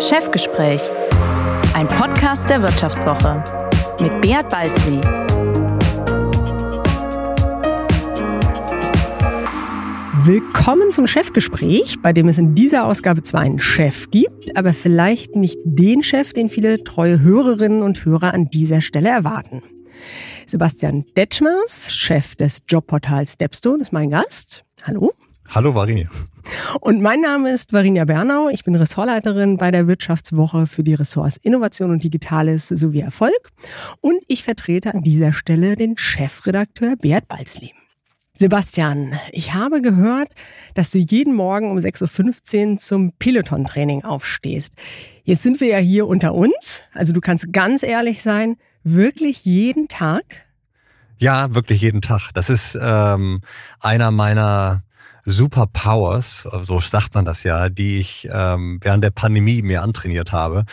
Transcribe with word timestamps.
Chefgespräch, 0.00 0.82
ein 1.72 1.86
Podcast 1.88 2.50
der 2.50 2.60
Wirtschaftswoche 2.62 3.42
mit 4.00 4.20
Beat 4.22 4.48
Balzli. 4.48 5.00
Willkommen 10.24 10.90
zum 10.92 11.06
Chefgespräch, 11.06 12.00
bei 12.00 12.12
dem 12.12 12.28
es 12.28 12.38
in 12.38 12.54
dieser 12.54 12.86
Ausgabe 12.86 13.22
zwar 13.22 13.42
einen 13.42 13.58
Chef 13.58 14.10
gibt, 14.10 14.56
aber 14.56 14.72
vielleicht 14.72 15.36
nicht 15.36 15.58
den 15.64 16.02
Chef, 16.02 16.32
den 16.32 16.48
viele 16.48 16.82
treue 16.82 17.20
Hörerinnen 17.20 17.82
und 17.82 18.04
Hörer 18.04 18.32
an 18.32 18.48
dieser 18.48 18.80
Stelle 18.80 19.10
erwarten. 19.10 19.62
Sebastian 20.46 21.04
Detschmers, 21.16 21.94
Chef 21.94 22.36
des 22.36 22.62
Jobportals 22.68 23.34
Stepstone, 23.34 23.82
ist 23.82 23.92
mein 23.92 24.10
Gast. 24.10 24.64
Hallo. 24.82 25.12
Hallo 25.48 25.74
Varini. 25.74 26.08
Und 26.80 27.02
mein 27.02 27.20
Name 27.20 27.50
ist 27.50 27.72
Varinia 27.72 28.04
Bernau. 28.04 28.48
Ich 28.48 28.64
bin 28.64 28.74
Ressortleiterin 28.74 29.56
bei 29.56 29.70
der 29.70 29.86
Wirtschaftswoche 29.86 30.66
für 30.66 30.82
die 30.82 30.94
Ressorts 30.94 31.36
Innovation 31.36 31.90
und 31.90 32.02
Digitales 32.02 32.68
sowie 32.68 33.00
Erfolg. 33.00 33.50
Und 34.00 34.22
ich 34.28 34.44
vertrete 34.44 34.94
an 34.94 35.02
dieser 35.02 35.32
Stelle 35.32 35.76
den 35.76 35.96
Chefredakteur 35.96 36.96
Bert 36.96 37.28
Balzli. 37.28 37.72
Sebastian, 38.40 39.12
ich 39.32 39.52
habe 39.52 39.82
gehört, 39.82 40.32
dass 40.72 40.90
du 40.90 40.98
jeden 40.98 41.34
Morgen 41.34 41.70
um 41.70 41.76
6.15 41.76 42.70
Uhr 42.72 42.76
zum 42.78 43.12
Peloton-Training 43.18 44.04
aufstehst. 44.04 44.74
Jetzt 45.24 45.42
sind 45.42 45.60
wir 45.60 45.68
ja 45.68 45.76
hier 45.76 46.06
unter 46.06 46.34
uns. 46.34 46.82
Also 46.94 47.12
du 47.12 47.20
kannst 47.20 47.52
ganz 47.52 47.82
ehrlich 47.82 48.22
sein, 48.22 48.56
wirklich 48.82 49.44
jeden 49.44 49.88
Tag? 49.88 50.24
Ja, 51.18 51.54
wirklich 51.54 51.82
jeden 51.82 52.00
Tag. 52.00 52.30
Das 52.32 52.48
ist 52.48 52.78
ähm, 52.80 53.42
einer 53.78 54.10
meiner 54.10 54.84
Superpowers, 55.24 56.48
so 56.62 56.80
sagt 56.80 57.14
man 57.14 57.24
das 57.24 57.42
ja, 57.42 57.68
die 57.68 57.98
ich 57.98 58.28
ähm, 58.30 58.78
während 58.82 59.04
der 59.04 59.10
Pandemie 59.10 59.62
mir 59.62 59.82
antrainiert 59.82 60.32
habe. 60.32 60.64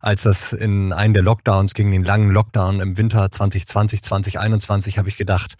Als 0.00 0.22
das 0.22 0.52
in 0.52 0.92
einen 0.92 1.12
der 1.12 1.22
Lockdowns 1.22 1.74
ging, 1.74 1.92
den 1.92 2.04
langen 2.04 2.30
Lockdown 2.30 2.80
im 2.80 2.96
Winter 2.96 3.30
2020, 3.30 4.02
2021, 4.02 4.98
habe 4.98 5.08
ich 5.10 5.16
gedacht, 5.16 5.56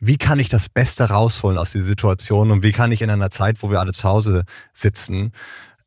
wie 0.00 0.16
kann 0.16 0.38
ich 0.38 0.48
das 0.48 0.68
Beste 0.68 1.04
rausholen 1.04 1.58
aus 1.58 1.72
dieser 1.72 1.84
Situation 1.84 2.50
und 2.50 2.62
wie 2.62 2.72
kann 2.72 2.92
ich 2.92 3.02
in 3.02 3.10
einer 3.10 3.30
Zeit, 3.30 3.62
wo 3.62 3.70
wir 3.70 3.80
alle 3.80 3.92
zu 3.92 4.04
Hause 4.04 4.44
sitzen, 4.72 5.32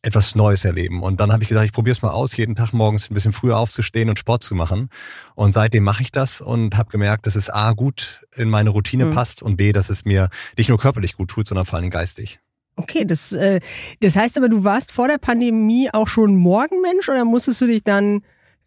etwas 0.03 0.35
Neues 0.35 0.65
erleben. 0.65 1.01
Und 1.01 1.19
dann 1.19 1.31
habe 1.31 1.43
ich 1.43 1.49
gesagt, 1.49 1.65
ich 1.65 1.71
probiere 1.71 1.93
es 1.93 2.01
mal 2.01 2.11
aus, 2.11 2.35
jeden 2.35 2.55
Tag 2.55 2.73
morgens 2.73 3.09
ein 3.09 3.13
bisschen 3.13 3.31
früher 3.31 3.57
aufzustehen 3.57 4.09
und 4.09 4.19
Sport 4.19 4.43
zu 4.43 4.53
machen. 4.53 4.89
Und 5.33 5.53
seitdem 5.53 5.83
mache 5.83 6.03
ich 6.03 6.11
das 6.11 6.41
und 6.41 6.77
habe 6.77 6.91
gemerkt, 6.91 7.25
dass 7.25 7.35
es 7.35 7.49
A 7.49 7.71
gut 7.71 8.21
in 8.35 8.49
meine 8.49 8.69
Routine 8.69 9.05
mhm. 9.05 9.13
passt 9.13 9.41
und 9.41 9.55
B, 9.55 9.71
dass 9.71 9.89
es 9.89 10.03
mir 10.03 10.29
nicht 10.57 10.69
nur 10.69 10.77
körperlich 10.77 11.15
gut 11.15 11.29
tut, 11.29 11.47
sondern 11.47 11.65
vor 11.65 11.79
allem 11.79 11.89
geistig. 11.89 12.39
Okay, 12.75 13.05
das, 13.05 13.31
äh, 13.31 13.61
das 14.01 14.15
heißt 14.15 14.37
aber, 14.37 14.49
du 14.49 14.63
warst 14.63 14.91
vor 14.91 15.07
der 15.07 15.19
Pandemie 15.19 15.89
auch 15.93 16.07
schon 16.07 16.35
Morgenmensch 16.35 17.07
oder 17.07 17.23
musstest 17.23 17.61
du 17.61 17.67
dich 17.67 17.83
dann 17.83 18.21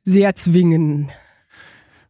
sehr 0.05 0.35
zwingen? 0.37 1.11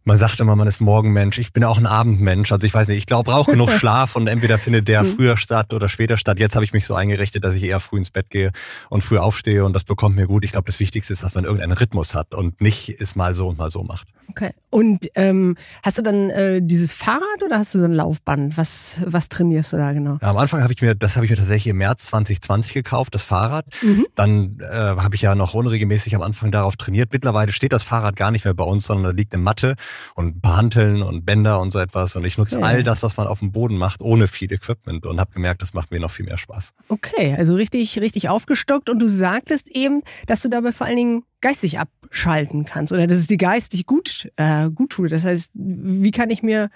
Man 0.06 0.18
sagt 0.18 0.38
immer, 0.38 0.54
man 0.54 0.68
ist 0.68 0.80
Morgenmensch. 0.80 1.36
Ich 1.38 1.52
bin 1.52 1.64
auch 1.64 1.78
ein 1.78 1.86
Abendmensch. 1.86 2.52
Also 2.52 2.64
ich 2.64 2.72
weiß 2.72 2.86
nicht, 2.86 2.98
ich 2.98 3.06
glaube, 3.06 3.28
brauche 3.28 3.50
genug 3.50 3.70
Schlaf 3.72 4.14
und 4.14 4.28
entweder 4.28 4.56
findet 4.56 4.86
der 4.86 5.02
mhm. 5.02 5.16
früher 5.16 5.36
statt 5.36 5.74
oder 5.74 5.88
später 5.88 6.16
statt. 6.16 6.38
Jetzt 6.38 6.54
habe 6.54 6.64
ich 6.64 6.72
mich 6.72 6.86
so 6.86 6.94
eingerichtet, 6.94 7.42
dass 7.42 7.56
ich 7.56 7.64
eher 7.64 7.80
früh 7.80 7.98
ins 7.98 8.10
Bett 8.10 8.30
gehe 8.30 8.52
und 8.88 9.02
früh 9.02 9.18
aufstehe 9.18 9.64
und 9.64 9.72
das 9.72 9.82
bekommt 9.82 10.14
mir 10.14 10.28
gut. 10.28 10.44
Ich 10.44 10.52
glaube, 10.52 10.66
das 10.66 10.78
Wichtigste 10.78 11.12
ist, 11.12 11.24
dass 11.24 11.34
man 11.34 11.42
irgendeinen 11.42 11.72
Rhythmus 11.72 12.14
hat 12.14 12.34
und 12.34 12.60
nicht 12.60 13.00
es 13.00 13.16
mal 13.16 13.34
so 13.34 13.48
und 13.48 13.58
mal 13.58 13.68
so 13.68 13.82
macht. 13.82 14.06
Okay. 14.28 14.52
Und 14.70 15.08
ähm, 15.14 15.56
hast 15.82 15.98
du 15.98 16.02
dann 16.02 16.30
äh, 16.30 16.60
dieses 16.62 16.92
Fahrrad 16.92 17.42
oder 17.44 17.58
hast 17.58 17.74
du 17.74 17.78
so 17.78 17.84
ein 17.86 17.92
Laufband? 17.92 18.56
Was, 18.56 19.02
was 19.06 19.28
trainierst 19.28 19.72
du 19.72 19.76
da 19.76 19.92
genau? 19.92 20.18
Ja, 20.22 20.30
am 20.30 20.36
Anfang 20.36 20.62
habe 20.62 20.72
ich 20.72 20.82
mir, 20.82 20.94
das 20.94 21.16
habe 21.16 21.26
ich 21.26 21.30
mir 21.30 21.36
tatsächlich 21.36 21.68
im 21.68 21.78
März 21.78 22.06
2020 22.06 22.74
gekauft, 22.74 23.14
das 23.14 23.22
Fahrrad. 23.22 23.66
Mhm. 23.82 24.06
Dann 24.14 24.60
äh, 24.60 24.66
habe 24.72 25.14
ich 25.14 25.22
ja 25.22 25.34
noch 25.34 25.54
unregelmäßig 25.54 26.14
am 26.14 26.22
Anfang 26.22 26.52
darauf 26.52 26.76
trainiert. 26.76 27.12
Mittlerweile 27.12 27.50
steht 27.50 27.72
das 27.72 27.82
Fahrrad 27.82 28.14
gar 28.14 28.30
nicht 28.30 28.44
mehr 28.44 28.54
bei 28.54 28.64
uns, 28.64 28.86
sondern 28.86 29.04
da 29.04 29.10
liegt 29.10 29.34
eine 29.34 29.42
Matte 29.42 29.74
und 30.14 30.36
ein 30.36 30.40
paar 30.40 30.56
Hanteln 30.56 31.02
und 31.02 31.24
Bänder 31.24 31.60
und 31.60 31.70
so 31.70 31.78
etwas. 31.78 32.16
Und 32.16 32.24
ich 32.24 32.38
nutze 32.38 32.56
okay. 32.56 32.64
all 32.64 32.82
das, 32.82 33.02
was 33.02 33.16
man 33.16 33.26
auf 33.26 33.40
dem 33.40 33.52
Boden 33.52 33.76
macht, 33.76 34.00
ohne 34.00 34.28
viel 34.28 34.52
Equipment 34.52 35.06
und 35.06 35.20
habe 35.20 35.32
gemerkt, 35.32 35.62
das 35.62 35.74
macht 35.74 35.90
mir 35.90 36.00
noch 36.00 36.10
viel 36.10 36.24
mehr 36.24 36.38
Spaß. 36.38 36.72
Okay, 36.88 37.34
also 37.36 37.54
richtig, 37.54 37.98
richtig 38.00 38.28
aufgestockt. 38.28 38.88
Und 38.88 38.98
du 39.00 39.08
sagtest 39.08 39.70
eben, 39.70 40.02
dass 40.26 40.42
du 40.42 40.48
dabei 40.48 40.72
vor 40.72 40.86
allen 40.86 40.96
Dingen 40.96 41.22
geistig 41.40 41.78
abschalten 41.78 42.64
kannst 42.64 42.92
oder 42.92 43.06
dass 43.06 43.18
es 43.18 43.26
dir 43.26 43.36
geistig 43.36 43.86
gut, 43.86 44.28
äh, 44.36 44.70
gut 44.70 44.90
tut. 44.90 45.12
Das 45.12 45.24
heißt, 45.24 45.52
wie 45.54 46.10
kann 46.10 46.30
ich 46.30 46.42
mir 46.42 46.70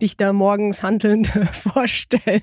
dich 0.00 0.16
da 0.16 0.32
morgens 0.32 0.82
handelnd 0.82 1.26
vorstellen? 1.52 2.42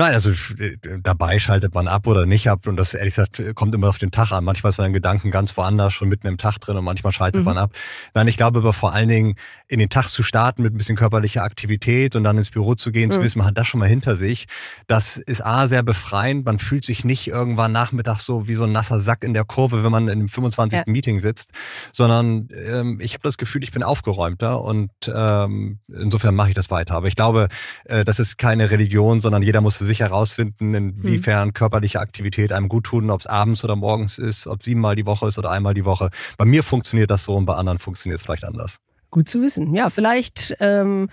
Nein, 0.00 0.14
also 0.14 0.30
äh, 0.30 0.78
dabei 1.02 1.38
schaltet 1.38 1.74
man 1.74 1.86
ab 1.86 2.06
oder 2.06 2.24
nicht 2.24 2.48
ab 2.48 2.66
und 2.66 2.78
das 2.78 2.94
ehrlich 2.94 3.16
gesagt 3.16 3.42
kommt 3.54 3.74
immer 3.74 3.90
auf 3.90 3.98
den 3.98 4.10
Tag 4.10 4.32
an. 4.32 4.44
Manchmal 4.44 4.70
ist 4.70 4.78
man 4.78 4.86
in 4.86 4.94
Gedanken 4.94 5.30
ganz 5.30 5.54
woanders, 5.58 5.92
schon 5.92 6.08
mitten 6.08 6.26
im 6.26 6.38
Tag 6.38 6.56
drin 6.56 6.78
und 6.78 6.84
manchmal 6.84 7.12
schaltet 7.12 7.42
mhm. 7.42 7.44
man 7.44 7.58
ab. 7.58 7.72
Nein, 8.14 8.26
ich 8.26 8.38
glaube 8.38 8.60
aber 8.60 8.72
vor 8.72 8.94
allen 8.94 9.10
Dingen 9.10 9.34
in 9.68 9.78
den 9.78 9.90
Tag 9.90 10.08
zu 10.08 10.22
starten 10.22 10.62
mit 10.62 10.72
ein 10.72 10.78
bisschen 10.78 10.96
körperlicher 10.96 11.42
Aktivität 11.42 12.16
und 12.16 12.24
dann 12.24 12.38
ins 12.38 12.50
Büro 12.50 12.76
zu 12.76 12.92
gehen, 12.92 13.08
mhm. 13.08 13.12
zu 13.12 13.22
wissen, 13.22 13.40
man 13.40 13.48
hat 13.48 13.58
das 13.58 13.66
schon 13.66 13.78
mal 13.78 13.90
hinter 13.90 14.16
sich. 14.16 14.46
Das 14.86 15.18
ist 15.18 15.44
A, 15.44 15.68
sehr 15.68 15.82
befreiend. 15.82 16.46
Man 16.46 16.58
fühlt 16.58 16.86
sich 16.86 17.04
nicht 17.04 17.28
irgendwann 17.28 17.72
nachmittags 17.72 18.24
so 18.24 18.48
wie 18.48 18.54
so 18.54 18.64
ein 18.64 18.72
nasser 18.72 19.02
Sack 19.02 19.22
in 19.22 19.34
der 19.34 19.44
Kurve, 19.44 19.84
wenn 19.84 19.92
man 19.92 20.04
in 20.04 20.12
einem 20.12 20.28
25. 20.30 20.78
Ja. 20.78 20.84
Meeting 20.86 21.20
sitzt, 21.20 21.50
sondern 21.92 22.48
ähm, 22.54 23.00
ich 23.02 23.12
habe 23.12 23.22
das 23.24 23.36
Gefühl, 23.36 23.62
ich 23.64 23.70
bin 23.70 23.82
aufgeräumter 23.82 24.62
und 24.62 24.90
ähm, 25.14 25.80
insofern 25.88 26.34
mache 26.34 26.48
ich 26.48 26.54
das 26.54 26.70
weiter. 26.70 26.94
Aber 26.94 27.06
ich 27.06 27.16
glaube, 27.16 27.48
äh, 27.84 28.02
das 28.02 28.18
ist 28.18 28.38
keine 28.38 28.70
Religion, 28.70 29.20
sondern 29.20 29.42
jeder 29.42 29.60
muss 29.60 29.76
für 29.76 29.89
sich 29.90 30.00
herausfinden, 30.00 30.74
inwiefern 30.74 31.48
hm. 31.48 31.54
körperliche 31.54 32.00
Aktivität 32.00 32.52
einem 32.52 32.68
gut 32.68 32.84
tun, 32.84 33.10
ob 33.10 33.20
es 33.20 33.26
abends 33.26 33.64
oder 33.64 33.76
morgens 33.76 34.18
ist, 34.18 34.46
ob 34.46 34.62
siebenmal 34.62 34.96
die 34.96 35.06
Woche 35.06 35.26
ist 35.28 35.38
oder 35.38 35.50
einmal 35.50 35.74
die 35.74 35.84
Woche. 35.84 36.10
Bei 36.38 36.44
mir 36.44 36.62
funktioniert 36.62 37.10
das 37.10 37.24
so 37.24 37.34
und 37.36 37.44
bei 37.44 37.54
anderen 37.54 37.78
funktioniert 37.78 38.20
es 38.20 38.24
vielleicht 38.24 38.44
anders. 38.44 38.78
Gut 39.10 39.28
zu 39.28 39.42
wissen. 39.42 39.74
Ja, 39.74 39.90
vielleicht 39.90 40.54
ähm, 40.60 41.08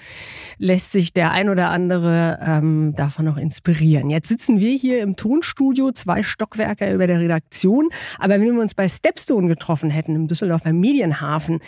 lässt 0.59 0.91
sich 0.91 1.13
der 1.13 1.31
ein 1.31 1.49
oder 1.49 1.71
andere 1.71 2.37
ähm, 2.45 2.93
davon 2.95 3.25
noch 3.25 3.37
inspirieren. 3.37 4.11
Jetzt 4.11 4.27
sitzen 4.27 4.59
wir 4.59 4.77
hier 4.77 5.01
im 5.01 5.15
Tonstudio, 5.15 5.91
zwei 5.91 6.21
Stockwerke 6.21 6.93
über 6.93 7.07
der 7.07 7.19
Redaktion. 7.19 7.89
Aber 8.19 8.35
wenn 8.35 8.43
wir 8.43 8.61
uns 8.61 8.75
bei 8.75 8.87
Stepstone 8.87 9.47
getroffen 9.47 9.89
hätten, 9.89 10.15
im 10.15 10.27
Düsseldorfer 10.27 10.73
Medienhafen, 10.73 11.59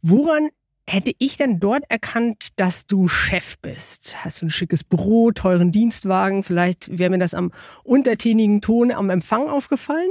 woran 0.00 0.48
Hätte 0.86 1.12
ich 1.18 1.38
denn 1.38 1.60
dort 1.60 1.84
erkannt, 1.88 2.48
dass 2.56 2.86
du 2.86 3.08
Chef 3.08 3.56
bist? 3.58 4.22
Hast 4.22 4.42
du 4.42 4.46
ein 4.46 4.50
schickes 4.50 4.84
Büro, 4.84 5.30
teuren 5.30 5.72
Dienstwagen? 5.72 6.42
Vielleicht 6.42 6.98
wäre 6.98 7.10
mir 7.10 7.18
das 7.18 7.32
am 7.32 7.52
untertänigen 7.84 8.60
Ton 8.60 8.92
am 8.92 9.08
Empfang 9.08 9.48
aufgefallen? 9.48 10.10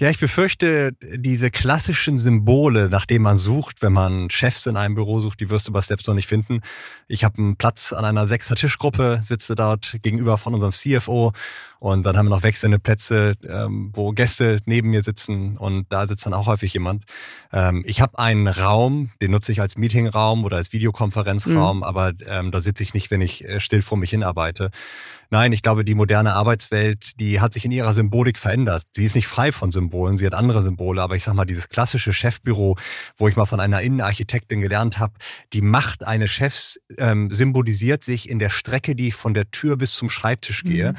Ja, 0.00 0.08
ich 0.10 0.20
befürchte, 0.20 0.92
diese 1.02 1.50
klassischen 1.50 2.20
Symbole, 2.20 2.88
nach 2.88 3.04
denen 3.04 3.24
man 3.24 3.36
sucht, 3.36 3.82
wenn 3.82 3.92
man 3.92 4.30
Chefs 4.30 4.64
in 4.66 4.76
einem 4.76 4.94
Büro 4.94 5.20
sucht, 5.20 5.40
die 5.40 5.50
wirst 5.50 5.66
du 5.66 5.72
bei 5.72 5.82
Stepstone 5.82 6.14
nicht 6.14 6.28
finden. 6.28 6.60
Ich 7.08 7.24
habe 7.24 7.38
einen 7.38 7.56
Platz 7.56 7.92
an 7.92 8.04
einer 8.04 8.28
sechster 8.28 8.54
Tischgruppe, 8.54 9.18
sitze 9.24 9.56
dort 9.56 9.98
gegenüber 10.02 10.38
von 10.38 10.54
unserem 10.54 10.70
CFO 10.70 11.32
und 11.80 12.06
dann 12.06 12.16
haben 12.16 12.26
wir 12.26 12.30
noch 12.30 12.44
wechselnde 12.44 12.78
Plätze, 12.78 13.34
ähm, 13.42 13.90
wo 13.92 14.12
Gäste 14.12 14.60
neben 14.66 14.90
mir 14.90 15.02
sitzen 15.02 15.56
und 15.56 15.86
da 15.90 16.06
sitzt 16.06 16.26
dann 16.26 16.34
auch 16.34 16.46
häufig 16.46 16.72
jemand. 16.74 17.04
Ähm, 17.52 17.82
ich 17.84 18.00
habe 18.00 18.20
einen 18.20 18.46
Raum, 18.46 19.10
den 19.20 19.32
nutze 19.32 19.50
ich 19.50 19.60
als 19.60 19.76
Meetingraum 19.76 20.44
oder 20.44 20.58
als 20.58 20.72
Videokonferenzraum, 20.72 21.78
mhm. 21.78 21.82
aber 21.82 22.12
ähm, 22.24 22.52
da 22.52 22.60
sitze 22.60 22.84
ich 22.84 22.94
nicht, 22.94 23.10
wenn 23.10 23.20
ich 23.20 23.44
äh, 23.44 23.58
still 23.58 23.82
vor 23.82 23.98
mich 23.98 24.10
hinarbeite. 24.10 24.70
Nein, 25.30 25.52
ich 25.52 25.62
glaube, 25.62 25.84
die 25.84 25.94
moderne 25.94 26.34
Arbeitswelt, 26.34 27.20
die 27.20 27.40
hat 27.40 27.52
sich 27.52 27.64
in 27.64 27.72
ihrer 27.72 27.92
Symbolik 27.92 28.38
verändert. 28.38 28.84
Sie 28.96 29.04
ist 29.04 29.14
nicht 29.14 29.26
frei 29.26 29.52
von 29.52 29.70
Symbolen, 29.70 30.16
sie 30.16 30.24
hat 30.24 30.34
andere 30.34 30.62
Symbole, 30.62 31.02
aber 31.02 31.16
ich 31.16 31.24
sag 31.24 31.34
mal, 31.34 31.44
dieses 31.44 31.68
klassische 31.68 32.12
Chefbüro, 32.12 32.76
wo 33.16 33.28
ich 33.28 33.36
mal 33.36 33.46
von 33.46 33.60
einer 33.60 33.82
Innenarchitektin 33.82 34.60
gelernt 34.60 34.98
habe, 34.98 35.14
die 35.52 35.60
Macht 35.60 36.06
eines 36.06 36.30
Chefs 36.30 36.80
ähm, 36.96 37.34
symbolisiert 37.34 38.02
sich 38.02 38.28
in 38.28 38.38
der 38.38 38.50
Strecke, 38.50 38.94
die 38.94 39.08
ich 39.08 39.14
von 39.14 39.34
der 39.34 39.50
Tür 39.50 39.76
bis 39.76 39.94
zum 39.94 40.08
Schreibtisch 40.08 40.64
gehe. 40.64 40.92
Mhm. 40.92 40.96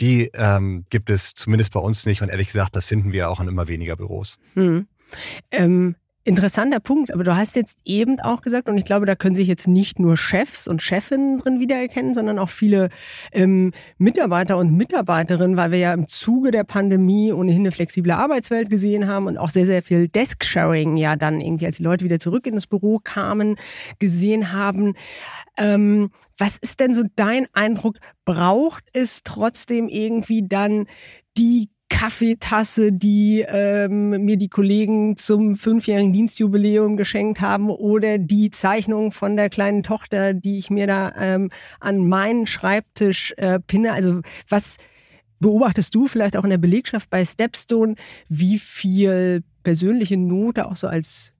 Die 0.00 0.30
ähm, 0.34 0.86
gibt 0.90 1.10
es 1.10 1.34
zumindest 1.34 1.72
bei 1.72 1.80
uns 1.80 2.06
nicht 2.06 2.22
und 2.22 2.28
ehrlich 2.28 2.48
gesagt, 2.48 2.76
das 2.76 2.84
finden 2.84 3.12
wir 3.12 3.30
auch 3.30 3.40
an 3.40 3.48
immer 3.48 3.68
weniger 3.68 3.96
Büros. 3.96 4.38
Hm. 4.54 4.86
Ähm, 5.50 5.96
Interessanter 6.24 6.78
Punkt, 6.78 7.12
aber 7.12 7.24
du 7.24 7.36
hast 7.36 7.56
jetzt 7.56 7.80
eben 7.84 8.20
auch 8.20 8.42
gesagt, 8.42 8.68
und 8.68 8.78
ich 8.78 8.84
glaube, 8.84 9.06
da 9.06 9.16
können 9.16 9.34
sich 9.34 9.48
jetzt 9.48 9.66
nicht 9.66 9.98
nur 9.98 10.16
Chefs 10.16 10.68
und 10.68 10.80
Chefinnen 10.80 11.40
drin 11.40 11.58
wiedererkennen, 11.58 12.14
sondern 12.14 12.38
auch 12.38 12.48
viele 12.48 12.90
ähm, 13.32 13.72
Mitarbeiter 13.98 14.56
und 14.56 14.72
Mitarbeiterinnen, 14.72 15.56
weil 15.56 15.72
wir 15.72 15.78
ja 15.78 15.92
im 15.92 16.06
Zuge 16.06 16.52
der 16.52 16.62
Pandemie 16.62 17.32
ohnehin 17.32 17.62
eine 17.62 17.72
flexible 17.72 18.12
Arbeitswelt 18.12 18.70
gesehen 18.70 19.08
haben 19.08 19.26
und 19.26 19.36
auch 19.36 19.50
sehr, 19.50 19.66
sehr 19.66 19.82
viel 19.82 20.06
Desk-Sharing 20.06 20.96
ja 20.96 21.16
dann 21.16 21.40
irgendwie, 21.40 21.66
als 21.66 21.78
die 21.78 21.82
Leute 21.82 22.04
wieder 22.04 22.20
zurück 22.20 22.46
in 22.46 22.54
das 22.54 22.68
Büro 22.68 23.00
kamen, 23.02 23.56
gesehen 23.98 24.52
haben. 24.52 24.94
Ähm, 25.58 26.10
was 26.38 26.56
ist 26.56 26.78
denn 26.78 26.94
so 26.94 27.02
dein 27.16 27.46
Eindruck? 27.52 27.96
Braucht 28.24 28.84
es 28.92 29.22
trotzdem 29.24 29.88
irgendwie 29.88 30.46
dann 30.46 30.86
die 31.36 31.71
Kaffeetasse, 31.92 32.90
die 32.90 33.44
ähm, 33.46 34.24
mir 34.24 34.38
die 34.38 34.48
Kollegen 34.48 35.16
zum 35.18 35.56
fünfjährigen 35.56 36.12
Dienstjubiläum 36.12 36.96
geschenkt 36.96 37.42
haben 37.42 37.68
oder 37.68 38.16
die 38.16 38.50
Zeichnung 38.50 39.12
von 39.12 39.36
der 39.36 39.50
kleinen 39.50 39.82
Tochter, 39.82 40.32
die 40.32 40.58
ich 40.58 40.70
mir 40.70 40.86
da 40.86 41.12
ähm, 41.20 41.50
an 41.80 42.08
meinen 42.08 42.46
Schreibtisch 42.46 43.34
äh, 43.36 43.60
pinne. 43.60 43.92
Also 43.92 44.22
was 44.48 44.78
beobachtest 45.38 45.94
du 45.94 46.08
vielleicht 46.08 46.36
auch 46.36 46.44
in 46.44 46.50
der 46.50 46.58
Belegschaft 46.58 47.10
bei 47.10 47.24
Stepstone, 47.24 47.94
wie 48.28 48.58
viel 48.58 49.44
persönliche 49.62 50.16
Note 50.16 50.66
auch 50.66 50.76
so 50.76 50.88
als 50.88 51.34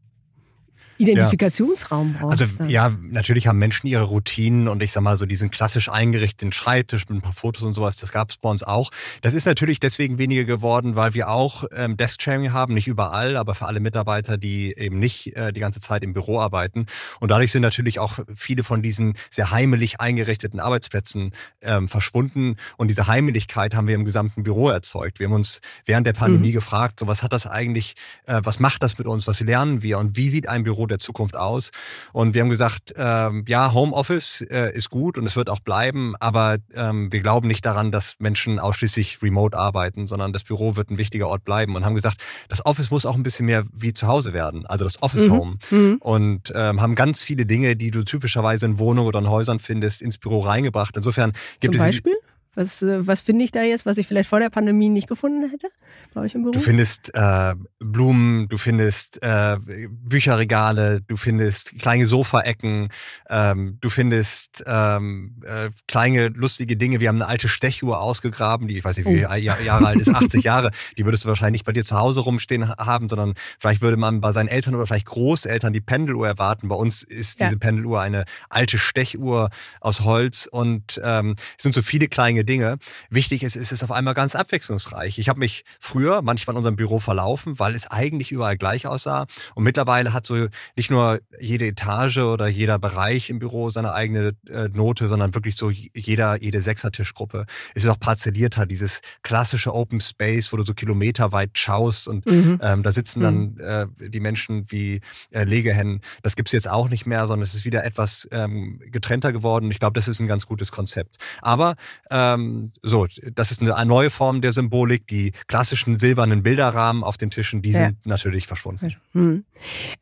Identifikationsraum 1.03 2.15
brauchst. 2.15 2.41
Also 2.41 2.57
dann. 2.59 2.71
ja, 2.71 2.93
natürlich 3.03 3.47
haben 3.47 3.59
Menschen 3.59 3.87
ihre 3.87 4.05
Routinen 4.05 4.69
und 4.69 4.83
ich 4.83 4.93
sag 4.93 5.03
mal 5.03 5.17
so 5.17 5.27
diesen 5.27 5.51
klassisch 5.51 5.89
eingerichteten 5.89 6.53
Schreibtisch 6.53 7.09
mit 7.09 7.19
ein 7.19 7.23
paar 7.23 7.33
Fotos 7.33 7.63
und 7.63 7.75
sowas, 7.75 7.97
das 7.97 8.13
gab 8.13 8.31
es 8.31 8.37
bei 8.37 8.49
uns 8.49 8.63
auch. 8.63 8.91
Das 9.21 9.35
ist 9.35 9.47
natürlich 9.47 9.81
deswegen 9.81 10.19
weniger 10.19 10.45
geworden, 10.45 10.97
weil 10.97 11.15
wir 11.15 11.29
auch 11.29 11.65
ähm, 11.75 11.97
Desk-Sharing 11.97 12.53
haben, 12.53 12.75
nicht 12.75 12.87
überall, 12.87 13.37
aber 13.37 13.55
für 13.55 13.67
alle 13.67 13.81
Mitarbeiter, 13.81 14.39
die 14.39 14.75
eben 14.77 14.99
nicht 14.99 15.37
äh, 15.37 15.53
die 15.53 15.61
ganze 15.61 15.81
Zeit 15.81 16.03
im 16.03 16.13
Büro 16.13 16.41
arbeiten. 16.41 16.87
Und 17.21 17.31
dadurch 17.31 17.53
sind 17.53 17.63
natürlich 17.63 17.99
auch 17.99 18.19
viele 18.35 18.63
von 18.63 18.83
diesen 18.83 19.15
sehr 19.31 19.51
heimelig 19.51 20.01
eingerichteten 20.01 20.61
Arbeitsplätzen 20.61 21.33
ähm, 21.61 21.89
verschwunden 21.89 22.57
und 22.77 22.89
diese 22.89 23.07
Heimeligkeit 23.07 23.75
haben 23.75 23.87
wir 23.87 23.95
im 23.95 24.05
gesamten 24.05 24.43
Büro 24.43 24.69
erzeugt. 24.69 25.19
Wir 25.19 25.27
haben 25.27 25.35
uns 25.35 25.61
während 25.85 26.07
der 26.07 26.13
Pandemie 26.13 26.49
mhm. 26.49 26.55
gefragt, 26.55 27.01
so 27.01 27.07
was 27.07 27.23
hat 27.23 27.33
das 27.33 27.47
eigentlich, 27.47 27.95
äh, 28.27 28.41
was 28.43 28.59
macht 28.59 28.83
das 28.83 28.99
mit 28.99 29.07
uns, 29.07 29.27
was 29.27 29.41
lernen 29.41 29.83
wir 29.83 29.99
und 29.99 30.17
wie 30.17 30.31
sieht 30.31 30.49
ein 30.49 30.65
Büro 30.65 30.87
der 30.93 30.99
Zukunft 30.99 31.37
aus. 31.37 31.71
Und 32.13 32.35
wir 32.35 32.43
haben 32.43 32.51
gesagt, 32.51 32.95
ähm, 32.97 33.45
ja, 33.49 33.73
Homeoffice 33.73 34.43
äh, 34.43 34.73
ist 34.75 34.91
gut 34.91 35.19
und 35.19 35.27
es 35.27 35.37
wird 35.37 35.49
auch 35.49 35.61
bleiben, 35.61 36.15
aber 36.21 36.59
ähm, 36.75 37.11
wir 37.13 37.21
glauben 37.21 37.49
nicht 37.49 37.65
daran, 37.67 37.91
dass 37.91 38.17
Menschen 38.21 38.59
ausschließlich 38.59 39.23
remote 39.23 39.57
arbeiten, 39.57 40.07
sondern 40.07 40.33
das 40.33 40.45
Büro 40.45 40.77
wird 40.77 40.91
ein 40.91 40.99
wichtiger 40.99 41.29
Ort 41.29 41.45
bleiben 41.45 41.75
und 41.77 41.85
haben 41.85 41.95
gesagt, 41.95 42.23
das 42.49 42.65
Office 42.65 42.91
muss 42.91 43.07
auch 43.07 43.17
ein 43.17 43.23
bisschen 43.23 43.47
mehr 43.47 43.65
wie 43.73 43.95
zu 43.95 44.07
Hause 44.07 44.33
werden, 44.33 44.67
also 44.67 44.85
das 44.85 45.03
Office 45.03 45.29
mhm. 45.29 45.33
Home. 45.33 45.59
Mhm. 45.71 45.97
Und 46.01 46.53
ähm, 46.55 46.81
haben 46.81 46.95
ganz 46.95 47.23
viele 47.23 47.47
Dinge, 47.47 47.77
die 47.77 47.91
du 47.91 48.05
typischerweise 48.05 48.67
in 48.67 48.79
Wohnungen 48.79 49.09
oder 49.09 49.19
in 49.19 49.31
Häusern 49.31 49.59
findest, 49.59 50.03
ins 50.03 50.19
Büro 50.19 50.41
reingebracht. 50.41 50.97
Insofern 50.97 51.33
gibt 51.61 51.75
Zum 51.75 51.75
es 51.75 51.81
Beispiel? 51.81 52.15
Was, 52.55 52.83
äh, 52.83 53.07
was 53.07 53.23
finde 53.23 53.45
ich 53.45 53.51
da 53.51 53.63
jetzt, 53.63 53.87
was 53.87 53.97
ich 53.97 54.07
vielleicht 54.07 54.29
vor 54.29 54.39
der 54.39 54.51
Pandemie 54.51 54.91
nicht 54.91 55.09
gefunden 55.09 55.49
hätte 55.49 55.69
bei 56.13 56.21
euch 56.21 56.35
im 56.35 56.43
Büro? 56.43 56.53
Du 56.53 56.61
findest 56.61 57.11
äh, 57.15 57.55
Blumen, 57.79 58.49
du 58.49 58.59
findest 58.59 59.23
äh, 59.23 59.57
Bücherregale, 59.89 61.01
du 61.01 61.17
findest 61.17 61.79
kleine 61.79 62.07
Sofaecken, 62.07 62.91
ähm, 63.31 63.79
du 63.81 63.89
findest 63.89 64.63
ähm, 64.67 65.41
äh, 65.47 65.71
kleine 65.89 66.29
lustige 66.29 66.77
Dinge. 66.77 67.01
Wir 67.01 67.09
haben 67.09 67.23
eine 67.23 67.27
alte 67.27 67.49
Stechuhr 67.49 68.01
ausgegraben, 68.01 68.69
die 68.69 68.77
ich 68.77 68.85
weiß 68.85 68.99
nicht, 68.99 69.09
wie 69.09 69.25
oh. 69.25 69.33
Jahre 69.33 69.87
alt 69.87 70.01
ist, 70.01 70.15
80 70.15 70.45
Jahre. 70.45 70.73
Die 70.99 71.07
würdest 71.07 71.25
du 71.25 71.29
wahrscheinlich 71.29 71.53
nicht 71.53 71.67
bei 71.67 71.73
dir 71.73 71.85
zu 71.85 71.99
Hause 71.99 72.21
rumstehen 72.21 72.69
haben, 72.69 73.09
sondern 73.09 73.35
vielleicht 73.59 73.81
würde 73.81 73.97
man 73.97 74.21
bei 74.21 74.33
seinen 74.33 74.49
Eltern 74.49 74.75
oder 74.75 74.87
vielleicht 74.87 75.07
Großeltern 75.07 75.73
die 75.73 75.81
Pendeluhr 75.81 76.27
erwarten. 76.27 76.69
Bei 76.69 76.77
uns 76.77 77.03
ist 77.03 77.41
ja. 77.41 77.47
diese 77.47 77.59
Pendeluhr 77.59 78.01
eine 78.01 78.25
alte 78.51 78.77
Stechuhr 78.77 79.51
aus 79.81 80.01
Holz 80.01 80.49
und 80.51 81.01
ähm, 81.03 81.37
es 81.57 81.63
sind 81.63 81.75
so 81.75 81.81
viele 81.83 82.09
kleine 82.09 82.42
Dinge. 82.45 82.79
Wichtig 83.11 83.43
ist, 83.43 83.57
ist 83.57 83.73
es 83.73 83.83
auf 83.83 83.91
einmal 83.91 84.15
ganz 84.15 84.35
abwechslungsreich. 84.35 85.19
Ich 85.19 85.29
habe 85.29 85.39
mich 85.39 85.65
früher 85.81 86.23
manchmal 86.23 86.55
in 86.55 86.59
unserem 86.59 86.77
Büro 86.77 86.99
verlaufen, 86.99 87.59
weil 87.59 87.75
es 87.75 87.87
eigentlich 87.91 88.33
überall 88.33 88.57
gleich 88.57 88.87
aussah. 88.87 89.27
Und 89.55 89.65
mittlerweile 89.65 90.13
hat 90.13 90.27
so 90.27 90.49
nicht 90.77 90.91
nur 90.91 91.21
jede 91.41 91.67
Etage 91.67 92.19
oder 92.19 92.49
jeder 92.49 92.79
Bereich 92.79 93.31
im 93.31 93.39
Büro 93.39 93.71
seine 93.71 93.93
eigene 93.93 94.35
äh, 94.49 94.69
Note, 94.69 95.09
sondern 95.09 95.35
wirklich 95.35 95.57
so 95.57 95.71
jeder, 95.71 96.41
jede 96.41 96.63
Sechsertischgruppe 96.63 97.47
ist 97.75 97.87
auch 97.87 97.99
parzellierter. 97.99 98.67
Dieses 98.67 99.01
klassische 99.23 99.75
Open 99.75 100.01
Space, 100.01 100.53
wo 100.53 100.57
du 100.57 100.65
so 100.65 100.75
kilometerweit 100.75 101.57
schaust 101.59 102.09
und 102.09 102.27
mhm. 102.27 102.59
ähm, 102.63 102.83
da 102.83 102.93
sitzen 102.93 103.21
dann 103.21 103.55
mhm. 103.55 103.61
äh, 103.61 104.09
die 104.09 104.21
Menschen 104.21 104.67
wie 104.71 105.01
äh, 105.31 105.45
Legehennen. 105.45 106.01
Das 106.23 106.37
gibt's 106.37 106.53
jetzt 106.53 106.69
auch 106.69 106.89
nicht 106.89 107.07
mehr, 107.07 107.27
sondern 107.27 107.43
es 107.43 107.55
ist 107.55 107.65
wieder 107.65 107.85
etwas 107.85 108.29
ähm, 108.33 108.81
getrennter 108.91 109.33
geworden. 109.33 109.71
Ich 109.71 109.79
glaube, 109.79 109.95
das 109.95 110.09
ist 110.09 110.21
ein 110.21 110.27
ganz 110.27 110.47
gutes 110.47 110.73
Konzept. 110.73 111.17
Aber 111.41 111.77
äh, 112.11 112.32
ähm, 112.35 112.73
so, 112.83 113.07
das 113.35 113.51
ist 113.51 113.61
eine 113.61 113.85
neue 113.87 114.11
Form 114.11 114.41
der 114.41 114.53
Symbolik. 114.53 115.07
Die 115.07 115.33
klassischen 115.47 115.99
silbernen 115.99 116.43
Bilderrahmen 116.43 117.05
auf 117.05 117.17
den 117.17 117.31
Tischen, 117.31 117.63
die 117.63 117.71
ja. 117.71 117.87
sind 117.87 118.07
natürlich 118.07 118.47
verschwunden. 118.47 118.95
Hm. 119.13 119.45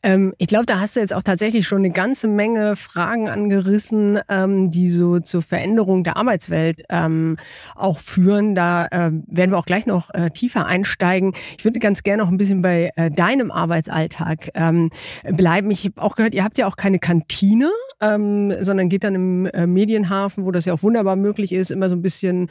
Ähm, 0.02 0.34
ich 0.38 0.46
glaube, 0.46 0.66
da 0.66 0.80
hast 0.80 0.96
du 0.96 1.00
jetzt 1.00 1.14
auch 1.14 1.22
tatsächlich 1.22 1.66
schon 1.66 1.78
eine 1.78 1.90
ganze 1.90 2.28
Menge 2.28 2.76
Fragen 2.76 3.28
angerissen, 3.28 4.18
ähm, 4.28 4.70
die 4.70 4.88
so 4.88 5.18
zur 5.20 5.42
Veränderung 5.42 6.04
der 6.04 6.16
Arbeitswelt 6.16 6.82
ähm, 6.88 7.36
auch 7.74 7.98
führen. 7.98 8.54
Da 8.54 8.86
äh, 8.86 9.10
werden 9.26 9.50
wir 9.50 9.58
auch 9.58 9.66
gleich 9.66 9.86
noch 9.86 10.10
äh, 10.14 10.30
tiefer 10.30 10.66
einsteigen. 10.66 11.32
Ich 11.58 11.64
würde 11.64 11.78
ganz 11.78 12.02
gerne 12.02 12.22
noch 12.22 12.30
ein 12.30 12.36
bisschen 12.36 12.62
bei 12.62 12.90
äh, 12.96 13.10
deinem 13.10 13.50
Arbeitsalltag 13.50 14.50
ähm, 14.54 14.90
bleiben. 15.24 15.70
Ich 15.70 15.84
habe 15.84 16.02
auch 16.02 16.16
gehört, 16.16 16.34
ihr 16.34 16.44
habt 16.44 16.58
ja 16.58 16.66
auch 16.66 16.76
keine 16.76 16.98
Kantine, 16.98 17.70
ähm, 18.00 18.52
sondern 18.60 18.88
geht 18.88 19.04
dann 19.04 19.14
im 19.14 19.46
äh, 19.46 19.66
Medienhafen, 19.66 20.44
wo 20.44 20.50
das 20.50 20.64
ja 20.64 20.74
auch 20.74 20.82
wunderbar 20.82 21.16
möglich 21.16 21.52
ist, 21.52 21.70
immer 21.70 21.88
so 21.88 21.94
ein 21.94 22.02
bisschen 22.02 22.19
bisschen 22.20 22.50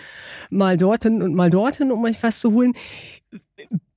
mal 0.49 0.77
dorthin 0.77 1.21
und 1.21 1.35
mal 1.35 1.49
dorthin, 1.49 1.91
um 1.91 2.03
euch 2.03 2.21
was 2.23 2.39
zu 2.39 2.53
holen. 2.53 2.73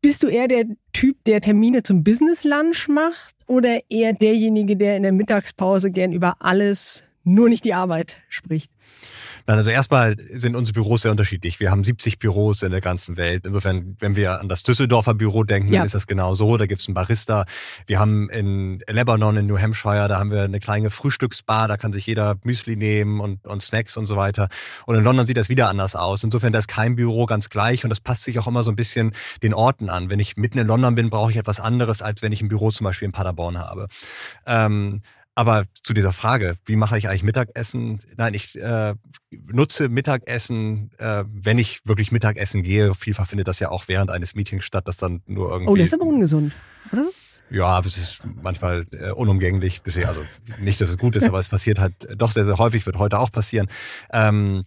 Bist 0.01 0.23
du 0.23 0.29
eher 0.29 0.49
der 0.49 0.65
Typ, 0.93 1.25
der 1.25 1.41
Termine 1.41 1.83
zum 1.83 2.05
Business 2.05 2.45
Lunch 2.45 2.89
macht 2.89 3.35
oder 3.47 3.79
eher 3.89 4.13
derjenige, 4.13 4.77
der 4.77 4.97
in 4.97 5.05
der 5.05 5.13
Mittagspause 5.13 5.91
gern 5.91 6.13
über 6.13 6.35
alles, 6.41 7.05
nur 7.25 7.49
nicht 7.49 7.65
die 7.65 7.75
Arbeit 7.75 8.17
spricht? 8.29 8.73
Nein, 9.47 9.59
also 9.59 9.71
erstmal 9.71 10.17
sind 10.31 10.56
unsere 10.56 10.75
Büros 10.75 11.03
sehr 11.03 11.11
unterschiedlich. 11.11 11.59
Wir 11.61 11.71
haben 11.71 11.85
70 11.85 12.19
Büros 12.19 12.62
in 12.62 12.71
der 12.71 12.81
ganzen 12.81 13.17
Welt. 13.17 13.47
Insofern, 13.47 13.97
wenn 13.99 14.17
wir 14.17 14.41
an 14.41 14.49
das 14.49 14.62
Düsseldorfer 14.62 15.15
Büro 15.15 15.44
denken, 15.44 15.73
ja. 15.73 15.81
dann 15.81 15.87
ist 15.87 15.94
das 15.94 16.06
genau 16.06 16.35
so. 16.35 16.56
Da 16.56 16.67
gibt's 16.67 16.87
einen 16.87 16.94
Barista. 16.94 17.44
Wir 17.87 17.99
haben 17.99 18.31
in 18.31 18.83
Lebanon, 18.89 19.37
in 19.37 19.47
New 19.47 19.59
Hampshire, 19.59 20.09
da 20.09 20.19
haben 20.19 20.31
wir 20.31 20.43
eine 20.43 20.61
kleine 20.61 20.91
Frühstücksbar. 20.91 21.69
Da 21.69 21.77
kann 21.77 21.93
sich 21.93 22.06
jeder 22.06 22.37
Müsli 22.44 22.77
nehmen 22.77 23.21
und, 23.21 23.47
und 23.47 23.61
Snacks 23.61 23.97
und 23.97 24.06
so 24.06 24.17
weiter. 24.17 24.49
Und 24.87 24.97
in 24.97 25.05
London 25.05 25.27
sieht 25.27 25.37
das 25.37 25.49
wieder 25.49 25.69
anders 25.69 25.97
aus. 25.97 26.23
Insofern, 26.25 26.53
da 26.53 26.59
ist 26.59 26.69
kein 26.69 26.97
Büro 26.97 27.27
ganz 27.27 27.50
gleich 27.50 27.85
und 27.85 27.91
das 27.91 28.00
passt 28.00 28.25
sich 28.25 28.38
auch 28.38 28.47
immer 28.47 28.65
so 28.65 28.71
ein 28.71 28.77
bisschen 28.77 29.12
den 29.43 29.55
Orten 29.55 29.91
an. 29.91 30.11
Wenn 30.11 30.21
ich 30.21 30.37
mitten 30.37 30.59
in 30.59 30.67
London 30.67 30.95
bin, 30.95 31.11
brauche 31.11 31.31
ich 31.31 31.37
etwas 31.37 31.61
anderes, 31.61 32.03
als 32.03 32.23
wenn 32.23 32.33
ich 32.33 32.43
ein 32.43 32.49
Büro 32.49 32.71
zum 32.71 32.85
Beispiel 32.85 33.06
in 33.06 33.12
Paderborn 33.12 33.59
habe. 33.59 33.88
Ähm, 34.47 35.03
aber 35.34 35.64
zu 35.82 35.94
dieser 35.94 36.12
Frage, 36.12 36.56
wie 36.67 36.76
mache 36.76 36.99
ich 36.99 37.08
eigentlich 37.08 37.23
Mittagessen? 37.23 38.00
Nein, 38.16 38.35
ich 38.35 38.59
äh, 38.61 38.95
nutze 39.30 39.88
Mittagessen, 39.88 40.90
äh, 40.99 41.25
wenn 41.26 41.59
ich 41.59 41.80
wirklich 41.87 42.12
Mittagessen 42.12 42.62
gehe. 42.62 42.95
Vielfach 42.95 43.26
findet 43.26 43.49
das 43.49 43.59
ja 43.59 43.71
auch 43.71 43.88
während 43.88 44.11
eines 44.11 44.35
Meetings 44.35 44.64
statt, 44.64 44.88
dass 44.88 44.99
dann 44.99 45.23
nur 45.26 45.50
irgendwie. 45.50 45.73
Oh, 45.73 45.76
das 45.76 45.88
ist 45.88 45.95
aber 45.95 46.04
ungesund, 46.04 46.54
oder? 46.92 47.09
Ja, 47.50 47.80
es 47.80 47.99
ist 47.99 48.23
manchmal 48.42 48.87
äh, 48.92 49.11
unumgänglich. 49.11 49.83
Also 49.85 50.23
nicht, 50.61 50.80
dass 50.80 50.88
es 50.88 50.97
gut 50.97 51.16
ist, 51.16 51.28
aber 51.28 51.38
es 51.38 51.49
passiert 51.49 51.78
halt 51.78 51.95
doch 52.16 52.30
sehr, 52.30 52.47
sehr 52.47 52.57
häufig, 52.57 52.87
wird 52.87 52.99
heute 52.99 53.18
auch 53.18 53.30
passieren. 53.30 53.68
Ähm, 54.11 54.64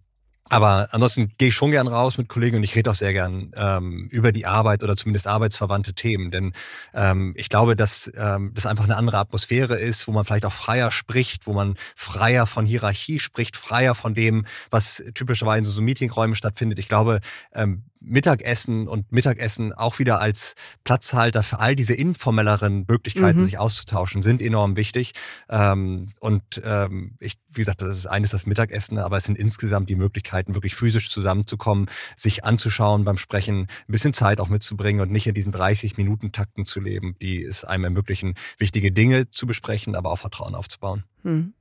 aber 0.50 0.90
ansonsten 0.92 1.32
gehe 1.38 1.48
ich 1.48 1.56
schon 1.56 1.72
gern 1.72 1.88
raus 1.88 2.20
mit 2.20 2.30
Kollegen 2.30 2.58
und 2.58 2.64
ich 2.64 2.76
rede 2.76 2.92
auch 2.92 2.96
sehr 2.96 3.14
gern 3.14 3.52
ähm, 3.56 4.08
über 4.12 4.32
die 4.32 4.46
Arbeit 4.46 4.84
oder 4.84 4.96
zumindest 4.96 5.26
arbeitsverwandte 5.26 5.94
Themen. 5.94 6.30
Denn 6.30 6.54
ähm, 6.94 7.34
ich 7.36 7.50
glaube, 7.50 7.76
dass 7.76 8.12
ähm, 8.16 8.52
das 8.54 8.68
einfach 8.68 8.84
eine 8.84 8.96
andere 8.96 9.18
Atmosphäre 9.18 9.76
ist, 9.76 10.08
wo 10.08 10.12
man 10.12 10.24
vielleicht 10.24 10.46
auch 10.46 10.54
freier 10.54 10.92
spricht, 10.92 11.48
wo 11.48 11.54
man 11.54 11.78
freier 11.96 12.46
von 12.46 12.68
Hierarchie 12.68 13.18
spricht, 13.18 13.58
freier 13.58 13.96
von 13.96 14.14
dem, 14.14 14.46
was 14.70 15.04
typischerweise 15.16 15.66
in 15.66 15.72
so 15.72 15.82
Meetingräumen 15.82 16.36
stattfindet. 16.36 16.78
Ich 16.78 16.88
glaube, 16.88 17.22
ähm, 17.54 17.84
Mittagessen 18.06 18.88
und 18.88 19.12
Mittagessen 19.12 19.74
auch 19.74 20.00
wieder 20.00 20.20
als 20.20 20.56
Platzhalter 20.84 21.44
für 21.44 21.60
all 21.60 21.76
diese 21.76 21.94
informelleren 21.94 22.86
Möglichkeiten, 22.88 23.42
mhm. 23.42 23.46
sich 23.46 23.58
auszutauschen, 23.58 24.22
sind 24.22 24.42
enorm 24.42 24.78
wichtig. 24.78 25.14
Ähm, 25.50 26.10
und 26.20 26.62
ähm, 26.64 27.16
ich, 27.20 27.38
wie 27.52 27.62
gesagt, 27.62 27.82
das 27.82 27.98
ist 27.98 28.08
eines 28.08 28.32
das 28.32 28.46
Mittagessen, 28.46 28.98
aber 28.98 29.18
es 29.18 29.26
sind 29.26 29.38
insgesamt 29.38 29.90
die 29.90 29.96
Möglichkeiten, 29.96 30.56
wirklich 30.56 30.76
physisch 30.76 31.10
zusammenzukommen, 31.10 31.88
sich 32.16 32.44
anzuschauen 32.44 33.04
beim 33.06 33.18
Sprechen, 33.18 33.62
ein 33.62 33.92
bisschen 33.92 34.14
Zeit 34.14 34.40
auch 34.40 34.50
mitzubringen 34.50 35.02
und 35.02 35.12
nicht 35.12 35.28
in 35.28 35.34
diesen 35.34 35.54
30-Minuten-Takten 35.54 36.66
zu 36.66 36.80
leben, 36.80 37.16
die 37.22 37.44
es 37.44 37.66
einem 37.66 37.86
ermöglichen, 37.86 38.36
wichtige 38.58 38.92
Dinge 38.92 39.30
zu 39.30 39.48
besprechen, 39.48 39.96
aber 39.96 40.12
auch 40.12 40.20
Vertrauen 40.20 40.56
aufzubauen. 40.56 41.04
Mhm. 41.24 41.54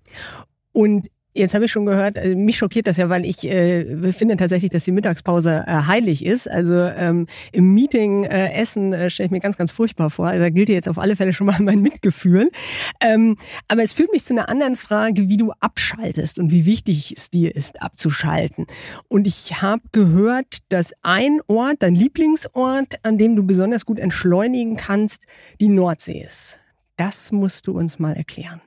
Und 0.72 1.08
Jetzt 1.36 1.52
habe 1.52 1.64
ich 1.64 1.72
schon 1.72 1.84
gehört, 1.84 2.16
äh, 2.16 2.36
mich 2.36 2.56
schockiert 2.56 2.86
das 2.86 2.96
ja, 2.96 3.08
weil 3.08 3.24
ich 3.24 3.44
äh, 3.44 4.12
finde 4.12 4.36
tatsächlich, 4.36 4.70
dass 4.70 4.84
die 4.84 4.92
Mittagspause 4.92 5.64
äh, 5.66 5.72
heilig 5.88 6.24
ist. 6.24 6.48
Also 6.48 6.74
ähm, 6.74 7.26
im 7.50 7.74
Meeting 7.74 8.22
äh, 8.22 8.52
Essen 8.52 8.92
äh, 8.92 9.10
stelle 9.10 9.26
ich 9.26 9.30
mir 9.32 9.40
ganz, 9.40 9.56
ganz 9.56 9.72
furchtbar 9.72 10.10
vor. 10.10 10.28
Also, 10.28 10.40
da 10.40 10.50
gilt 10.50 10.68
jetzt 10.68 10.88
auf 10.88 10.96
alle 10.96 11.16
Fälle 11.16 11.32
schon 11.32 11.48
mal 11.48 11.58
mein 11.60 11.80
Mitgefühl. 11.80 12.48
Ähm, 13.00 13.36
aber 13.66 13.82
es 13.82 13.92
führt 13.92 14.12
mich 14.12 14.24
zu 14.24 14.34
einer 14.34 14.48
anderen 14.48 14.76
Frage, 14.76 15.28
wie 15.28 15.36
du 15.36 15.50
abschaltest 15.58 16.38
und 16.38 16.52
wie 16.52 16.66
wichtig 16.66 17.12
es 17.16 17.30
dir 17.30 17.52
ist, 17.52 17.82
abzuschalten. 17.82 18.66
Und 19.08 19.26
ich 19.26 19.60
habe 19.60 19.82
gehört, 19.90 20.58
dass 20.68 20.92
ein 21.02 21.40
Ort, 21.48 21.76
dein 21.80 21.96
Lieblingsort, 21.96 22.94
an 23.02 23.18
dem 23.18 23.34
du 23.34 23.42
besonders 23.42 23.84
gut 23.84 23.98
entschleunigen 23.98 24.76
kannst, 24.76 25.24
die 25.60 25.68
Nordsee 25.68 26.22
ist. 26.24 26.60
Das 26.96 27.32
musst 27.32 27.66
du 27.66 27.72
uns 27.72 27.98
mal 27.98 28.12
erklären. 28.12 28.60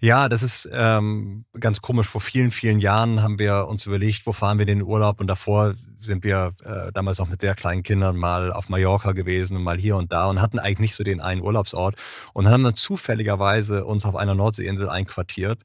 Ja, 0.00 0.28
das 0.28 0.44
ist 0.44 0.68
ähm, 0.72 1.44
ganz 1.58 1.80
komisch. 1.80 2.06
Vor 2.06 2.20
vielen, 2.20 2.52
vielen 2.52 2.78
Jahren 2.78 3.20
haben 3.20 3.40
wir 3.40 3.66
uns 3.66 3.84
überlegt, 3.84 4.26
wo 4.26 4.32
fahren 4.32 4.58
wir 4.58 4.66
den 4.66 4.82
Urlaub 4.82 5.20
und 5.20 5.26
davor 5.26 5.74
sind 5.98 6.22
wir 6.22 6.54
äh, 6.64 6.92
damals 6.92 7.18
auch 7.18 7.28
mit 7.28 7.40
sehr 7.40 7.56
kleinen 7.56 7.82
Kindern 7.82 8.16
mal 8.16 8.52
auf 8.52 8.68
Mallorca 8.68 9.10
gewesen 9.10 9.56
und 9.56 9.64
mal 9.64 9.76
hier 9.76 9.96
und 9.96 10.12
da 10.12 10.26
und 10.26 10.40
hatten 10.40 10.60
eigentlich 10.60 10.78
nicht 10.78 10.94
so 10.94 11.02
den 11.02 11.20
einen 11.20 11.42
Urlaubsort 11.42 11.96
und 12.32 12.46
haben 12.46 12.62
dann 12.62 12.76
zufälligerweise 12.76 13.84
uns 13.84 14.06
auf 14.06 14.14
einer 14.14 14.36
Nordseeinsel 14.36 14.88
einquartiert. 14.88 15.58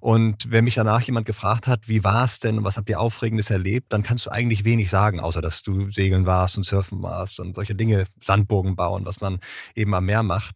Und 0.00 0.50
wenn 0.50 0.64
mich 0.64 0.76
danach 0.76 1.02
jemand 1.02 1.26
gefragt 1.26 1.66
hat, 1.66 1.88
wie 1.88 2.04
war 2.04 2.24
es 2.24 2.38
denn 2.38 2.56
und 2.56 2.64
was 2.64 2.78
habt 2.78 2.88
ihr 2.88 3.00
Aufregendes 3.00 3.50
erlebt, 3.50 3.92
dann 3.92 4.02
kannst 4.02 4.24
du 4.24 4.30
eigentlich 4.30 4.64
wenig 4.64 4.88
sagen, 4.88 5.20
außer 5.20 5.42
dass 5.42 5.62
du 5.62 5.90
segeln 5.90 6.24
warst 6.24 6.56
und 6.56 6.64
surfen 6.64 7.02
warst 7.02 7.38
und 7.38 7.54
solche 7.54 7.74
Dinge, 7.74 8.04
Sandburgen 8.24 8.76
bauen, 8.76 9.04
was 9.04 9.20
man 9.20 9.40
eben 9.74 9.92
am 9.94 10.06
Meer 10.06 10.22
macht. 10.22 10.54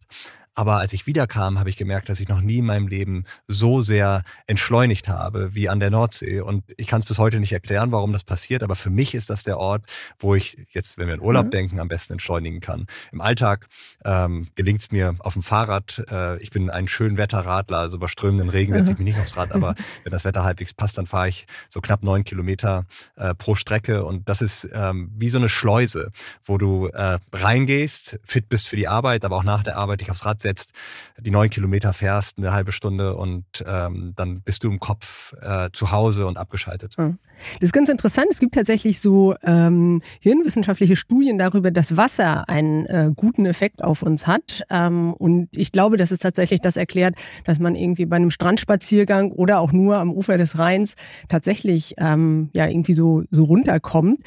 Aber 0.55 0.77
als 0.77 0.93
ich 0.93 1.07
wiederkam, 1.07 1.59
habe 1.59 1.69
ich 1.69 1.77
gemerkt, 1.77 2.09
dass 2.09 2.19
ich 2.19 2.27
noch 2.27 2.41
nie 2.41 2.59
in 2.59 2.65
meinem 2.65 2.87
Leben 2.87 3.25
so 3.47 3.81
sehr 3.81 4.23
entschleunigt 4.45 5.07
habe 5.07 5.55
wie 5.55 5.69
an 5.69 5.79
der 5.79 5.89
Nordsee. 5.89 6.41
Und 6.41 6.63
ich 6.77 6.87
kann 6.87 6.99
es 6.99 7.05
bis 7.05 7.17
heute 7.17 7.39
nicht 7.39 7.51
erklären, 7.51 7.91
warum 7.91 8.13
das 8.13 8.23
passiert. 8.23 8.61
Aber 8.61 8.75
für 8.75 8.89
mich 8.89 9.15
ist 9.15 9.29
das 9.29 9.43
der 9.43 9.57
Ort, 9.57 9.85
wo 10.19 10.35
ich 10.35 10.57
jetzt, 10.69 10.97
wenn 10.97 11.07
wir 11.07 11.15
in 11.15 11.21
Urlaub 11.21 11.47
mhm. 11.47 11.51
denken, 11.51 11.79
am 11.79 11.87
besten 11.87 12.13
entschleunigen 12.13 12.59
kann. 12.59 12.85
Im 13.11 13.21
Alltag 13.21 13.67
ähm, 14.05 14.47
gelingt 14.55 14.81
es 14.81 14.91
mir 14.91 15.15
auf 15.19 15.33
dem 15.33 15.41
Fahrrad. 15.41 16.03
Äh, 16.11 16.41
ich 16.41 16.51
bin 16.51 16.69
ein 16.69 16.87
schön 16.87 17.17
Wetterradler, 17.17 17.79
also 17.79 17.97
bei 17.97 18.07
strömenden 18.07 18.49
Regen 18.49 18.73
setze 18.73 18.91
ich 18.91 18.97
mich 18.99 19.13
nicht 19.15 19.19
aufs 19.19 19.37
Rad. 19.37 19.51
Aber 19.53 19.73
wenn 20.03 20.11
das 20.11 20.23
Wetter 20.23 20.43
halbwegs 20.43 20.73
passt, 20.73 20.97
dann 20.97 21.07
fahre 21.07 21.29
ich 21.29 21.47
so 21.69 21.81
knapp 21.81 22.03
neun 22.03 22.23
Kilometer 22.23 22.85
äh, 23.15 23.33
pro 23.33 23.55
Strecke. 23.55 24.05
Und 24.05 24.29
das 24.29 24.41
ist 24.41 24.67
ähm, 24.71 25.11
wie 25.15 25.29
so 25.29 25.39
eine 25.39 25.49
Schleuse, 25.49 26.11
wo 26.45 26.59
du 26.59 26.87
äh, 26.87 27.17
reingehst, 27.31 28.19
fit 28.23 28.49
bist 28.49 28.67
für 28.67 28.75
die 28.75 28.87
Arbeit, 28.87 29.25
aber 29.25 29.37
auch 29.37 29.43
nach 29.43 29.63
der 29.63 29.77
Arbeit 29.77 30.01
dich 30.01 30.11
aufs 30.11 30.25
Rad 30.25 30.42
setzt, 30.43 30.71
die 31.19 31.31
neun 31.31 31.49
Kilometer 31.49 31.93
fährst, 31.93 32.37
eine 32.37 32.53
halbe 32.53 32.71
Stunde 32.71 33.15
und 33.15 33.45
ähm, 33.65 34.13
dann 34.15 34.41
bist 34.41 34.63
du 34.63 34.69
im 34.69 34.79
Kopf 34.79 35.33
äh, 35.41 35.69
zu 35.73 35.91
Hause 35.91 36.27
und 36.27 36.37
abgeschaltet. 36.37 36.95
Das 36.97 37.69
ist 37.69 37.73
ganz 37.73 37.89
interessant. 37.89 38.27
Es 38.29 38.39
gibt 38.39 38.53
tatsächlich 38.55 38.99
so 38.99 39.35
ähm, 39.43 40.01
hirnwissenschaftliche 40.21 40.95
Studien 40.95 41.37
darüber, 41.37 41.71
dass 41.71 41.97
Wasser 41.97 42.47
einen 42.47 42.85
äh, 42.85 43.11
guten 43.15 43.45
Effekt 43.45 43.83
auf 43.83 44.03
uns 44.03 44.27
hat. 44.27 44.61
Ähm, 44.69 45.13
und 45.13 45.49
ich 45.57 45.71
glaube, 45.71 45.97
dass 45.97 46.11
es 46.11 46.19
tatsächlich 46.19 46.61
das 46.61 46.77
erklärt, 46.77 47.15
dass 47.45 47.59
man 47.59 47.75
irgendwie 47.75 48.05
bei 48.05 48.17
einem 48.17 48.31
Strandspaziergang 48.31 49.31
oder 49.31 49.59
auch 49.59 49.71
nur 49.71 49.97
am 49.97 50.11
Ufer 50.11 50.37
des 50.37 50.59
Rheins 50.59 50.95
tatsächlich 51.27 51.95
ähm, 51.97 52.49
ja 52.53 52.67
irgendwie 52.67 52.93
so, 52.93 53.23
so 53.31 53.45
runterkommt. 53.45 54.21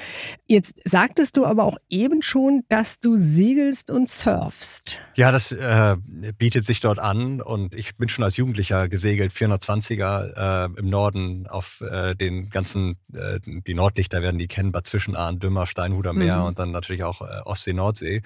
Jetzt 0.47 0.81
sagtest 0.85 1.37
du 1.37 1.45
aber 1.45 1.65
auch 1.65 1.79
eben 1.89 2.23
schon, 2.23 2.63
dass 2.69 2.99
du 2.99 3.17
segelst 3.17 3.91
und 3.91 4.09
surfst. 4.09 4.99
Ja, 5.15 5.31
das 5.31 5.53
äh, 5.53 5.97
bietet 6.39 6.65
sich 6.65 6.81
dort 6.81 6.99
an 6.99 7.41
und 7.41 7.75
ich 7.75 7.95
bin 7.97 8.09
schon 8.09 8.25
als 8.25 8.37
Jugendlicher 8.37 8.89
gesegelt, 8.89 9.33
420er 9.33 10.67
äh, 10.67 10.79
im 10.79 10.89
Norden 10.89 11.47
auf 11.47 11.81
äh, 11.81 12.15
den 12.15 12.51
ganzen, 12.51 12.97
äh, 13.13 13.41
die 13.45 13.75
Nordlichter 13.75 14.23
werden 14.23 14.39
die 14.39 14.49
kennen, 14.49 14.73
Bad 14.73 14.87
Zwischenahn, 14.87 15.39
Dümmer, 15.39 15.67
Steinhuder 15.67 16.13
Meer 16.13 16.41
mhm. 16.41 16.47
und 16.47 16.59
dann 16.59 16.71
natürlich 16.71 17.05
auch 17.05 17.23
äh, 17.23 17.41
Ostsee, 17.45 17.73
Nordsee 17.73 18.23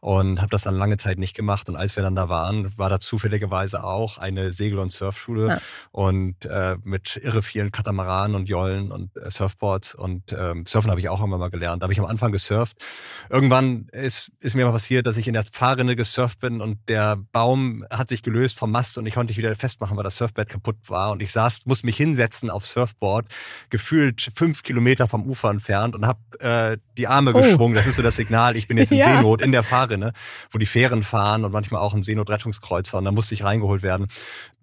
und 0.00 0.40
habe 0.40 0.50
das 0.50 0.62
dann 0.62 0.74
lange 0.74 0.96
Zeit 0.96 1.18
nicht 1.18 1.34
gemacht 1.34 1.68
und 1.68 1.76
als 1.76 1.96
wir 1.96 2.02
dann 2.02 2.14
da 2.14 2.28
waren, 2.28 2.76
war 2.76 2.90
da 2.90 3.00
zufälligerweise 3.00 3.84
auch 3.84 4.18
eine 4.18 4.52
Segel- 4.52 4.78
und 4.78 4.90
Surfschule 4.90 5.48
ja. 5.48 5.58
und 5.92 6.44
äh, 6.44 6.76
mit 6.82 7.20
irre 7.22 7.42
vielen 7.42 7.70
Katamaranen 7.70 8.36
und 8.36 8.48
Jollen 8.48 8.90
und 8.90 9.16
äh, 9.16 9.30
Surfboards 9.30 9.94
und 9.94 10.32
ähm, 10.32 10.66
Surfen 10.66 10.90
habe 10.90 11.00
ich 11.00 11.08
auch 11.08 11.20
irgendwann 11.20 11.40
mal 11.40 11.50
gelernt. 11.50 11.82
Da 11.82 11.84
habe 11.84 11.92
ich 11.92 12.00
am 12.00 12.06
Anfang 12.06 12.32
gesurft. 12.32 12.76
Irgendwann 13.30 13.86
ist, 13.92 14.32
ist 14.40 14.54
mir 14.54 14.64
mal 14.66 14.72
passiert, 14.72 15.06
dass 15.06 15.16
ich 15.16 15.28
in 15.28 15.34
der 15.34 15.44
Fahrrinne 15.44 15.96
gesurft 15.96 16.40
bin 16.40 16.60
und 16.60 16.78
der 16.88 17.11
Baum 17.16 17.84
hat 17.90 18.08
sich 18.08 18.22
gelöst 18.22 18.58
vom 18.58 18.70
Mast 18.70 18.98
und 18.98 19.06
ich 19.06 19.14
konnte 19.14 19.30
nicht 19.30 19.38
wieder 19.38 19.54
festmachen, 19.54 19.96
weil 19.96 20.04
das 20.04 20.16
Surfbrett 20.16 20.48
kaputt 20.48 20.76
war. 20.88 21.12
Und 21.12 21.22
ich 21.22 21.32
saß, 21.32 21.66
musste 21.66 21.86
mich 21.86 21.96
hinsetzen 21.96 22.50
auf 22.50 22.66
Surfboard, 22.66 23.26
gefühlt 23.70 24.30
fünf 24.34 24.62
Kilometer 24.62 25.08
vom 25.08 25.26
Ufer 25.26 25.50
entfernt 25.50 25.94
und 25.94 26.06
habe 26.06 26.20
äh, 26.40 26.78
die 26.96 27.06
Arme 27.06 27.32
oh. 27.34 27.40
geschwungen. 27.40 27.74
Das 27.74 27.86
ist 27.86 27.96
so 27.96 28.02
das 28.02 28.16
Signal, 28.16 28.56
ich 28.56 28.68
bin 28.68 28.78
jetzt 28.78 28.92
in 28.92 28.98
ja. 28.98 29.16
Seenot 29.16 29.42
in 29.42 29.52
der 29.52 29.62
Fahrrinne, 29.62 30.12
wo 30.50 30.58
die 30.58 30.66
Fähren 30.66 31.02
fahren 31.02 31.44
und 31.44 31.52
manchmal 31.52 31.80
auch 31.80 31.94
ein 31.94 32.02
Seenotrettungskreuzer. 32.02 32.98
Und 32.98 33.04
da 33.04 33.12
musste 33.12 33.34
ich 33.34 33.44
reingeholt 33.44 33.82
werden. 33.82 34.08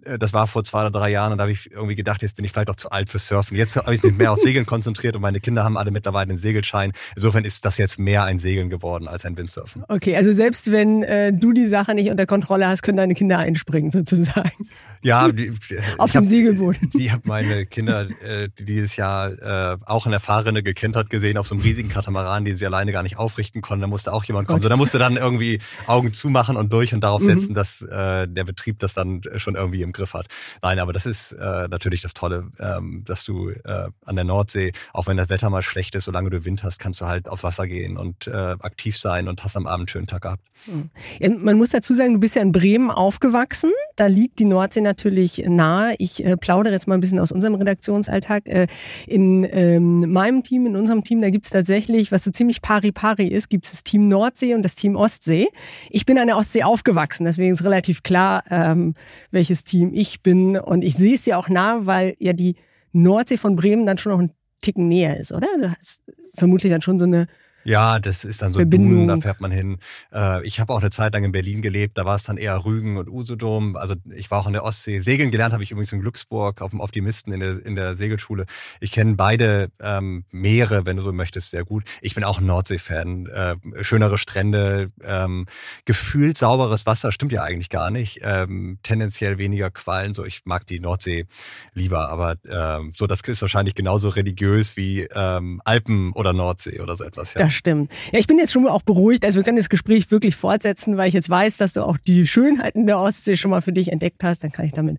Äh, 0.04 0.18
das 0.18 0.34
war 0.34 0.48
vor 0.48 0.64
zwei 0.64 0.82
oder 0.82 0.92
drei 0.92 1.10
Jahren 1.10 1.32
und 1.32 1.38
da 1.38 1.44
habe 1.44 1.52
ich 1.52 1.72
irgendwie 1.72 1.96
gedacht, 1.96 2.22
jetzt 2.22 2.36
bin 2.36 2.46
ich 2.46 2.52
vielleicht 2.52 2.70
auch 2.70 2.76
zu 2.76 2.92
alt 2.92 3.10
für 3.10 3.20
Surfen. 3.20 3.58
Jetzt 3.58 3.76
habe 3.76 3.94
ich 3.94 4.04
mich 4.04 4.16
mehr 4.16 4.32
auf 4.32 4.40
Segeln 4.40 4.66
konzentriert 4.66 5.16
und 5.16 5.22
meine 5.22 5.40
Kinder 5.40 5.64
haben 5.64 5.78
alle 5.78 5.92
mittlerweile 5.92 6.30
einen 6.30 6.38
Segelschein. 6.38 6.94
Insofern 7.16 7.46
ist 7.46 7.66
das 7.66 7.78
jetzt 7.78 8.00
mehr 8.00 8.24
ein 8.24 8.40
Segeln 8.40 8.70
geworden 8.70 9.08
als 9.08 9.26
ein 9.26 9.38
Windsurfen. 9.38 9.84
Okay, 9.88 10.16
also 10.16 10.32
selbst 10.32 10.72
wenn 10.72 11.04
äh, 11.04 11.34
du 11.34 11.54
die 11.54 11.68
Sache 11.68 11.96
nicht 11.96 12.10
unter 12.10 12.26
Kontrolle 12.26 12.68
hast, 12.68 12.82
können 12.82 12.98
deine 12.98 13.14
Kinder 13.14 13.40
einspringen 13.40 13.92
sozusagen. 13.92 14.70
Ja, 15.04 15.28
die, 15.32 15.52
auf 15.98 16.12
dem 16.12 16.22
hab, 16.22 16.26
Segelboot. 16.26 16.78
Ich 17.00 17.12
habe 17.12 17.24
meine 17.26 17.66
Kinder 17.66 18.08
äh, 18.24 18.50
die 18.58 18.66
dieses 18.66 18.96
Jahr 18.96 19.32
äh, 19.74 19.78
auch 19.86 20.06
in 20.06 20.12
der 20.12 20.20
Fahrrinne 20.20 20.64
gekentert 20.64 21.10
gesehen 21.10 21.38
auf 21.38 21.48
so 21.48 21.56
einem 21.56 21.64
riesigen 21.64 21.90
Katamaran, 21.90 22.46
den 22.46 22.58
sie 22.58 22.66
alleine 22.66 22.92
gar 22.92 23.04
nicht 23.04 23.18
aufrichten 23.18 23.62
konnten. 23.62 23.82
Da 23.82 23.88
musste 23.88 24.14
auch 24.14 24.24
jemand 24.26 24.48
kommen. 24.48 24.62
So, 24.62 24.70
da 24.70 24.78
musste 24.78 25.00
dann 25.00 25.18
irgendwie 25.18 25.60
Augen 25.88 26.14
zumachen 26.14 26.56
und 26.56 26.72
durch 26.72 26.94
und 26.94 27.02
darauf 27.02 27.22
mhm. 27.22 27.26
setzen, 27.26 27.54
dass 27.54 27.82
äh, 27.82 28.28
der 28.28 28.44
Betrieb 28.44 28.80
das 28.80 28.94
dann 28.94 29.22
schon 29.38 29.56
irgendwie 29.56 29.82
im 29.82 29.89
Griff 29.92 30.14
hat. 30.14 30.28
Nein, 30.62 30.80
aber 30.80 30.94
das 30.94 31.06
ist 31.06 31.34
äh, 31.34 31.68
natürlich 31.68 32.02
das 32.02 32.14
Tolle, 32.14 32.52
ähm, 32.60 33.04
dass 33.06 33.24
du 33.24 33.50
äh, 33.50 33.90
an 34.06 34.16
der 34.16 34.26
Nordsee, 34.26 34.72
auch 34.94 35.08
wenn 35.08 35.18
das 35.18 35.30
Wetter 35.30 35.50
mal 35.50 35.62
schlecht 35.62 35.96
ist, 35.96 36.06
solange 36.06 36.30
du 36.30 36.46
Wind 36.46 36.64
hast, 36.64 36.80
kannst 36.80 37.02
du 37.02 37.06
halt 37.06 37.28
auf 37.28 37.44
Wasser 37.44 37.68
gehen 37.68 37.98
und 37.98 38.28
äh, 38.28 38.32
aktiv 38.32 38.98
sein 38.98 39.28
und 39.28 39.44
hast 39.44 39.56
am 39.56 39.68
Abend 39.68 39.82
einen 39.82 39.88
schönen 39.88 40.08
Tag 40.08 40.24
gehabt. 40.24 40.44
Hm. 40.66 40.90
Ja, 41.20 41.30
man 41.30 41.58
muss 41.58 41.70
dazu 41.70 41.94
sagen, 41.94 42.14
du 42.14 42.20
bist 42.20 42.36
ja 42.36 42.42
in 42.42 42.52
Bremen 42.52 42.92
aufgewachsen. 42.92 43.72
Da 43.96 44.08
liegt 44.08 44.40
die 44.40 44.46
Nordsee 44.46 44.82
natürlich 44.82 45.44
nahe. 45.48 45.96
Ich 46.00 46.26
äh, 46.26 46.36
plaudere 46.36 46.74
jetzt 46.74 46.88
mal 46.88 46.96
ein 46.96 47.00
bisschen 47.00 47.20
aus 47.20 47.32
unserem 47.32 47.56
Redaktionsalltag. 47.56 48.46
Äh, 48.46 48.68
in 49.08 49.48
ähm, 49.50 50.12
meinem 50.12 50.44
Team, 50.44 50.66
in 50.66 50.76
unserem 50.76 51.04
Team, 51.04 51.22
da 51.22 51.30
gibt's 51.30 51.50
tatsächlich, 51.50 52.12
was 52.12 52.24
so 52.24 52.32
ziemlich 52.32 52.62
pari-pari 52.62 53.28
ist, 53.28 53.50
gibt's 53.50 53.72
das 53.72 53.84
Team 53.84 54.08
Nordsee 54.08 54.54
und 54.54 54.64
das 54.64 54.76
Team 54.76 54.96
Ostsee. 54.96 55.48
Ich 55.90 56.06
bin 56.06 56.18
an 56.18 56.28
der 56.28 56.38
Ostsee 56.38 56.64
aufgewachsen, 56.64 57.26
deswegen 57.26 57.54
ist 57.54 57.64
relativ 57.64 58.04
klar, 58.04 58.44
ähm, 58.50 58.96
welches 59.32 59.64
Team 59.64 59.79
ich 59.86 60.22
bin. 60.22 60.58
Und 60.58 60.84
ich 60.84 60.96
sehe 60.96 61.16
es 61.16 61.26
ja 61.26 61.38
auch 61.38 61.50
nah, 61.50 61.86
weil 61.86 62.16
ja 62.20 62.34
die 62.34 62.56
Nordsee 62.92 63.38
von 63.38 63.56
Bremen 63.56 63.86
dann 63.86 63.98
schon 63.98 64.12
noch 64.12 64.20
ein 64.20 64.32
Ticken 64.62 64.88
näher 64.88 65.18
ist, 65.18 65.32
oder? 65.32 65.48
Du 65.60 65.70
hast 65.70 66.04
vermutlich 66.36 66.72
dann 66.72 66.82
schon 66.82 67.00
so 67.00 67.06
eine 67.06 67.28
ja, 67.70 68.00
das 68.00 68.26
ist 68.26 68.42
dann 68.42 68.52
so 68.52 68.60
Verbindung. 68.60 68.90
Dunen, 68.90 69.08
da 69.08 69.18
fährt 69.18 69.42
man 69.42 69.52
hin. 69.52 69.78
Äh, 70.12 70.46
ich 70.46 70.60
habe 70.60 70.74
auch 70.74 70.80
eine 70.82 70.90
Zeit 70.90 71.14
lang 71.14 71.24
in 71.24 71.32
Berlin 71.32 71.62
gelebt, 71.62 72.00
da 72.00 72.06
war 72.06 72.16
es 72.16 72.24
dann 72.24 72.38
eher 72.38 72.66
Rügen 72.66 72.98
und 72.98 73.08
Usedom. 73.08 73.76
Also 73.76 73.94
ich 74.16 74.32
war 74.32 74.40
auch 74.40 74.48
in 74.48 74.54
der 74.54 74.64
Ostsee. 74.64 75.02
Segeln 75.02 75.30
gelernt 75.30 75.54
habe 75.54 75.62
ich 75.62 75.70
übrigens 75.70 75.92
in 75.92 76.02
Glücksburg 76.02 76.62
auf 76.62 76.72
dem 76.72 76.80
Optimisten 76.80 77.32
in 77.32 77.40
der, 77.40 77.64
in 77.64 77.76
der 77.76 77.96
Segelschule. 77.96 78.46
Ich 78.80 78.92
kenne 78.92 79.14
beide 79.14 79.70
ähm, 79.80 80.26
Meere, 80.32 80.86
wenn 80.86 80.98
du 80.98 81.04
so 81.04 81.14
möchtest, 81.14 81.52
sehr 81.52 81.64
gut. 81.64 81.84
Ich 82.02 82.16
bin 82.16 82.24
auch 82.24 82.40
ein 82.40 82.48
Nordsee-Fan. 82.48 83.28
Äh, 83.28 83.56
schönere 83.84 84.18
Strände, 84.18 84.92
ähm, 85.04 85.46
gefühlt 85.86 86.38
sauberes 86.38 86.88
Wasser, 86.88 87.12
stimmt 87.12 87.34
ja 87.34 87.44
eigentlich 87.44 87.70
gar 87.70 87.92
nicht. 87.92 88.22
Ähm, 88.24 88.80
tendenziell 88.82 89.38
weniger 89.38 89.70
Quallen. 89.70 90.16
So, 90.16 90.26
ich 90.26 90.42
mag 90.46 90.66
die 90.66 90.80
Nordsee 90.80 91.28
lieber, 91.74 92.10
aber 92.10 92.36
ähm, 92.50 92.92
so, 92.94 93.06
das 93.06 93.22
ist 93.22 93.44
wahrscheinlich 93.44 93.76
genauso 93.76 94.10
religiös 94.10 94.76
wie 94.76 95.08
ähm, 95.14 95.62
Alpen 95.66 96.14
oder 96.14 96.34
Nordsee 96.34 96.80
oder 96.80 96.96
so 96.96 97.04
etwas. 97.04 97.36
Ja. 97.36 97.46
Das 97.46 97.59
stimmt. 97.60 97.92
Ja, 98.12 98.20
ich 98.20 98.28
bin 98.28 98.40
jetzt 98.40 98.52
schon 98.52 98.66
auch 98.68 98.82
beruhigt. 98.82 99.24
Also 99.24 99.38
wir 99.38 99.44
können 99.44 99.58
das 99.58 99.70
Gespräch 99.70 100.10
wirklich 100.10 100.36
fortsetzen, 100.36 100.98
weil 100.98 101.08
ich 101.08 101.14
jetzt 101.14 101.30
weiß, 101.30 101.58
dass 101.58 101.74
du 101.74 101.84
auch 101.84 101.98
die 101.98 102.26
Schönheiten 102.26 102.88
der 102.88 103.00
Ostsee 103.00 103.36
schon 103.36 103.52
mal 103.52 103.62
für 103.62 103.72
dich 103.72 103.92
entdeckt 103.92 104.24
hast. 104.24 104.44
Dann 104.44 104.52
kann 104.52 104.66
ich 104.66 104.72
damit, 104.72 104.98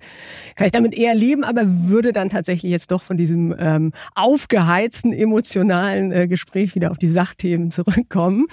kann 0.55 0.67
ich 0.67 0.73
damit 0.73 0.95
eher 0.95 1.15
leben, 1.15 1.43
aber 1.43 1.63
würde 1.67 2.13
dann 2.13 2.31
tatsächlich 2.31 2.71
jetzt 2.71 2.93
doch 2.93 3.03
von 3.03 3.17
diesem 3.17 3.55
ähm, 3.59 3.93
aufgeheizten, 4.15 5.13
emotionalen 5.13 6.13
äh, 6.13 6.29
Gespräch 6.29 6.75
wieder 6.75 6.91
auf 6.93 6.99
die 6.99 7.09
Sachthemen 7.09 7.71
zurückkommen. 7.71 8.47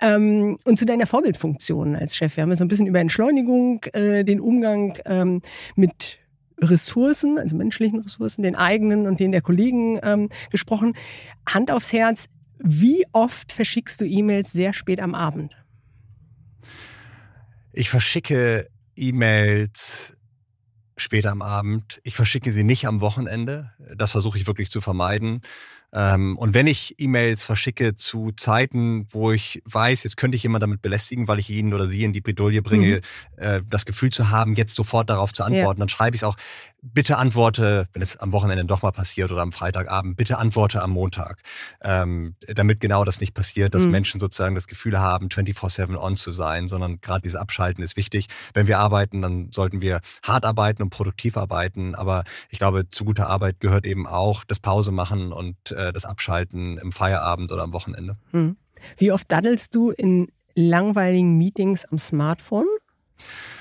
Ähm, 0.00 0.56
und 0.64 0.78
zu 0.78 0.86
deiner 0.86 1.06
Vorbildfunktion 1.06 1.94
als 1.94 2.16
Chef. 2.16 2.36
Wir 2.36 2.42
haben 2.42 2.54
so 2.54 2.64
ein 2.64 2.68
bisschen 2.68 2.86
über 2.86 3.00
Entschleunigung, 3.00 3.84
äh, 3.92 4.24
den 4.24 4.40
Umgang 4.40 4.96
ähm, 5.04 5.42
mit 5.76 6.18
Ressourcen, 6.62 7.38
also 7.38 7.56
menschlichen 7.56 8.00
Ressourcen, 8.00 8.42
den 8.42 8.54
eigenen 8.54 9.06
und 9.06 9.18
den 9.18 9.32
der 9.32 9.42
Kollegen 9.42 9.98
ähm, 10.02 10.28
gesprochen. 10.50 10.94
Hand 11.48 11.70
aufs 11.70 11.92
Herz, 11.92 12.26
wie 12.62 13.04
oft 13.12 13.52
verschickst 13.52 14.00
du 14.00 14.04
E-Mails 14.04 14.52
sehr 14.52 14.72
spät 14.72 15.00
am 15.00 15.14
Abend? 15.14 15.56
Ich 17.72 17.90
verschicke 17.90 18.68
E-Mails 18.96 20.16
später 20.96 21.30
am 21.30 21.42
Abend. 21.42 22.00
Ich 22.04 22.14
verschicke 22.14 22.52
sie 22.52 22.64
nicht 22.64 22.86
am 22.86 23.00
Wochenende. 23.00 23.72
Das 23.96 24.10
versuche 24.10 24.38
ich 24.38 24.46
wirklich 24.46 24.70
zu 24.70 24.80
vermeiden. 24.80 25.42
Ähm, 25.92 26.38
und 26.38 26.54
wenn 26.54 26.66
ich 26.66 26.94
E-Mails 26.98 27.42
verschicke 27.42 27.96
zu 27.96 28.30
Zeiten, 28.32 29.06
wo 29.10 29.32
ich 29.32 29.60
weiß, 29.64 30.04
jetzt 30.04 30.16
könnte 30.16 30.36
ich 30.36 30.42
jemand 30.44 30.62
damit 30.62 30.82
belästigen, 30.82 31.26
weil 31.26 31.40
ich 31.40 31.50
ihn 31.50 31.74
oder 31.74 31.86
sie 31.86 32.04
in 32.04 32.12
die 32.12 32.20
Bredouille 32.20 32.62
bringe, 32.62 33.00
mhm. 33.36 33.42
äh, 33.42 33.62
das 33.68 33.86
Gefühl 33.86 34.10
zu 34.10 34.30
haben, 34.30 34.54
jetzt 34.54 34.74
sofort 34.74 35.10
darauf 35.10 35.32
zu 35.32 35.42
antworten, 35.42 35.80
ja. 35.80 35.82
dann 35.82 35.88
schreibe 35.88 36.14
ich 36.14 36.22
es 36.22 36.24
auch, 36.24 36.36
bitte 36.82 37.18
antworte, 37.18 37.88
wenn 37.92 38.02
es 38.02 38.16
am 38.16 38.32
Wochenende 38.32 38.64
doch 38.64 38.82
mal 38.82 38.90
passiert 38.90 39.32
oder 39.32 39.42
am 39.42 39.52
Freitagabend, 39.52 40.16
bitte 40.16 40.38
antworte 40.38 40.82
am 40.82 40.90
Montag. 40.92 41.42
Ähm, 41.82 42.36
damit 42.40 42.80
genau 42.80 43.04
das 43.04 43.20
nicht 43.20 43.34
passiert, 43.34 43.74
dass 43.74 43.84
mhm. 43.84 43.92
Menschen 43.92 44.20
sozusagen 44.20 44.54
das 44.54 44.66
Gefühl 44.66 44.98
haben, 44.98 45.28
24-7 45.28 45.96
on 45.96 46.16
zu 46.16 46.32
sein, 46.32 46.68
sondern 46.68 47.00
gerade 47.00 47.22
dieses 47.22 47.38
Abschalten 47.38 47.82
ist 47.82 47.96
wichtig. 47.96 48.26
Wenn 48.54 48.66
wir 48.66 48.78
arbeiten, 48.78 49.22
dann 49.22 49.50
sollten 49.50 49.80
wir 49.80 50.00
hart 50.22 50.44
arbeiten 50.44 50.82
und 50.82 50.90
produktiv 50.90 51.36
arbeiten. 51.36 51.94
Aber 51.94 52.24
ich 52.48 52.58
glaube, 52.58 52.88
zu 52.88 53.04
guter 53.04 53.28
Arbeit 53.28 53.60
gehört 53.60 53.86
eben 53.86 54.06
auch 54.06 54.44
das 54.44 54.60
Pause 54.60 54.92
machen 54.92 55.32
und 55.32 55.72
äh, 55.72 55.92
das 55.92 56.04
Abschalten 56.04 56.78
im 56.78 56.92
Feierabend 56.92 57.52
oder 57.52 57.62
am 57.62 57.72
Wochenende. 57.72 58.16
Mhm. 58.32 58.56
Wie 58.96 59.12
oft 59.12 59.30
daddelst 59.30 59.74
du 59.74 59.90
in 59.90 60.28
langweiligen 60.54 61.36
Meetings 61.36 61.84
am 61.84 61.98
Smartphone? 61.98 62.66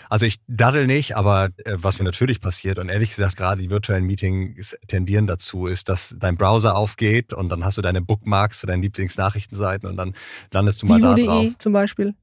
Also 0.10 0.26
ich 0.26 0.40
daddel 0.48 0.88
nicht, 0.88 1.16
aber 1.16 1.50
äh, 1.64 1.76
was 1.76 2.00
mir 2.00 2.06
natürlich 2.06 2.42
passiert 2.42 2.80
und 2.80 2.90
ehrlich 2.90 3.10
gesagt 3.10 3.38
gerade 3.38 3.62
die 3.62 3.70
virtuellen 3.70 4.06
Meetings 4.06 4.76
tendieren 4.88 5.28
dazu, 5.28 5.68
ist, 5.68 5.88
dass 5.88 6.16
dein 6.20 6.36
Browser 6.36 6.76
aufgeht 6.76 7.32
und 7.32 7.50
dann 7.50 7.64
hast 7.64 7.78
du 7.78 7.82
deine 7.84 8.02
Bookmarks 8.02 8.60
zu 8.60 8.68
deinen 8.68 8.82
Lieblingsnachrichtenseiten 8.82 9.88
und 9.88 9.98
dann 9.98 10.16
landest 10.52 10.82
du 10.82 10.88
mal 10.88 11.00
da 11.00 11.14
drauf. 11.14 11.58
zum 11.60 11.74
Beispiel. 11.74 12.16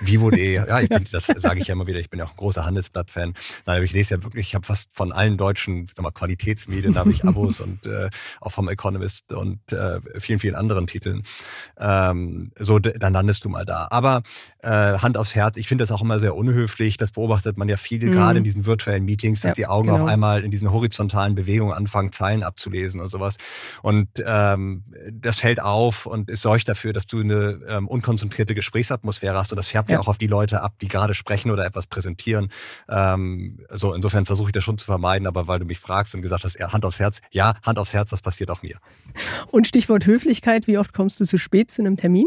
Vivo.de, 0.00 0.54
ja, 0.54 0.80
ich 0.80 0.88
bin, 0.88 1.06
das 1.10 1.26
sage 1.26 1.60
ich 1.60 1.68
ja 1.68 1.72
immer 1.72 1.86
wieder, 1.86 1.98
ich 1.98 2.10
bin 2.10 2.18
ja 2.18 2.26
auch 2.26 2.30
ein 2.30 2.36
großer 2.36 2.64
Handelsblatt-Fan. 2.64 3.34
Nein, 3.66 3.76
aber 3.76 3.84
ich 3.84 3.92
lese 3.92 4.16
ja 4.16 4.22
wirklich, 4.22 4.48
ich 4.48 4.54
habe 4.54 4.66
fast 4.66 4.88
von 4.92 5.12
allen 5.12 5.36
deutschen 5.36 5.86
sag 5.86 6.02
mal, 6.02 6.10
Qualitätsmedien, 6.10 6.94
da 6.94 7.00
habe 7.00 7.10
ich 7.10 7.24
Abos 7.28 7.60
und 7.60 7.86
äh, 7.86 8.10
auch 8.40 8.52
vom 8.52 8.68
Economist 8.68 9.32
und 9.32 9.72
äh, 9.72 10.00
vielen, 10.18 10.38
vielen 10.38 10.54
anderen 10.54 10.86
Titeln. 10.86 11.22
Ähm, 11.78 12.52
so, 12.58 12.78
dann 12.78 13.12
landest 13.12 13.44
du 13.44 13.48
mal 13.48 13.64
da. 13.64 13.88
Aber 13.90 14.22
äh, 14.62 14.68
Hand 14.68 15.16
aufs 15.16 15.34
Herz, 15.34 15.56
ich 15.56 15.68
finde 15.68 15.82
das 15.82 15.92
auch 15.92 16.02
immer 16.02 16.20
sehr 16.20 16.34
unhöflich. 16.34 16.96
Das 16.96 17.12
beobachtet 17.12 17.56
man 17.56 17.68
ja 17.68 17.76
viel, 17.76 18.04
mhm. 18.04 18.12
gerade 18.12 18.38
in 18.38 18.44
diesen 18.44 18.66
virtuellen 18.66 19.04
Meetings, 19.04 19.42
dass 19.42 19.50
ja, 19.50 19.54
die 19.54 19.66
Augen 19.66 19.88
genau. 19.88 20.02
auf 20.02 20.08
einmal 20.08 20.44
in 20.44 20.50
diesen 20.50 20.70
horizontalen 20.72 21.34
Bewegungen 21.34 21.72
anfangen, 21.72 22.12
Zeilen 22.12 22.42
abzulesen 22.42 23.00
und 23.00 23.08
sowas. 23.08 23.36
Und 23.82 24.08
ähm, 24.24 24.84
das 25.12 25.38
fällt 25.38 25.60
auf 25.60 26.06
und 26.06 26.28
es 26.28 26.42
sorgt 26.42 26.68
dafür, 26.68 26.92
dass 26.92 27.06
du 27.06 27.20
eine 27.20 27.60
ähm, 27.68 27.88
unkonzentrierte 27.88 28.54
Gesprächsatmosphäre 28.54 29.36
hast 29.36 29.52
und 29.52 29.56
das 29.56 29.67
färbt 29.68 29.90
ja. 29.90 29.96
ja 29.96 30.00
auch 30.00 30.08
auf 30.08 30.18
die 30.18 30.26
Leute 30.26 30.62
ab, 30.62 30.74
die 30.80 30.88
gerade 30.88 31.14
sprechen 31.14 31.50
oder 31.50 31.64
etwas 31.64 31.86
präsentieren. 31.86 32.50
Ähm, 32.88 33.60
so 33.70 33.94
insofern 33.94 34.26
versuche 34.26 34.48
ich 34.48 34.52
das 34.52 34.64
schon 34.64 34.78
zu 34.78 34.86
vermeiden, 34.86 35.26
aber 35.26 35.46
weil 35.46 35.58
du 35.58 35.64
mich 35.64 35.78
fragst 35.78 36.14
und 36.14 36.22
gesagt 36.22 36.44
hast, 36.44 36.58
Hand 36.58 36.84
aufs 36.84 37.00
Herz, 37.00 37.20
ja, 37.30 37.54
Hand 37.64 37.78
aufs 37.78 37.92
Herz, 37.92 38.10
das 38.10 38.22
passiert 38.22 38.50
auch 38.50 38.62
mir. 38.62 38.78
Und 39.50 39.66
Stichwort 39.66 40.06
Höflichkeit, 40.06 40.66
wie 40.66 40.78
oft 40.78 40.92
kommst 40.92 41.20
du 41.20 41.24
zu 41.24 41.38
spät 41.38 41.70
zu 41.70 41.82
einem 41.82 41.96
Termin? 41.96 42.26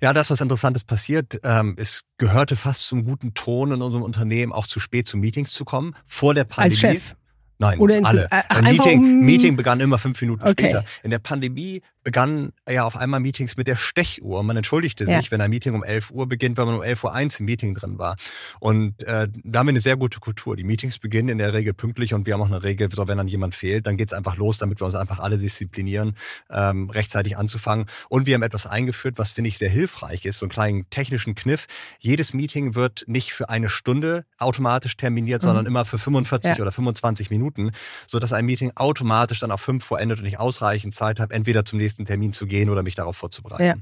Ja, 0.00 0.12
das, 0.12 0.30
was 0.30 0.40
Interessantes 0.40 0.84
passiert, 0.84 1.40
ähm, 1.42 1.74
es 1.78 2.02
gehörte 2.18 2.56
fast 2.56 2.82
zum 2.86 3.04
guten 3.04 3.32
Ton 3.34 3.72
in 3.72 3.80
unserem 3.80 4.02
Unternehmen, 4.02 4.52
auch 4.52 4.66
zu 4.66 4.78
spät 4.78 5.08
zu 5.08 5.16
Meetings 5.16 5.52
zu 5.52 5.64
kommen. 5.64 5.94
Vor 6.04 6.34
der 6.34 6.44
Pandemie. 6.44 6.64
Als 6.64 6.78
Chef? 6.78 7.16
Nein, 7.58 7.78
Oder 7.78 8.00
alle. 8.04 8.28
Ach, 8.30 8.60
Meeting, 8.60 8.98
um 8.98 9.20
Meeting 9.20 9.56
begann 9.56 9.80
immer 9.80 9.96
fünf 9.96 10.20
Minuten 10.20 10.42
okay. 10.42 10.52
später. 10.52 10.84
In 11.02 11.10
der 11.10 11.18
Pandemie 11.20 11.80
begannen 12.06 12.52
ja 12.70 12.84
auf 12.84 12.96
einmal 12.96 13.18
Meetings 13.18 13.56
mit 13.56 13.66
der 13.66 13.74
Stechuhr. 13.74 14.44
Man 14.44 14.56
entschuldigte 14.56 15.02
ja. 15.06 15.18
sich, 15.18 15.32
wenn 15.32 15.40
ein 15.40 15.50
Meeting 15.50 15.74
um 15.74 15.82
11 15.82 16.12
Uhr 16.12 16.28
beginnt, 16.28 16.56
weil 16.56 16.66
man 16.66 16.76
um 16.76 16.82
11 16.84 17.02
Uhr 17.02 17.12
eins 17.12 17.40
im 17.40 17.46
Meeting 17.46 17.74
drin 17.74 17.98
war. 17.98 18.14
Und 18.60 19.02
äh, 19.02 19.26
da 19.42 19.58
haben 19.58 19.66
wir 19.66 19.70
eine 19.70 19.80
sehr 19.80 19.96
gute 19.96 20.20
Kultur. 20.20 20.54
Die 20.54 20.62
Meetings 20.62 21.00
beginnen 21.00 21.30
in 21.30 21.38
der 21.38 21.52
Regel 21.52 21.74
pünktlich 21.74 22.14
und 22.14 22.24
wir 22.24 22.34
haben 22.34 22.42
auch 22.42 22.46
eine 22.46 22.62
Regel, 22.62 22.88
so 22.92 23.08
wenn 23.08 23.18
dann 23.18 23.26
jemand 23.26 23.56
fehlt, 23.56 23.88
dann 23.88 23.96
geht's 23.96 24.12
einfach 24.12 24.36
los, 24.36 24.58
damit 24.58 24.80
wir 24.80 24.84
uns 24.84 24.94
einfach 24.94 25.18
alle 25.18 25.36
disziplinieren, 25.36 26.14
ähm, 26.48 26.90
rechtzeitig 26.90 27.36
anzufangen. 27.36 27.86
Und 28.08 28.26
wir 28.26 28.34
haben 28.36 28.42
etwas 28.42 28.68
eingeführt, 28.68 29.18
was 29.18 29.32
finde 29.32 29.48
ich 29.48 29.58
sehr 29.58 29.70
hilfreich 29.70 30.26
ist, 30.26 30.38
so 30.38 30.46
einen 30.46 30.50
kleinen 30.50 30.90
technischen 30.90 31.34
Kniff. 31.34 31.66
Jedes 31.98 32.32
Meeting 32.32 32.76
wird 32.76 33.02
nicht 33.08 33.32
für 33.32 33.48
eine 33.48 33.68
Stunde 33.68 34.26
automatisch 34.38 34.96
terminiert, 34.96 35.42
mhm. 35.42 35.46
sondern 35.46 35.66
immer 35.66 35.84
für 35.84 35.98
45 35.98 36.56
ja. 36.56 36.62
oder 36.62 36.70
25 36.70 37.30
Minuten, 37.30 37.72
sodass 38.06 38.32
ein 38.32 38.46
Meeting 38.46 38.70
automatisch 38.76 39.40
dann 39.40 39.50
auf 39.50 39.60
5 39.60 39.90
Uhr 39.90 39.98
endet 39.98 40.20
und 40.20 40.26
ich 40.26 40.38
ausreichend 40.38 40.94
Zeit 40.94 41.18
habe, 41.18 41.34
entweder 41.34 41.64
zum 41.64 41.80
nächsten 41.80 41.95
nächsten 41.96 42.04
Termin 42.04 42.32
zu 42.32 42.46
gehen 42.46 42.68
oder 42.68 42.82
mich 42.82 42.94
darauf 42.94 43.16
vorzubereiten. 43.16 43.64
Ja, 43.64 43.74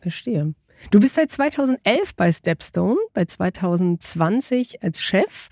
verstehe. 0.00 0.54
Du 0.90 0.98
bist 0.98 1.14
seit 1.14 1.30
2011 1.30 2.14
bei 2.14 2.32
Stepstone, 2.32 2.96
bei 3.12 3.26
2020 3.26 4.82
als 4.82 5.02
Chef. 5.02 5.48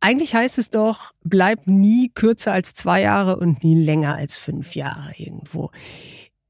Eigentlich 0.00 0.34
heißt 0.34 0.58
es 0.58 0.70
doch, 0.70 1.12
bleib 1.22 1.66
nie 1.66 2.10
kürzer 2.12 2.52
als 2.52 2.74
zwei 2.74 3.02
Jahre 3.02 3.36
und 3.36 3.62
nie 3.62 3.80
länger 3.80 4.16
als 4.16 4.36
fünf 4.36 4.74
Jahre 4.74 5.12
irgendwo. 5.16 5.70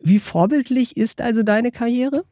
Wie 0.00 0.18
vorbildlich 0.18 0.96
ist 0.96 1.20
also 1.20 1.42
deine 1.42 1.70
Karriere? 1.70 2.24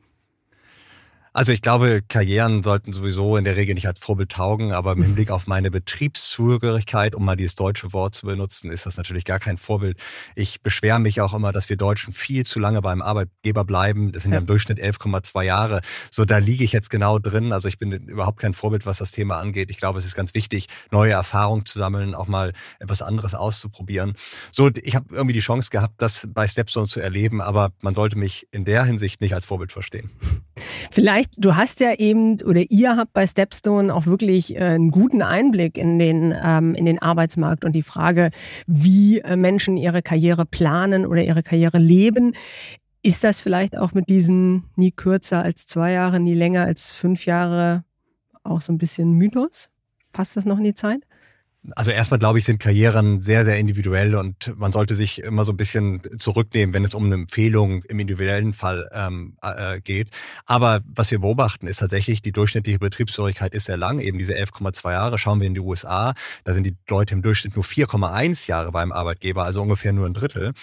Also 1.35 1.53
ich 1.53 1.63
glaube, 1.63 2.03
Karrieren 2.07 2.63
sollten 2.63 2.93
sowieso 2.93 3.39
in 3.39 3.45
der 3.45 3.57
Regel 3.57 3.75
nicht 3.75 3.87
als 3.87 4.01
Vorbild 4.01 4.33
taugen, 4.33 4.73
aber 4.73 4.93
im 4.93 5.03
Hinblick 5.03 5.31
auf 5.31 5.47
meine 5.47 5.71
Betriebszugehörigkeit, 5.71 7.15
um 7.15 7.25
mal 7.25 7.37
dieses 7.37 7.55
deutsche 7.55 7.95
Wort 7.95 8.15
zu 8.15 8.27
benutzen, 8.27 8.71
ist 8.71 8.85
das 8.85 8.99
natürlich 8.99 9.25
gar 9.25 9.39
kein 9.39 9.57
Vorbild. 9.57 9.99
Ich 10.35 10.61
beschwere 10.61 10.99
mich 10.99 11.23
auch 11.23 11.33
immer, 11.33 11.53
dass 11.53 11.71
wir 11.71 11.79
Deutschen 11.79 12.13
viel 12.13 12.45
zu 12.45 12.61
lange 12.61 12.83
beim 12.83 13.01
Arbeitgeber 13.01 13.65
bleiben. 13.65 14.13
Das 14.13 14.25
sind 14.25 14.33
ja, 14.33 14.39
im 14.39 14.47
Durchschnitt 14.47 14.79
11,2 14.79 15.43
Jahre. 15.43 15.81
So, 16.11 16.27
da 16.27 16.37
liege 16.37 16.65
ich 16.65 16.73
jetzt 16.73 16.91
genau 16.91 17.19
drin. 17.19 17.53
Also 17.53 17.67
ich 17.67 17.79
bin 17.79 17.93
überhaupt 17.93 18.39
kein 18.39 18.53
Vorbild, 18.53 18.85
was 18.85 18.99
das 18.99 19.11
Thema 19.11 19.39
angeht. 19.39 19.71
Ich 19.71 19.79
glaube, 19.79 19.99
es 19.99 20.05
ist 20.05 20.15
ganz 20.15 20.35
wichtig, 20.35 20.67
neue 20.91 21.13
Erfahrungen 21.13 21.65
zu 21.65 21.79
sammeln, 21.79 22.15
auch 22.15 22.29
mal 22.29 22.53
etwas 22.79 23.01
anderes 23.01 23.35
auszuprobieren. 23.35 24.17
So, 24.51 24.71
ich 24.83 24.95
habe 24.95 25.07
irgendwie 25.15 25.35
die 25.35 25.41
Chance 25.41 25.71
gehabt, 25.71 25.95
das 25.97 26.29
bei 26.31 26.47
Stepstone 26.47 26.87
zu 26.87 27.01
erleben, 27.01 27.41
aber 27.41 27.73
man 27.81 27.95
sollte 27.95 28.19
mich 28.19 28.49
in 28.51 28.67
der 28.67 28.85
Hinsicht 28.85 29.23
nicht 29.23 29.35
als 29.35 29.47
Vorbild 29.47 29.73
verstehen. 29.73 30.11
Vielleicht, 30.95 31.31
du 31.39 31.57
hast 31.57 31.81
ja 31.81 31.95
eben 31.95 32.39
oder 32.43 32.65
ihr 32.69 32.99
habt 32.99 33.15
bei 33.15 33.27
Stepstone 33.27 33.95
auch 33.95 34.05
wirklich 34.05 34.57
äh, 34.57 34.59
einen 34.59 34.91
guten 34.91 35.23
Einblick 35.23 35.79
in 35.79 35.99
den, 35.99 36.35
ähm, 36.45 36.75
in 36.75 36.85
den 36.85 37.01
Arbeitsmarkt 37.01 37.65
und 37.65 37.73
die 37.73 37.83
Frage, 37.83 38.31
wie 38.67 39.21
äh, 39.21 39.37
Menschen 39.37 39.79
ihre 39.79 40.03
Karriere 40.03 40.45
planen 40.45 41.07
oder 41.07 41.25
ihre 41.25 41.43
Karriere 41.43 41.79
leben. 41.79 42.35
Ist 43.01 43.25
das 43.25 43.41
vielleicht 43.41 43.79
auch 43.79 43.95
mit 43.95 44.11
diesen 44.11 44.65
nie 44.77 44.91
kürzer 44.91 45.43
als 45.43 45.67
zwei 45.67 45.93
Jahre, 45.93 46.21
nie 46.21 46.35
länger 46.35 46.65
als 46.65 46.93
fünf 46.93 47.25
Jahre 47.25 47.85
auch 48.43 48.61
so 48.61 48.71
ein 48.71 48.79
bisschen 48.79 49.15
Mythos? 49.15 49.71
Passt 50.13 50.37
das 50.37 50.45
noch 50.45 50.59
in 50.59 50.65
die 50.65 50.75
Zeit? 50.75 51.01
Also 51.77 51.93
erstmal 51.93 52.19
glaube 52.19 52.41
ich, 52.41 52.45
sind 52.45 52.59
Karrieren 52.59 53.23
sehr, 53.23 53.45
sehr 53.45 53.57
individuell 53.57 54.17
und 54.17 54.53
man 54.57 54.73
sollte 54.73 54.97
sich 54.97 55.23
immer 55.23 55.45
so 55.45 55.53
ein 55.53 55.57
bisschen 55.57 56.03
zurücknehmen, 56.19 56.75
wenn 56.75 56.85
es 56.85 56.93
um 56.93 57.05
eine 57.05 57.15
Empfehlung 57.15 57.85
im 57.85 58.01
individuellen 58.01 58.53
Fall 58.53 58.91
ähm, 58.93 59.37
äh, 59.43 59.81
geht. 59.81 60.09
Aber 60.47 60.81
was 60.85 61.13
wir 61.13 61.21
beobachten, 61.21 61.69
ist 61.69 61.77
tatsächlich, 61.77 62.21
die 62.21 62.33
durchschnittliche 62.33 62.81
Betriebsfähigkeit 62.81 63.55
ist 63.55 63.67
sehr 63.67 63.77
lang, 63.77 64.01
eben 64.01 64.19
diese 64.19 64.35
11,2 64.35 64.91
Jahre. 64.91 65.19
Schauen 65.19 65.39
wir 65.39 65.47
in 65.47 65.55
die 65.55 65.61
USA, 65.61 66.15
da 66.43 66.53
sind 66.53 66.65
die 66.65 66.75
Leute 66.89 67.15
im 67.15 67.23
Durchschnitt 67.23 67.55
nur 67.55 67.65
4,1 67.65 68.49
Jahre 68.49 68.73
beim 68.73 68.91
Arbeitgeber, 68.91 69.45
also 69.45 69.63
ungefähr 69.63 69.93
nur 69.93 70.07
ein 70.07 70.15
Drittel. 70.15 70.55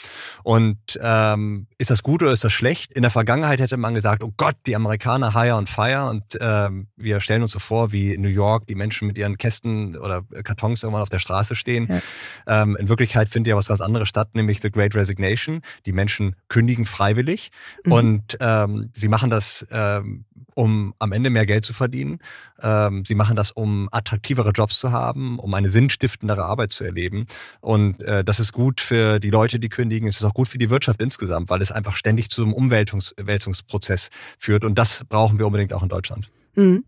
Und 0.43 0.99
ähm, 1.01 1.67
ist 1.77 1.91
das 1.91 2.03
gut 2.03 2.21
oder 2.21 2.33
ist 2.33 2.43
das 2.43 2.51
schlecht? 2.51 2.91
In 2.91 3.03
der 3.03 3.11
Vergangenheit 3.11 3.61
hätte 3.61 3.77
man 3.77 3.93
gesagt, 3.93 4.21
oh 4.21 4.33
Gott, 4.35 4.57
die 4.67 4.75
Amerikaner 4.75 5.33
hire 5.33 5.55
und 5.55 5.69
fire 5.69 6.09
und 6.09 6.23
ähm, 6.41 6.87
wir 6.97 7.21
stellen 7.21 7.41
uns 7.41 7.53
so 7.53 7.59
vor, 7.59 7.93
wie 7.93 8.13
in 8.13 8.21
New 8.21 8.27
York 8.27 8.67
die 8.67 8.75
Menschen 8.75 9.07
mit 9.07 9.17
ihren 9.17 9.37
Kästen 9.37 9.95
oder 9.95 10.23
Kartons 10.43 10.83
irgendwann 10.89 11.01
auf 11.01 11.09
der 11.09 11.19
Straße 11.19 11.55
stehen. 11.55 11.87
Ja. 11.87 12.61
Ähm, 12.61 12.75
in 12.77 12.89
Wirklichkeit 12.89 13.29
findet 13.29 13.51
ja 13.51 13.55
was 13.55 13.67
ganz 13.67 13.81
anderes 13.81 14.09
statt, 14.09 14.29
nämlich 14.33 14.61
The 14.61 14.71
Great 14.71 14.95
Resignation. 14.95 15.61
Die 15.85 15.91
Menschen 15.91 16.35
kündigen 16.47 16.85
freiwillig 16.85 17.51
mhm. 17.83 17.91
und 17.91 18.37
ähm, 18.39 18.89
sie 18.93 19.07
machen 19.07 19.29
das, 19.29 19.65
ähm, 19.71 20.25
um 20.55 20.93
am 20.99 21.11
Ende 21.11 21.29
mehr 21.29 21.45
Geld 21.45 21.63
zu 21.63 21.73
verdienen. 21.73 22.19
Ähm, 22.61 23.05
sie 23.05 23.15
machen 23.15 23.35
das, 23.35 23.51
um 23.51 23.87
attraktivere 23.91 24.51
Jobs 24.51 24.77
zu 24.77 24.91
haben, 24.91 25.39
um 25.39 25.53
eine 25.53 25.69
sinnstiftendere 25.69 26.43
Arbeit 26.43 26.71
zu 26.71 26.83
erleben. 26.83 27.27
Und 27.61 28.01
äh, 28.03 28.23
das 28.23 28.39
ist 28.39 28.51
gut 28.51 28.81
für 28.81 29.19
die 29.19 29.29
Leute, 29.29 29.59
die 29.59 29.69
kündigen. 29.69 30.09
Es 30.09 30.17
ist 30.17 30.23
auch 30.23 30.33
gut 30.33 30.47
für 30.47 30.57
die 30.57 30.69
Wirtschaft 30.69 31.01
insgesamt, 31.01 31.49
weil 31.49 31.61
es 31.61 31.71
einfach 31.71 31.95
ständig 31.95 32.29
zu 32.29 32.43
einem 32.43 32.53
Umwälzungsprozess 32.53 34.09
führt. 34.37 34.65
Und 34.65 34.75
das 34.75 35.05
brauchen 35.07 35.39
wir 35.39 35.45
unbedingt 35.45 35.71
auch 35.71 35.83
in 35.83 35.89
Deutschland. 35.89 36.29
Mhm. 36.55 36.83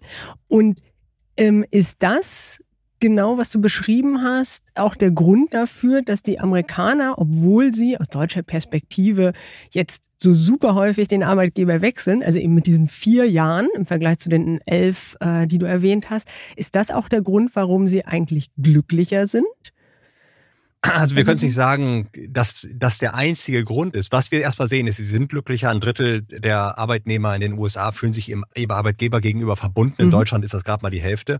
Und 0.47 0.81
ähm, 1.37 1.65
ist 1.71 2.03
das 2.03 2.61
genau, 3.01 3.37
was 3.37 3.49
du 3.49 3.59
beschrieben 3.59 4.21
hast, 4.21 4.71
auch 4.75 4.95
der 4.95 5.11
Grund 5.11 5.53
dafür, 5.53 6.01
dass 6.01 6.23
die 6.23 6.39
Amerikaner, 6.39 7.15
obwohl 7.17 7.73
sie 7.73 7.97
aus 7.97 8.07
deutscher 8.07 8.43
Perspektive 8.43 9.33
jetzt 9.71 10.05
so 10.17 10.33
super 10.33 10.75
häufig 10.75 11.09
den 11.09 11.23
Arbeitgeber 11.23 11.81
wechseln, 11.81 12.23
also 12.23 12.39
eben 12.39 12.53
mit 12.53 12.67
diesen 12.67 12.87
vier 12.87 13.29
Jahren 13.29 13.67
im 13.75 13.85
Vergleich 13.85 14.19
zu 14.19 14.29
den 14.29 14.61
elf, 14.65 15.17
äh, 15.19 15.47
die 15.47 15.57
du 15.57 15.65
erwähnt 15.65 16.09
hast, 16.09 16.29
ist 16.55 16.75
das 16.75 16.91
auch 16.91 17.09
der 17.09 17.21
Grund, 17.21 17.51
warum 17.55 17.87
sie 17.87 18.05
eigentlich 18.05 18.47
glücklicher 18.57 19.27
sind? 19.27 19.45
Also 20.83 21.15
wir 21.15 21.25
können 21.25 21.35
es 21.35 21.43
nicht 21.43 21.53
sagen, 21.53 22.09
dass 22.27 22.67
das 22.73 22.97
der 22.97 23.13
einzige 23.13 23.63
Grund 23.63 23.95
ist. 23.95 24.11
Was 24.11 24.31
wir 24.31 24.41
erstmal 24.41 24.67
sehen, 24.67 24.87
ist, 24.87 24.97
sie 24.97 25.05
sind 25.05 25.29
glücklicher. 25.29 25.69
Ein 25.69 25.79
Drittel 25.79 26.23
der 26.23 26.79
Arbeitnehmer 26.79 27.35
in 27.35 27.41
den 27.41 27.53
USA 27.53 27.91
fühlen 27.91 28.13
sich 28.13 28.29
ihrem 28.29 28.45
Arbeitgeber 28.67 29.21
gegenüber 29.21 29.55
verbunden. 29.55 30.01
In 30.01 30.07
mhm. 30.07 30.11
Deutschland 30.11 30.43
ist 30.43 30.55
das 30.55 30.63
gerade 30.63 30.81
mal 30.81 30.89
die 30.89 30.99
Hälfte. 30.99 31.37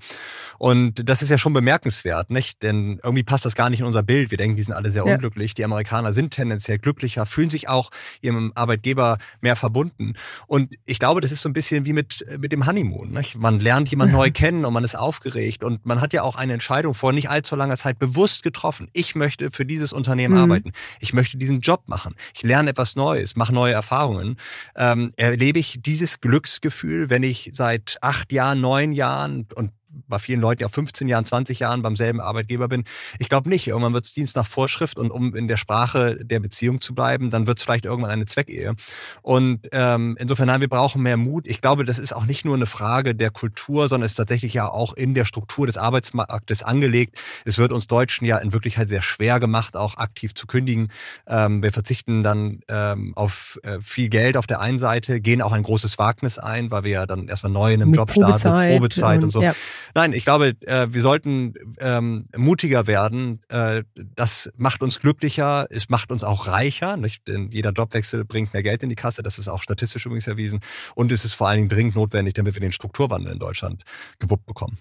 Und 0.60 1.10
das 1.10 1.23
ist 1.23 1.30
ja 1.30 1.39
schon 1.39 1.54
bemerkenswert, 1.54 2.30
nicht? 2.30 2.62
Denn 2.62 2.99
irgendwie 3.04 3.23
passt 3.23 3.43
das 3.45 3.56
gar 3.56 3.71
nicht 3.71 3.80
in 3.80 3.88
unser 3.88 4.04
Bild. 4.04 4.30
Wir 4.30 4.38
denken, 4.38 4.58
die 4.58 4.63
sind 4.63 4.75
alle 4.75 4.91
sehr 4.91 5.08
ja. 5.08 5.15
unglücklich. 5.15 5.56
Die 5.56 5.65
Amerikaner 5.65 6.13
sind 6.13 6.32
tendenziell 6.36 6.77
glücklicher, 6.77 7.25
fühlen 7.25 7.49
sich 7.49 7.67
auch 7.67 7.89
ihrem 8.21 8.51
Arbeitgeber 8.54 9.17
mehr 9.41 9.56
verbunden. 9.56 10.13
Und 10.45 10.75
ich 10.86 10.99
glaube, 10.99 11.19
das 11.19 11.32
ist 11.32 11.41
so 11.41 11.49
ein 11.49 11.54
bisschen 11.54 11.86
wie 11.86 11.93
mit, 11.93 12.23
mit 12.38 12.51
dem 12.51 12.67
Honeymoon. 12.67 13.12
Nicht? 13.12 13.39
Man 13.39 13.60
lernt 13.60 13.89
jemand 13.89 14.12
neu 14.12 14.30
kennen 14.34 14.65
und 14.65 14.73
man 14.73 14.84
ist 14.84 14.95
aufgeregt. 14.95 15.63
Und 15.63 15.84
man 15.84 15.99
hat 15.99 16.13
ja 16.13 16.21
auch 16.21 16.36
eine 16.36 16.54
Entscheidung 16.54 16.93
vor 16.93 17.12
nicht 17.12 17.32
allzu 17.32 17.56
langer 17.56 17.75
Zeit 17.75 17.97
bewusst 17.97 18.43
getroffen. 18.43 18.88
Ich 18.93 19.15
möchte 19.15 19.31
möchte 19.32 19.52
für 19.52 19.65
dieses 19.65 19.94
Unternehmen 19.94 20.36
mhm. 20.36 20.41
arbeiten. 20.41 20.72
Ich 21.00 21.13
möchte 21.13 21.38
diesen 21.38 21.62
Job 21.62 21.84
machen. 21.88 22.15
Ich 22.34 22.44
lerne 22.44 22.72
etwas 22.72 22.96
Neues, 22.96 23.36
mache 23.36 23.54
neue 23.54 23.74
Erfahrungen. 23.74 24.38
Ähm, 24.76 25.13
erlebe 25.15 25.60
ich 25.60 25.80
dieses 25.82 26.20
Glücksgefühl, 26.20 27.10
wenn 27.10 27.24
ich 27.24 27.52
seit 27.54 27.98
acht 28.02 28.32
Jahren, 28.34 28.60
neun 28.62 28.91
Jahren 28.91 29.48
und 29.56 29.72
bei 30.08 30.19
vielen 30.19 30.41
Leuten 30.41 30.62
ja 30.62 30.69
15 30.69 31.08
Jahren, 31.08 31.25
20 31.25 31.60
Jahren 31.60 31.82
beim 31.82 31.95
selben 31.95 32.21
Arbeitgeber 32.21 32.67
bin. 32.67 32.84
Ich 33.19 33.30
glaube 33.30 33.49
nicht. 33.49 33.67
Irgendwann 33.67 33.93
wird 33.93 34.06
es 34.06 34.13
Dienst 34.13 34.36
nach 34.36 34.45
Vorschrift 34.45 34.97
und 34.99 35.12
um 35.12 35.36
in 35.36 35.47
der 35.47 35.58
Sprache 35.58 36.17
der 36.21 36.39
Beziehung 36.39 36.82
zu 36.82 36.93
bleiben, 36.93 37.30
dann 37.30 37.47
wird 37.47 37.58
es 37.58 37.63
vielleicht 37.63 37.86
irgendwann 37.86 38.12
eine 38.12 38.25
Zweckehe. 38.25 38.75
Und 39.21 39.67
ähm, 39.71 40.17
insofern, 40.19 40.47
nein, 40.47 40.62
wir 40.62 40.69
brauchen 40.69 41.01
mehr 41.01 41.17
Mut. 41.17 41.47
Ich 41.47 41.62
glaube, 41.62 41.86
das 41.86 41.99
ist 41.99 42.13
auch 42.13 42.25
nicht 42.25 42.45
nur 42.45 42.56
eine 42.56 42.65
Frage 42.65 43.15
der 43.15 43.32
Kultur, 43.32 43.88
sondern 43.88 44.06
es 44.06 44.12
ist 44.13 44.17
tatsächlich 44.17 44.54
ja 44.54 44.69
auch 44.69 44.93
in 44.93 45.13
der 45.13 45.25
Struktur 45.25 45.65
des 45.65 45.77
Arbeitsmarktes 45.77 46.63
angelegt. 46.63 47.17
Es 47.45 47.58
wird 47.58 47.71
uns 47.71 47.88
Deutschen 47.88 48.25
ja 48.25 48.38
in 48.38 48.54
Wirklichkeit 48.54 48.89
sehr 48.89 49.01
schwer 49.01 49.39
gemacht, 49.39 49.75
auch 49.75 49.97
aktiv 49.97 50.34
zu 50.34 50.47
kündigen. 50.47 50.89
Ähm, 51.27 51.63
wir 51.63 51.71
verzichten 51.71 52.23
dann 52.23 52.62
ähm, 52.67 53.13
auf 53.15 53.60
äh, 53.63 53.80
viel 53.82 54.10
Geld 54.10 54.38
auf 54.38 54.47
der 54.47 54.60
einen 54.60 54.80
Seite, 54.80 55.21
gehen 55.21 55.41
auch 55.41 55.51
ein 55.51 55.63
großes 55.63 55.97
Wagnis 55.97 56.38
ein, 56.38 56.71
weil 56.71 56.84
wir 56.84 56.91
ja 56.91 57.06
dann 57.06 57.27
erstmal 57.27 57.51
neu 57.51 57.73
in 57.73 57.82
einem 57.82 57.91
Mit 57.91 57.97
Job 57.97 58.12
starten, 58.12 58.25
Probezeit, 58.25 58.73
Probezeit 58.73 59.17
und, 59.17 59.23
und 59.25 59.30
so. 59.32 59.41
Ja. 59.41 59.54
Nein, 59.94 60.13
ich 60.13 60.24
glaube, 60.24 60.56
äh, 60.62 60.88
wir 60.89 61.02
sollten 61.02 61.54
ähm, 61.80 62.28
mutiger 62.36 62.88
werden. 62.88 63.41
Äh, 63.50 63.84
das 63.96 64.52
macht 64.58 64.82
uns 64.82 65.00
glücklicher, 65.00 65.67
es 65.70 65.89
macht 65.89 66.12
uns 66.12 66.24
auch 66.24 66.48
reicher. 66.48 66.98
Nicht? 66.98 67.28
Denn 67.28 67.50
jeder 67.52 67.72
Jobwechsel 67.72 68.26
bringt 68.26 68.54
mehr 68.54 68.63
Geld 68.63 68.84
in 68.84 68.89
die 68.89 68.96
Kasse. 68.96 69.24
Das 69.24 69.39
ist 69.39 69.48
auch 69.48 69.62
statistisch 69.62 70.06
übrigens 70.06 70.28
erwiesen. 70.28 70.60
Und 70.96 71.12
es 71.12 71.26
ist 71.26 71.34
vor 71.34 71.48
allen 71.48 71.58
Dingen 71.58 71.70
dringend 71.70 71.96
notwendig, 71.96 72.34
damit 72.34 72.56
wir 72.56 72.62
den 72.62 72.72
Strukturwandel 72.72 73.34
in 73.34 73.39
Deutschland 73.39 73.84
gewuppt 74.20 74.46
bekommen. 74.46 74.78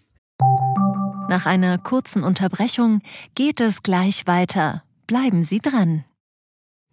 Nach 1.29 1.47
einer 1.47 1.79
kurzen 1.79 2.25
Unterbrechung 2.25 3.03
geht 3.35 3.61
es 3.61 3.83
gleich 3.83 4.27
weiter. 4.27 4.83
Bleiben 5.07 5.43
Sie 5.43 5.61
dran. 5.61 6.05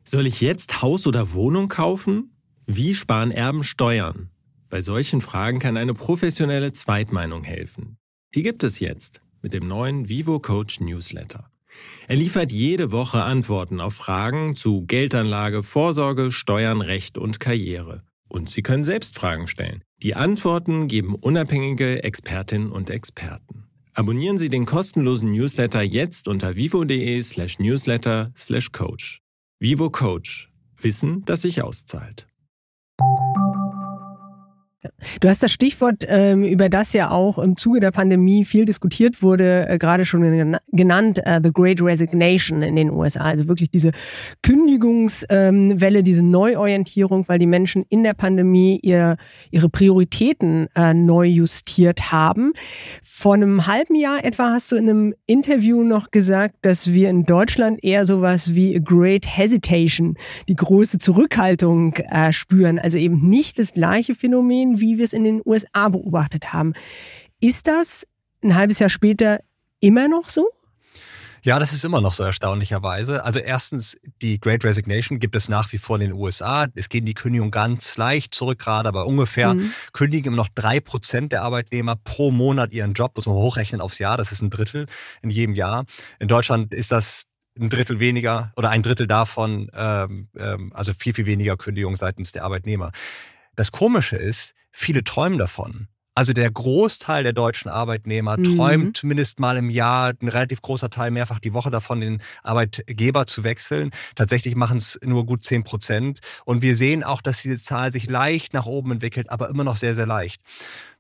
Soll 0.04 0.28
ich 0.28 0.42
jetzt 0.42 0.82
Haus 0.82 1.08
oder 1.08 1.34
Wohnung 1.34 1.68
kaufen? 1.68 2.32
Wie 2.66 2.96
sparen 2.96 3.32
Erben 3.32 3.64
Steuern? 3.64 4.30
Bei 4.70 4.82
solchen 4.82 5.22
Fragen 5.22 5.60
kann 5.60 5.78
eine 5.78 5.94
professionelle 5.94 6.74
Zweitmeinung 6.74 7.44
helfen. 7.44 7.97
Die 8.36 8.44
gibt 8.44 8.64
es 8.64 8.80
jetzt 8.80 9.22
mit 9.42 9.54
dem 9.54 9.68
neuen 9.68 10.10
Vivo 10.10 10.40
Coach 10.40 10.80
Newsletter. 10.80 11.50
Er 12.08 12.16
liefert 12.16 12.52
jede 12.52 12.92
Woche 12.92 13.24
Antworten 13.24 13.80
auf 13.80 13.94
Fragen 13.94 14.56
zu 14.56 14.86
Geldanlage, 14.86 15.64
Vorsorge, 15.64 16.32
Steuern, 16.32 16.82
Recht 16.82 17.18
und 17.18 17.40
Karriere. 17.40 18.04
Und 18.28 18.50
Sie 18.50 18.62
können 18.62 18.84
selbst 18.84 19.18
Fragen 19.18 19.48
stellen. 19.48 19.84
Die 20.04 20.16
Antworten 20.16 20.88
geben 20.88 21.16
unabhängige 21.16 22.04
Expertinnen 22.04 22.72
und 22.72 22.90
Experten. 22.90 23.68
Abonnieren 23.94 24.38
Sie 24.38 24.50
den 24.50 24.66
kostenlosen 24.66 25.32
Newsletter 25.32 25.82
jetzt 25.82 26.28
unter 26.28 26.56
vivo.de 26.56 27.22
slash 27.24 27.58
newsletter 27.60 28.32
slash 28.36 28.72
coach. 28.72 29.22
Vivo 29.60 29.90
Coach. 29.90 30.52
Wissen, 30.80 31.24
das 31.26 31.42
sich 31.42 31.64
auszahlt. 31.64 32.28
Du 35.20 35.30
hast 35.30 35.44
das 35.44 35.52
Stichwort, 35.52 36.06
ähm, 36.08 36.44
über 36.44 36.70
das 36.70 36.94
ja 36.94 37.12
auch 37.12 37.40
im 37.40 37.58
Zuge 37.58 37.80
der 37.80 37.92
Pandemie 37.92 38.46
viel 38.46 38.66
diskutiert 38.66 39.22
wurde, 39.22 39.68
äh, 39.68 39.78
gerade 39.78 40.06
schon 40.06 40.58
genannt, 40.72 41.20
äh, 41.26 41.40
The 41.44 41.52
Great 41.52 41.82
Resignation 41.82 42.62
in 42.62 42.76
den 42.76 42.92
USA. 42.92 43.22
Also 43.22 43.48
wirklich 43.48 43.70
diese 43.70 43.92
Kündigungswelle, 44.44 46.00
ähm, 46.00 46.04
diese 46.04 46.24
Neuorientierung, 46.24 47.28
weil 47.28 47.40
die 47.40 47.48
Menschen 47.48 47.84
in 47.90 48.04
der 48.04 48.14
Pandemie 48.14 48.80
ihr, 48.82 49.18
ihre 49.52 49.70
Prioritäten 49.70 50.68
äh, 50.76 50.94
neu 50.94 51.26
justiert 51.26 52.12
haben. 52.12 52.54
Vor 53.04 53.34
einem 53.34 53.68
halben 53.68 53.96
Jahr 53.96 54.24
etwa 54.24 54.52
hast 54.52 54.72
du 54.72 54.76
in 54.76 54.90
einem 54.90 55.14
Interview 55.26 55.84
noch 55.84 56.12
gesagt, 56.12 56.56
dass 56.62 56.94
wir 56.94 57.10
in 57.10 57.26
Deutschland 57.26 57.84
eher 57.84 58.06
sowas 58.06 58.54
wie 58.54 58.76
a 58.76 58.80
Great 58.80 59.26
Hesitation, 59.28 60.16
die 60.48 60.56
große 60.56 60.98
Zurückhaltung 60.98 61.96
spüren. 62.32 62.80
Also 62.80 62.98
eben 62.98 63.30
nicht 63.30 63.60
das 63.60 63.74
gleiche 63.74 64.16
Phänomen 64.16 64.77
wie 64.80 64.98
wir 64.98 65.06
es 65.06 65.14
in 65.14 65.24
den 65.24 65.42
USA 65.46 65.90
beobachtet 65.90 66.54
haben. 66.54 66.74
Ist 67.40 67.68
das 67.68 68.08
ein 68.44 68.56
halbes 68.56 68.80
Jahr 68.80 68.90
später 68.90 69.40
immer 69.80 70.08
noch 70.08 70.30
so? 70.30 70.48
Ja, 71.44 71.60
das 71.60 71.72
ist 71.72 71.86
immer 71.86 72.02
noch 72.02 72.12
so 72.12 72.24
erstaunlicherweise. 72.24 73.24
Also 73.24 73.40
erstens, 73.40 73.98
die 74.22 74.38
Great 74.38 74.66
Resignation 74.66 75.20
gibt 75.20 75.34
es 75.34 75.48
nach 75.48 75.72
wie 75.72 75.78
vor 75.78 75.96
in 75.96 76.02
den 76.02 76.12
USA. 76.12 76.68
Es 76.76 76.90
gehen 76.90 77.06
die 77.06 77.14
Kündigungen 77.14 77.52
ganz 77.52 77.96
leicht 77.96 78.36
zurück, 78.36 78.60
gerade 78.60 78.90
aber 78.90 79.06
ungefähr 79.06 79.54
mhm. 79.54 79.72
kündigen 79.94 80.34
immer 80.34 80.36
noch 80.36 80.50
drei 80.54 80.82
Prozent 80.82 81.32
der 81.32 81.44
Arbeitnehmer 81.44 81.96
pro 81.96 82.32
Monat 82.32 82.74
ihren 82.74 82.94
Job. 82.94 83.14
Muss 83.16 83.28
man 83.28 83.36
hochrechnen 83.36 83.80
aufs 83.80 84.00
Jahr. 84.00 84.18
Das 84.18 84.34
ist 84.34 84.42
ein 84.42 84.50
Drittel 84.50 84.88
in 85.22 85.30
jedem 85.30 85.56
Jahr. 85.56 85.86
In 86.20 86.28
Deutschland 86.28 86.74
ist 86.74 86.92
das 86.92 87.24
ein 87.58 87.70
Drittel 87.70 88.02
weniger 88.02 88.52
oder 88.56 88.70
ein 88.70 88.84
Drittel 88.84 89.08
davon, 89.08 89.70
ähm, 89.74 90.28
ähm, 90.38 90.72
also 90.76 90.94
viel, 90.94 91.14
viel 91.14 91.28
weniger 91.28 91.56
Kündigung 91.56 91.96
seitens 91.96 92.34
der 92.34 92.44
Arbeitnehmer. 92.44 92.92
Das 93.58 93.72
Komische 93.72 94.16
ist, 94.16 94.54
viele 94.72 95.04
träumen 95.04 95.40
davon. 95.40 95.88
Also 96.14 96.32
der 96.34 96.50
Großteil 96.50 97.24
der 97.24 97.34
deutschen 97.34 97.70
Arbeitnehmer 97.70 98.38
mhm. 98.38 98.56
träumt 98.56 98.98
zumindest 98.98 99.40
mal 99.40 99.58
im 99.58 99.70
Jahr, 99.70 100.14
ein 100.20 100.28
relativ 100.30 100.62
großer 100.62 100.90
Teil 100.90 101.12
mehrfach 101.12 101.40
die 101.40 101.54
Woche 101.54 101.70
davon, 101.70 102.00
den 102.00 102.22
Arbeitgeber 102.44 103.28
zu 103.28 103.44
wechseln. 103.44 103.92
Tatsächlich 104.16 104.56
machen 104.56 104.78
es 104.78 105.00
nur 105.04 105.26
gut 105.26 105.44
zehn 105.44 105.64
Prozent. 105.64 106.20
Und 106.46 106.62
wir 106.62 106.76
sehen 106.76 107.04
auch, 107.04 107.22
dass 107.22 107.42
diese 107.42 107.62
Zahl 107.62 107.92
sich 107.92 108.10
leicht 108.10 108.54
nach 108.54 108.68
oben 108.68 108.94
entwickelt, 108.94 109.30
aber 109.30 109.50
immer 109.50 109.64
noch 109.64 109.76
sehr, 109.76 109.96
sehr 109.96 110.08
leicht. 110.08 110.42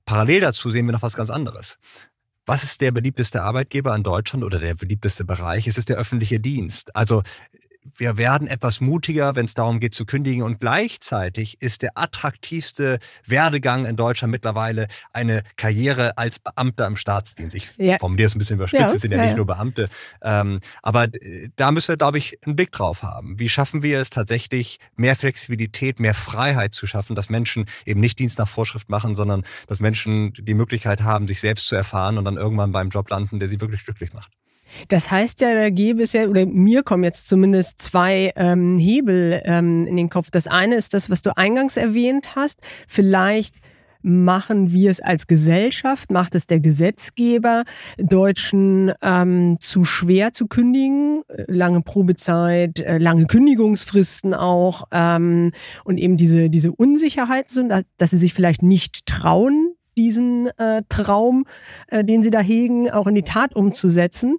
Parallel 0.05 0.41
dazu 0.41 0.71
sehen 0.71 0.85
wir 0.87 0.93
noch 0.93 1.03
was 1.03 1.15
ganz 1.15 1.29
anderes. 1.29 1.77
Was 2.45 2.63
ist 2.63 2.81
der 2.81 2.91
beliebteste 2.91 3.43
Arbeitgeber 3.43 3.95
in 3.95 4.03
Deutschland 4.03 4.43
oder 4.43 4.57
der 4.57 4.73
beliebteste 4.73 5.25
Bereich? 5.25 5.67
Es 5.67 5.77
ist 5.77 5.89
der 5.89 5.97
öffentliche 5.97 6.39
Dienst. 6.39 6.95
Also 6.95 7.23
wir 7.95 8.17
werden 8.17 8.47
etwas 8.47 8.81
mutiger, 8.81 9.35
wenn 9.35 9.45
es 9.45 9.53
darum 9.53 9.79
geht 9.79 9.93
zu 9.93 10.05
kündigen. 10.05 10.43
Und 10.43 10.59
gleichzeitig 10.59 11.61
ist 11.61 11.81
der 11.81 11.91
attraktivste 11.95 12.99
Werdegang 13.25 13.85
in 13.85 13.95
Deutschland 13.95 14.31
mittlerweile 14.31 14.87
eine 15.13 15.43
Karriere 15.55 16.17
als 16.17 16.39
Beamter 16.39 16.87
im 16.87 16.95
Staatsdienst. 16.95 17.55
Ich 17.55 17.69
ja. 17.77 17.97
formuliere 17.99 18.27
es 18.27 18.35
ein 18.35 18.39
bisschen 18.39 18.57
überspitzt, 18.57 18.81
ja, 18.81 18.93
es 18.93 19.01
sind 19.01 19.11
ja, 19.11 19.17
ja, 19.17 19.25
nicht 19.25 19.37
nur 19.37 19.45
Beamte. 19.45 19.89
Ähm, 20.21 20.59
aber 20.81 21.05
äh, 21.05 21.49
da 21.55 21.71
müssen 21.71 21.89
wir, 21.89 21.97
glaube 21.97 22.17
ich, 22.17 22.37
einen 22.45 22.55
Blick 22.55 22.71
drauf 22.71 23.03
haben. 23.03 23.39
Wie 23.39 23.49
schaffen 23.49 23.83
wir 23.83 23.99
es 23.99 24.09
tatsächlich, 24.09 24.79
mehr 24.95 25.15
Flexibilität, 25.15 25.99
mehr 25.99 26.13
Freiheit 26.13 26.73
zu 26.73 26.87
schaffen, 26.87 27.15
dass 27.15 27.29
Menschen 27.29 27.65
eben 27.85 27.99
nicht 27.99 28.19
Dienst 28.19 28.39
nach 28.39 28.47
Vorschrift 28.47 28.89
machen, 28.89 29.15
sondern 29.15 29.43
dass 29.67 29.79
Menschen 29.79 30.33
die 30.33 30.53
Möglichkeit 30.53 31.01
haben, 31.01 31.27
sich 31.27 31.39
selbst 31.39 31.67
zu 31.67 31.75
erfahren 31.75 32.17
und 32.17 32.25
dann 32.25 32.37
irgendwann 32.37 32.71
beim 32.71 32.89
Job 32.89 33.09
landen, 33.09 33.39
der 33.39 33.49
sie 33.49 33.61
wirklich 33.61 33.83
glücklich 33.85 34.13
macht. 34.13 34.31
Das 34.87 35.11
heißt 35.11 35.41
ja, 35.41 35.53
da 35.53 35.69
gäbe 35.69 36.03
es 36.03 36.13
ja, 36.13 36.25
oder 36.27 36.45
mir 36.45 36.83
kommen 36.83 37.03
jetzt 37.03 37.27
zumindest 37.27 37.81
zwei 37.81 38.31
ähm, 38.35 38.77
Hebel 38.77 39.41
ähm, 39.45 39.85
in 39.85 39.95
den 39.95 40.09
Kopf. 40.09 40.29
Das 40.31 40.47
eine 40.47 40.75
ist 40.75 40.93
das, 40.93 41.09
was 41.09 41.21
du 41.21 41.35
eingangs 41.35 41.77
erwähnt 41.77 42.35
hast. 42.35 42.61
Vielleicht 42.87 43.57
machen 44.01 44.71
wir 44.71 44.89
es 44.89 45.01
als 45.01 45.27
Gesellschaft, 45.27 46.11
macht 46.11 46.35
es 46.35 46.47
der 46.47 46.59
Gesetzgeber, 46.59 47.63
Deutschen 47.97 48.91
ähm, 49.01 49.57
zu 49.59 49.85
schwer 49.85 50.33
zu 50.33 50.47
kündigen, 50.47 51.23
lange 51.47 51.81
Probezeit, 51.81 52.79
äh, 52.79 52.97
lange 52.99 53.25
Kündigungsfristen 53.25 54.33
auch 54.33 54.85
ähm, 54.91 55.51
und 55.83 55.97
eben 55.97 56.15
diese, 56.17 56.49
diese 56.49 56.71
Unsicherheit, 56.71 57.49
so, 57.49 57.67
dass 57.97 58.11
sie 58.11 58.17
sich 58.17 58.33
vielleicht 58.33 58.63
nicht 58.63 59.05
trauen, 59.05 59.73
diesen 59.97 60.47
äh, 60.57 60.83
Traum, 60.89 61.45
äh, 61.87 62.03
den 62.03 62.23
sie 62.23 62.29
da 62.29 62.39
hegen, 62.39 62.89
auch 62.89 63.07
in 63.07 63.15
die 63.15 63.23
Tat 63.23 63.55
umzusetzen. 63.55 64.37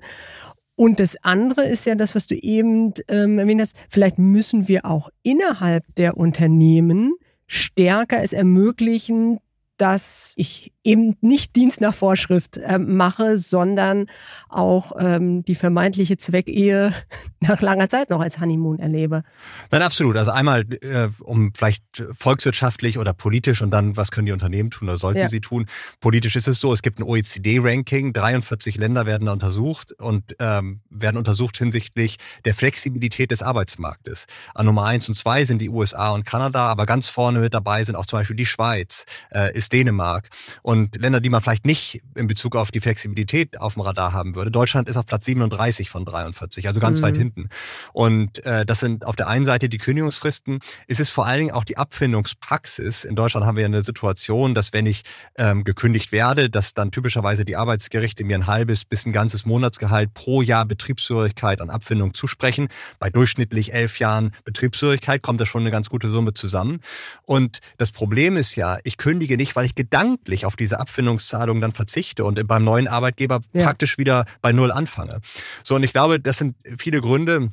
Und 0.76 1.00
das 1.00 1.16
andere 1.22 1.64
ist 1.64 1.86
ja 1.86 1.96
das, 1.96 2.14
was 2.14 2.28
du 2.28 2.36
eben 2.36 2.92
ähm, 3.08 3.38
erwähnt 3.38 3.60
hast. 3.60 3.76
Vielleicht 3.88 4.18
müssen 4.18 4.68
wir 4.68 4.84
auch 4.86 5.10
innerhalb 5.22 5.84
der 5.96 6.16
Unternehmen 6.16 7.14
stärker 7.48 8.22
es 8.22 8.32
ermöglichen, 8.32 9.40
dass 9.76 10.32
ich 10.36 10.72
eben 10.88 11.16
nicht 11.20 11.54
Dienst 11.54 11.82
nach 11.82 11.94
Vorschrift 11.94 12.56
äh, 12.56 12.78
mache, 12.78 13.36
sondern 13.36 14.06
auch 14.48 14.92
ähm, 14.98 15.44
die 15.44 15.54
vermeintliche 15.54 16.16
Zweckehe 16.16 16.92
nach 17.40 17.60
langer 17.60 17.88
Zeit 17.88 18.08
noch 18.08 18.20
als 18.20 18.40
Honeymoon 18.40 18.78
erlebe. 18.78 19.22
Nein, 19.70 19.82
absolut. 19.82 20.16
Also 20.16 20.30
einmal, 20.30 20.64
äh, 20.82 21.08
um 21.20 21.52
vielleicht 21.54 21.82
volkswirtschaftlich 22.12 22.98
oder 22.98 23.12
politisch 23.12 23.60
und 23.60 23.70
dann, 23.70 23.96
was 23.96 24.10
können 24.10 24.26
die 24.26 24.32
Unternehmen 24.32 24.70
tun 24.70 24.88
oder 24.88 24.96
sollten 24.96 25.20
ja. 25.20 25.28
sie 25.28 25.40
tun? 25.40 25.66
Politisch 26.00 26.36
ist 26.36 26.48
es 26.48 26.58
so, 26.58 26.72
es 26.72 26.80
gibt 26.80 26.98
ein 26.98 27.02
OECD-Ranking, 27.02 28.14
43 28.14 28.76
Länder 28.76 29.04
werden 29.04 29.26
da 29.26 29.32
untersucht 29.32 29.92
und 30.00 30.36
ähm, 30.38 30.80
werden 30.88 31.18
untersucht 31.18 31.58
hinsichtlich 31.58 32.16
der 32.46 32.54
Flexibilität 32.54 33.30
des 33.30 33.42
Arbeitsmarktes. 33.42 34.26
An 34.54 34.64
Nummer 34.64 34.84
eins 34.84 35.06
und 35.08 35.14
zwei 35.14 35.44
sind 35.44 35.60
die 35.60 35.68
USA 35.68 36.10
und 36.10 36.24
Kanada, 36.24 36.66
aber 36.66 36.86
ganz 36.86 37.08
vorne 37.08 37.40
mit 37.40 37.52
dabei 37.52 37.84
sind 37.84 37.94
auch 37.94 38.06
zum 38.06 38.20
Beispiel 38.20 38.36
die 38.36 38.46
Schweiz, 38.46 39.04
äh, 39.30 39.54
ist 39.54 39.72
Dänemark 39.74 40.28
und 40.62 40.77
Länder, 40.96 41.20
die 41.20 41.28
man 41.28 41.40
vielleicht 41.40 41.66
nicht 41.66 42.00
in 42.14 42.26
Bezug 42.26 42.56
auf 42.56 42.70
die 42.70 42.80
Flexibilität 42.80 43.60
auf 43.60 43.74
dem 43.74 43.82
Radar 43.82 44.12
haben 44.12 44.34
würde. 44.34 44.50
Deutschland 44.50 44.88
ist 44.88 44.96
auf 44.96 45.06
Platz 45.06 45.24
37 45.24 45.90
von 45.90 46.04
43, 46.04 46.66
also 46.68 46.80
ganz 46.80 47.00
mhm. 47.00 47.04
weit 47.04 47.16
hinten. 47.16 47.48
Und 47.92 48.44
äh, 48.44 48.64
das 48.64 48.80
sind 48.80 49.04
auf 49.04 49.16
der 49.16 49.28
einen 49.28 49.44
Seite 49.44 49.68
die 49.68 49.78
Kündigungsfristen. 49.78 50.60
Es 50.86 51.00
ist 51.00 51.10
vor 51.10 51.26
allen 51.26 51.40
Dingen 51.40 51.50
auch 51.52 51.64
die 51.64 51.76
Abfindungspraxis. 51.76 53.04
In 53.04 53.16
Deutschland 53.16 53.46
haben 53.46 53.56
wir 53.56 53.64
eine 53.64 53.82
Situation, 53.82 54.54
dass 54.54 54.72
wenn 54.72 54.86
ich 54.86 55.02
ähm, 55.36 55.64
gekündigt 55.64 56.12
werde, 56.12 56.50
dass 56.50 56.74
dann 56.74 56.90
typischerweise 56.90 57.44
die 57.44 57.56
Arbeitsgerichte 57.56 58.24
mir 58.24 58.36
ein 58.36 58.46
halbes 58.46 58.84
bis 58.84 59.06
ein 59.06 59.12
ganzes 59.12 59.44
Monatsgehalt 59.46 60.14
pro 60.14 60.42
Jahr 60.42 60.64
Betriebshörigkeit 60.64 61.60
an 61.60 61.70
Abfindung 61.70 62.14
zusprechen. 62.14 62.68
Bei 62.98 63.10
durchschnittlich 63.10 63.72
elf 63.72 63.98
Jahren 63.98 64.32
Betriebshörigkeit 64.44 65.22
kommt 65.22 65.40
da 65.40 65.46
schon 65.46 65.62
eine 65.62 65.70
ganz 65.70 65.88
gute 65.88 66.10
Summe 66.10 66.34
zusammen. 66.34 66.80
Und 67.24 67.60
das 67.76 67.92
Problem 67.92 68.36
ist 68.36 68.54
ja, 68.56 68.78
ich 68.84 68.96
kündige 68.96 69.36
nicht, 69.36 69.56
weil 69.56 69.64
ich 69.64 69.74
gedanklich 69.74 70.46
auf 70.46 70.56
diese 70.58 70.80
Abfindungszahlung 70.80 71.60
dann 71.60 71.72
verzichte 71.72 72.24
und 72.24 72.46
beim 72.46 72.64
neuen 72.64 72.88
Arbeitgeber 72.88 73.40
ja. 73.52 73.64
praktisch 73.64 73.98
wieder 73.98 74.24
bei 74.40 74.52
Null 74.52 74.72
anfange. 74.72 75.20
So, 75.64 75.76
und 75.76 75.82
ich 75.82 75.92
glaube, 75.92 76.20
das 76.20 76.38
sind 76.38 76.56
viele 76.76 77.00
Gründe, 77.00 77.50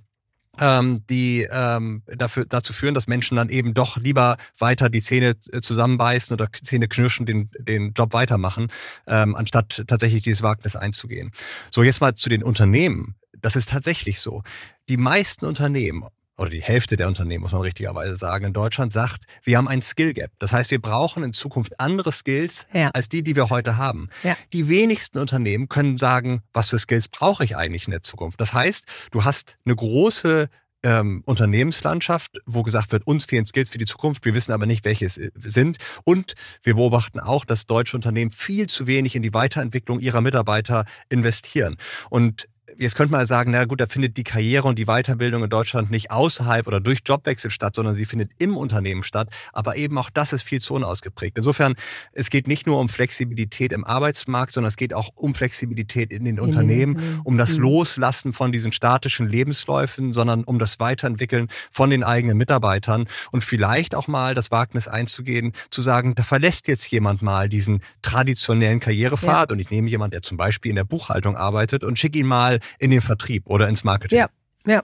ähm, 0.60 1.04
die 1.10 1.48
ähm, 1.52 2.04
dafür, 2.08 2.46
dazu 2.46 2.74
führen, 2.74 2.94
dass 2.94 3.08
Menschen 3.08 3.38
dann 3.38 3.50
eben 3.50 3.74
doch 3.74 3.98
lieber 3.98 4.38
weiter 4.58 4.90
die 4.90 5.02
Zähne 5.02 5.36
äh, 5.52 5.62
zusammenbeißen 5.62 6.34
oder 6.34 6.50
Zähne 6.52 6.88
knirschen, 6.88 7.26
den, 7.26 7.50
den 7.60 7.94
Job 7.94 8.14
weitermachen, 8.14 8.72
ähm, 9.08 9.36
anstatt 9.36 9.84
tatsächlich 9.88 10.24
dieses 10.24 10.44
Wagnis 10.44 10.76
einzugehen. 10.76 11.32
So, 11.72 11.84
jetzt 11.84 12.02
mal 12.02 12.16
zu 12.16 12.30
den 12.30 12.44
Unternehmen. 12.44 13.16
Das 13.42 13.56
ist 13.56 13.70
tatsächlich 13.70 14.22
so. 14.22 14.44
Die 14.90 14.98
meisten 14.98 15.46
Unternehmen, 15.46 16.06
oder 16.38 16.50
die 16.50 16.62
Hälfte 16.62 16.98
der 16.98 17.08
Unternehmen, 17.08 17.44
muss 17.44 17.52
man 17.52 17.62
richtigerweise 17.62 18.16
sagen, 18.16 18.46
in 18.46 18.54
Deutschland 18.54 18.92
sagt, 18.92 19.24
wir 19.44 19.58
haben 19.58 19.68
ein 19.68 19.82
Skill 19.82 20.14
Gap. 20.14 20.32
Das 20.40 20.52
heißt, 20.52 20.72
wir 20.72 20.82
brauchen 20.82 21.24
in 21.24 21.34
Zukunft 21.34 21.80
andere 21.80 22.12
Skills 22.12 22.68
ja. 22.74 22.90
als 22.92 23.10
die, 23.10 23.24
die 23.24 23.36
wir 23.36 23.50
heute 23.50 23.78
haben. 23.78 24.10
Ja. 24.24 24.36
Die 24.54 24.68
wenigsten 24.68 25.18
Unternehmen 25.18 25.70
können 25.70 25.98
sagen, 25.98 26.42
was 26.54 26.70
für 26.70 26.80
Skills 26.80 27.08
brauche 27.08 27.44
ich 27.44 27.56
eigentlich 27.56 27.86
in 27.86 27.92
der 27.92 28.02
Zukunft. 28.02 28.42
Das 28.42 28.54
heißt, 28.54 28.86
du 29.12 29.24
hast 29.24 29.58
eine 29.66 29.76
große 29.76 30.50
ähm, 30.86 31.24
Unternehmenslandschaft, 31.26 32.40
wo 32.46 32.62
gesagt 32.62 32.92
wird, 32.92 33.08
uns 33.08 33.26
fehlen 33.26 33.46
Skills 33.46 33.72
für 33.72 33.80
die 33.80 33.86
Zukunft, 33.86 34.24
wir 34.24 34.36
wissen 34.36 34.52
aber 34.52 34.68
nicht, 34.68 34.86
welche 34.86 35.06
es 35.06 35.18
äh, 35.18 35.32
sind. 35.38 35.78
Und 36.04 36.36
wir 36.62 36.76
beobachten 36.76 37.20
auch, 37.20 37.44
dass 37.44 37.66
deutsche 37.66 37.98
Unternehmen 37.98 38.30
viel 38.30 38.68
zu 38.68 38.86
wenig 38.86 39.16
in 39.16 39.24
die 39.24 39.34
Weiterentwicklung 39.34 40.00
ihrer 40.00 40.22
Mitarbeiter 40.22 40.86
investieren. 41.10 41.78
Und 42.12 42.48
jetzt 42.78 42.96
könnte 42.96 43.12
man 43.12 43.26
sagen, 43.26 43.52
na 43.52 43.66
gut, 43.66 43.82
da 43.82 43.88
findet 43.88 44.18
die 44.18 44.24
Karriere 44.24 44.68
und 44.68 44.78
die 44.78 44.86
Weiterbildung 44.86 45.44
in 45.44 45.50
Deutschland 45.50 45.90
nicht 45.90 46.12
außerhalb 46.12 46.68
oder 46.68 46.80
durch 46.80 47.00
Jobwechsel 47.06 47.50
statt, 47.50 47.76
sondern 47.76 47.96
sie 47.96 48.06
findet 48.06 48.32
im 48.38 48.56
Unternehmen 48.56 49.04
statt. 49.04 49.30
Aber 49.52 49.76
eben 49.78 49.98
auch 49.98 50.10
das 50.10 50.34
ist 50.34 50.44
viel 50.44 50.62
zu 50.62 50.76
unausgeprägt. 50.76 51.38
Insofern, 51.38 51.76
es 52.14 52.30
geht 52.30 52.48
nicht 52.48 52.68
nur 52.68 52.80
um 52.80 52.90
Flexibilität 52.90 53.74
im 53.74 53.84
Arbeitsmarkt, 53.84 54.54
sondern 54.54 54.68
es 54.68 54.78
geht 54.78 54.94
auch 54.94 55.12
um 55.16 55.34
Flexibilität 55.34 56.12
in 56.12 56.24
den 56.26 56.36
in 56.36 56.40
Unternehmen, 56.40 56.98
den 56.98 57.22
um 57.24 57.38
das 57.38 57.58
mhm. 57.58 57.64
Loslassen 57.64 58.34
von 58.34 58.52
diesen 58.52 58.72
statischen 58.72 59.28
Lebensläufen, 59.28 60.14
sondern 60.14 60.44
um 60.44 60.60
das 60.60 60.80
Weiterentwickeln 60.80 61.48
von 61.72 61.90
den 61.90 62.04
eigenen 62.04 62.38
Mitarbeitern 62.38 63.08
und 63.32 63.44
vielleicht 63.44 63.96
auch 63.96 64.08
mal 64.08 64.36
das 64.36 64.52
Wagnis 64.52 64.88
einzugehen, 64.88 65.54
zu 65.70 65.82
sagen, 65.82 66.16
da 66.16 66.24
verlässt 66.24 66.68
jetzt 66.68 66.90
jemand 66.92 67.22
mal 67.22 67.50
diesen 67.50 67.82
traditionellen 68.02 68.80
Karrierepfad 68.80 69.50
ja. 69.50 69.54
und 69.54 69.60
ich 69.60 69.72
nehme 69.72 69.90
jemand, 69.90 70.14
der 70.14 70.22
zum 70.22 70.38
Beispiel 70.38 70.70
in 70.70 70.76
der 70.76 70.84
Buchhaltung 70.84 71.36
arbeitet 71.36 71.84
und 71.84 71.98
schicke 71.98 72.20
ihn 72.20 72.28
mal 72.28 72.60
in 72.80 72.92
den 72.92 73.02
Vertrieb 73.02 73.48
oder 73.48 73.68
ins 73.68 73.84
Marketing. 73.84 74.20
Ja, 74.20 74.30
ja. 74.66 74.84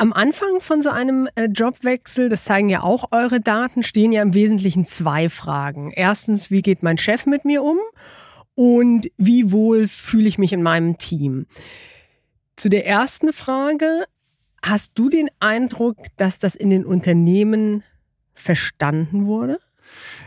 Am 0.00 0.12
Anfang 0.12 0.60
von 0.60 0.80
so 0.80 0.90
einem 0.90 1.28
äh, 1.34 1.46
Jobwechsel, 1.46 2.28
das 2.28 2.44
zeigen 2.44 2.68
ja 2.68 2.82
auch 2.82 3.10
eure 3.10 3.40
Daten, 3.40 3.82
stehen 3.82 4.12
ja 4.12 4.22
im 4.22 4.32
Wesentlichen 4.32 4.84
zwei 4.84 5.28
Fragen. 5.28 5.90
Erstens, 5.90 6.50
wie 6.52 6.62
geht 6.62 6.84
mein 6.84 6.98
Chef 6.98 7.26
mit 7.26 7.44
mir 7.44 7.62
um? 7.62 7.78
Und 8.54 9.08
wie 9.16 9.50
wohl 9.50 9.88
fühle 9.88 10.28
ich 10.28 10.38
mich 10.38 10.52
in 10.52 10.62
meinem 10.62 10.98
Team? 10.98 11.46
Zu 12.54 12.68
der 12.68 12.86
ersten 12.86 13.32
Frage, 13.32 14.04
hast 14.64 14.98
du 14.98 15.08
den 15.08 15.30
Eindruck, 15.40 15.96
dass 16.16 16.38
das 16.38 16.54
in 16.54 16.70
den 16.70 16.84
Unternehmen 16.84 17.82
verstanden 18.34 19.26
wurde? 19.26 19.58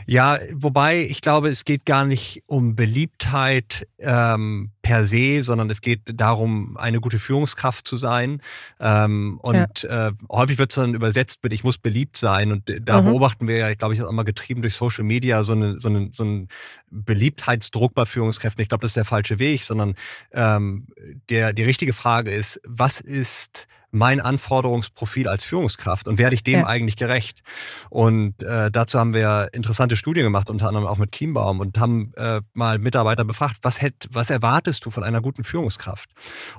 Ja, 0.06 0.40
wobei 0.54 1.02
ich 1.02 1.22
glaube, 1.22 1.50
es 1.50 1.66
geht 1.66 1.86
gar 1.86 2.06
nicht 2.06 2.44
um 2.48 2.76
Beliebtheit 2.76 3.88
ähm, 4.00 4.72
per 4.92 5.08
se, 5.08 5.42
sondern 5.42 5.70
es 5.70 5.80
geht 5.80 6.02
darum, 6.14 6.76
eine 6.76 7.00
gute 7.00 7.18
Führungskraft 7.18 7.88
zu 7.88 7.96
sein. 7.96 8.42
Ähm, 8.82 9.40
und 9.42 9.84
ja. 9.84 10.10
äh, 10.10 10.12
häufig 10.30 10.58
wird 10.58 10.72
es 10.72 10.76
dann 10.76 10.96
übersetzt 10.96 11.42
mit, 11.44 11.54
ich 11.54 11.64
muss 11.64 11.78
beliebt 11.78 12.18
sein. 12.18 12.52
Und 12.52 12.70
da 12.82 13.02
mhm. 13.02 13.06
beobachten 13.06 13.48
wir 13.48 13.56
ja, 13.56 13.74
glaube 13.74 13.94
ich, 13.94 14.04
auch 14.04 14.12
mal 14.12 14.24
getrieben 14.24 14.62
durch 14.62 14.76
Social 14.76 15.06
Media 15.06 15.46
so, 15.46 15.54
eine, 15.54 15.80
so, 15.80 15.88
eine, 15.88 16.10
so 16.12 16.24
einen 16.24 16.50
Beliebtheitsdruck 16.90 17.94
bei 17.94 18.04
Führungskräften. 18.04 18.62
Ich 18.62 18.68
glaube, 18.68 18.82
das 18.82 18.90
ist 18.90 18.98
der 18.98 19.06
falsche 19.06 19.40
Weg, 19.40 19.64
sondern 19.64 19.96
ähm, 20.34 20.88
der, 21.30 21.54
die 21.54 21.64
richtige 21.64 21.94
Frage 21.94 22.32
ist, 22.32 22.60
was 22.68 23.00
ist 23.00 23.70
mein 23.92 24.22
Anforderungsprofil 24.22 25.28
als 25.28 25.44
Führungskraft 25.44 26.08
und 26.08 26.18
werde 26.18 26.34
ich 26.34 26.44
dem 26.44 26.60
ja. 26.60 26.66
eigentlich 26.66 26.96
gerecht? 26.96 27.44
Und 27.90 28.42
äh, 28.42 28.72
dazu 28.72 28.98
haben 29.00 29.14
wir 29.14 29.50
interessante 29.52 29.96
Studien 29.96 30.24
gemacht, 30.24 30.50
unter 30.50 30.68
anderem 30.68 30.88
auch 30.88 30.98
mit 30.98 31.12
Chiembaum 31.12 31.60
und 31.60 31.78
haben 31.78 32.14
äh, 32.16 32.42
mal 32.54 32.80
Mitarbeiter 32.80 33.26
befragt, 33.26 33.58
was, 33.62 33.82
hätt, 33.82 34.08
was 34.12 34.30
erwartest 34.30 34.81
du 34.86 34.90
von 34.90 35.04
einer 35.04 35.22
guten 35.22 35.44
Führungskraft? 35.44 36.10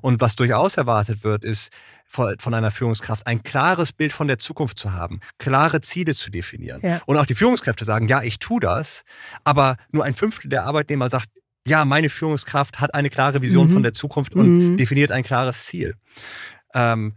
Und 0.01 0.21
was 0.21 0.37
durchaus 0.37 0.77
erwartet 0.77 1.25
wird, 1.25 1.45
ist 1.45 1.71
von 2.07 2.53
einer 2.53 2.71
Führungskraft 2.71 3.27
ein 3.27 3.43
klares 3.43 3.93
Bild 3.93 4.13
von 4.13 4.29
der 4.29 4.39
Zukunft 4.39 4.79
zu 4.79 4.93
haben, 4.93 5.21
klare 5.39 5.81
Ziele 5.81 6.15
zu 6.15 6.31
definieren. 6.31 6.81
Ja. 6.83 7.01
Und 7.07 7.17
auch 7.17 7.25
die 7.25 7.35
Führungskräfte 7.35 7.87
sagen, 7.87 8.07
ja, 8.07 8.23
ich 8.23 8.39
tue 8.39 8.61
das, 8.61 9.03
aber 9.45 9.77
nur 9.93 10.05
ein 10.05 10.13
Fünftel 10.13 10.51
der 10.51 10.65
Arbeitnehmer 10.65 11.09
sagt, 11.09 11.29
ja, 11.67 11.85
meine 11.85 12.09
Führungskraft 12.09 12.81
hat 12.81 12.95
eine 12.95 13.09
klare 13.09 13.41
Vision 13.41 13.69
mhm. 13.69 13.73
von 13.73 13.83
der 13.83 13.95
Zukunft 13.95 14.35
und 14.35 14.73
mhm. 14.73 14.77
definiert 14.77 15.13
ein 15.13 15.23
klares 15.23 15.65
Ziel. 15.65 15.95
Ähm, 16.75 17.17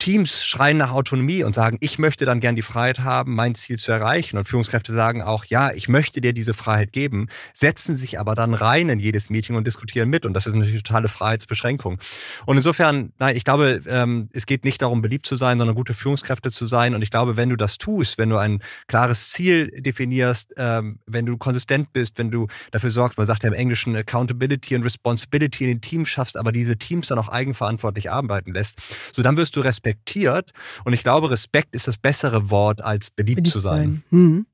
Teams 0.00 0.44
schreien 0.44 0.78
nach 0.78 0.90
Autonomie 0.92 1.44
und 1.44 1.54
sagen, 1.54 1.76
ich 1.80 1.98
möchte 1.98 2.24
dann 2.24 2.40
gern 2.40 2.56
die 2.56 2.62
Freiheit 2.62 3.00
haben, 3.00 3.34
mein 3.34 3.54
Ziel 3.54 3.78
zu 3.78 3.92
erreichen. 3.92 4.38
Und 4.38 4.46
Führungskräfte 4.46 4.92
sagen 4.92 5.22
auch, 5.22 5.44
ja, 5.44 5.72
ich 5.72 5.88
möchte 5.88 6.20
dir 6.20 6.32
diese 6.32 6.54
Freiheit 6.54 6.92
geben, 6.92 7.28
setzen 7.52 7.96
sich 7.96 8.18
aber 8.18 8.34
dann 8.34 8.54
rein 8.54 8.88
in 8.88 8.98
jedes 8.98 9.30
Meeting 9.30 9.56
und 9.56 9.66
diskutieren 9.66 10.08
mit. 10.08 10.26
Und 10.26 10.32
das 10.32 10.46
ist 10.46 10.54
eine 10.54 10.66
totale 10.82 11.08
Freiheitsbeschränkung. 11.08 12.00
Und 12.46 12.56
insofern, 12.56 13.12
nein, 13.18 13.36
ich 13.36 13.44
glaube, 13.44 13.82
ähm, 13.86 14.28
es 14.32 14.46
geht 14.46 14.64
nicht 14.64 14.80
darum, 14.80 15.02
beliebt 15.02 15.26
zu 15.26 15.36
sein, 15.36 15.58
sondern 15.58 15.76
gute 15.76 15.92
Führungskräfte 15.94 16.50
zu 16.50 16.66
sein. 16.66 16.94
Und 16.94 17.02
ich 17.02 17.10
glaube, 17.10 17.36
wenn 17.36 17.50
du 17.50 17.56
das 17.56 17.76
tust, 17.76 18.16
wenn 18.16 18.30
du 18.30 18.38
ein 18.38 18.62
klares 18.88 19.30
Ziel 19.30 19.70
definierst, 19.82 20.54
ähm, 20.56 20.98
wenn 21.06 21.26
du 21.26 21.36
konsistent 21.36 21.92
bist, 21.92 22.16
wenn 22.18 22.30
du 22.30 22.46
dafür 22.70 22.90
sorgst, 22.90 23.18
man 23.18 23.26
sagt 23.26 23.42
ja 23.42 23.48
im 23.48 23.54
Englischen 23.54 23.94
Accountability 23.94 24.74
und 24.76 24.82
Responsibility 24.82 25.64
in 25.64 25.70
den 25.70 25.80
Teams 25.82 26.08
schaffst, 26.08 26.38
aber 26.38 26.52
diese 26.52 26.78
Teams 26.78 27.08
dann 27.08 27.18
auch 27.18 27.28
eigenverantwortlich 27.28 28.10
arbeiten 28.10 28.54
lässt, 28.54 28.78
so 29.12 29.22
dann 29.22 29.36
wirst 29.36 29.56
du 29.56 29.60
respektiert 29.60 29.89
respektiert. 29.90 30.52
Und 30.84 30.92
ich 30.92 31.02
glaube, 31.02 31.30
Respekt 31.30 31.74
ist 31.74 31.88
das 31.88 31.98
bessere 31.98 32.50
Wort, 32.50 32.80
als 32.80 33.10
beliebt, 33.10 33.42
beliebt 33.42 33.52
zu 33.52 33.60
sein. 33.60 34.02
sein. 34.10 34.18
Mhm. 34.18 34.46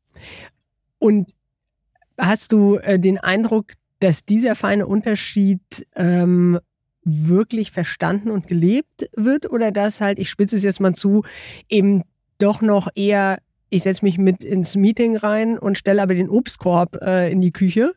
Und 0.99 1.31
hast 2.18 2.53
du 2.53 2.77
äh, 2.79 2.99
den 2.99 3.18
Eindruck, 3.18 3.72
dass 4.01 4.25
dieser 4.25 4.55
feine 4.55 4.87
Unterschied 4.87 5.87
ähm, 5.94 6.59
wirklich 7.05 7.70
verstanden 7.70 8.31
und 8.31 8.49
gelebt 8.49 9.09
wird 9.14 9.51
oder 9.51 9.70
dass 9.70 10.01
halt, 10.01 10.18
ich 10.18 10.29
spitze 10.29 10.57
es 10.57 10.64
jetzt 10.64 10.81
mal 10.81 10.94
zu, 10.94 11.22
eben 11.68 12.03
doch 12.38 12.62
noch 12.62 12.88
eher, 12.94 13.38
ich 13.70 13.83
setze 13.83 14.05
mich 14.05 14.18
mit 14.18 14.42
ins 14.42 14.77
Meeting 14.77 15.16
rein 15.16 15.59
und 15.59 15.79
stelle 15.79 16.03
aber 16.03 16.14
den 16.14 16.29
Obstkorb 16.29 16.96
äh, 17.03 17.31
in 17.31 17.40
die 17.40 17.53
Küche 17.53 17.92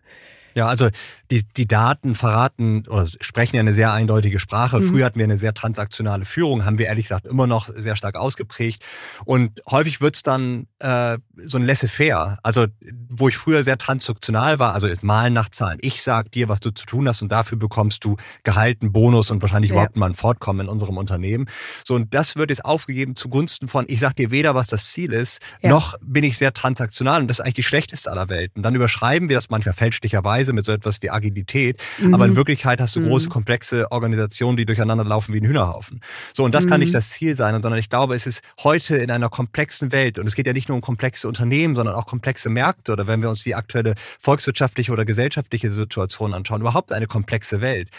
Ja, 0.60 0.67
also 0.67 0.89
die, 1.32 1.43
die 1.56 1.67
Daten 1.67 2.15
verraten 2.15 2.86
oder 2.89 3.08
sprechen 3.08 3.56
ja 3.56 3.62
eine 3.62 3.74
sehr 3.74 3.93
eindeutige 3.93 4.41
Sprache. 4.41 4.82
Mhm. 4.82 4.89
Früher 4.89 5.06
hatten 5.06 5.17
wir 5.17 5.24
eine 5.24 5.38
sehr 5.38 5.54
transaktionale 5.54 6.26
Führung, 6.26 6.65
haben 6.65 6.78
wir 6.78 6.88
ehrlich 6.88 7.06
gesagt 7.06 7.26
immer 7.26 7.48
noch 7.48 7.69
sehr 7.74 7.95
stark 7.95 8.17
ausgeprägt. 8.17 8.84
Und 9.24 9.62
häufig 9.72 10.02
wird's 10.02 10.22
dann 10.22 10.67
äh, 10.80 11.17
so 11.38 11.58
ein 11.58 11.65
laissez-faire. 11.65 12.39
Also 12.43 12.65
wo 13.10 13.30
ich 13.30 13.38
früher 13.38 13.63
sehr 13.63 13.78
transaktional 13.78 14.60
war, 14.60 14.74
also 14.74 14.89
malen 15.02 15.32
nach 15.32 15.48
Zahlen. 15.48 15.78
Ich 15.82 16.04
sag 16.04 16.30
dir, 16.34 16.50
was 16.50 16.60
du 16.60 16.72
zu 16.72 16.86
tun 16.86 17.08
hast 17.08 17.22
und 17.22 17.32
dafür 17.32 17.58
bekommst 17.58 18.04
du 18.04 18.17
Gehalt, 18.43 18.82
einen 18.82 18.91
Bonus 18.91 19.32
und 19.32 19.41
wahrscheinlich 19.41 19.69
ja. 19.69 19.76
überhaupt 19.76 19.95
mal 19.95 20.08
ein 20.08 20.13
Fortkommen 20.13 20.67
in 20.67 20.69
unserem 20.69 20.98
Unternehmen. 20.98 21.45
So, 21.86 21.95
und 21.95 22.13
das 22.13 22.36
wird 22.36 22.50
jetzt 22.50 22.65
aufgegeben 22.65 23.15
zugunsten 23.15 23.69
von, 23.69 23.86
ich 23.88 24.02
sag 24.02 24.17
dir 24.17 24.30
weder, 24.30 24.56
was 24.56 24.67
das 24.67 24.91
Ziel 24.91 25.13
ist, 25.13 25.39
ja. 25.62 25.69
noch 25.69 25.95
bin 26.02 26.26
ich 26.26 26.38
sehr 26.38 26.52
transaktional. 26.52 27.22
Und 27.22 27.30
das 27.30 27.39
ist 27.39 27.45
eigentlich 27.45 27.56
die 27.56 27.63
schlechteste 27.63 28.12
aller 28.12 28.28
Welten. 28.28 28.62
Dann 28.62 28.76
überschreiben 28.76 29.30
wir 29.30 29.38
das 29.38 29.50
manchmal 29.50 29.74
fälschlicherweise 29.74 30.48
Weise 30.49 30.53
mit 30.53 30.65
so 30.65 30.71
etwas 30.71 31.01
wie 31.01 31.09
Agilität. 31.09 31.81
Mhm. 31.99 32.13
Aber 32.13 32.25
in 32.25 32.35
Wirklichkeit 32.35 32.81
hast 32.81 32.95
du 32.95 33.01
große, 33.01 33.27
mhm. 33.27 33.31
komplexe 33.31 33.91
Organisationen, 33.91 34.57
die 34.57 34.65
durcheinander 34.65 35.03
laufen 35.03 35.33
wie 35.33 35.39
ein 35.39 35.45
Hühnerhaufen. 35.45 36.01
So, 36.33 36.43
und 36.43 36.53
das 36.53 36.67
kann 36.67 36.79
nicht 36.79 36.89
mhm. 36.89 36.93
das 36.93 37.09
Ziel 37.12 37.35
sein, 37.35 37.53
sondern 37.62 37.79
ich 37.79 37.89
glaube, 37.89 38.15
es 38.15 38.25
ist 38.25 38.41
heute 38.63 38.97
in 38.97 39.12
einer 39.12 39.29
komplexen 39.29 39.91
Welt, 39.91 40.19
und 40.19 40.27
es 40.27 40.35
geht 40.35 40.47
ja 40.47 40.53
nicht 40.53 40.69
nur 40.69 40.75
um 40.75 40.81
komplexe 40.81 41.27
Unternehmen, 41.27 41.75
sondern 41.75 41.95
auch 41.95 42.05
komplexe 42.05 42.49
Märkte, 42.49 42.91
oder 42.91 43.07
wenn 43.07 43.21
wir 43.21 43.29
uns 43.29 43.43
die 43.43 43.55
aktuelle 43.55 43.95
volkswirtschaftliche 44.19 44.91
oder 44.91 45.05
gesellschaftliche 45.05 45.71
Situation 45.71 46.33
anschauen, 46.33 46.62
überhaupt 46.62 46.91
eine 46.91 47.07
komplexe 47.07 47.62
Welt 47.62 47.89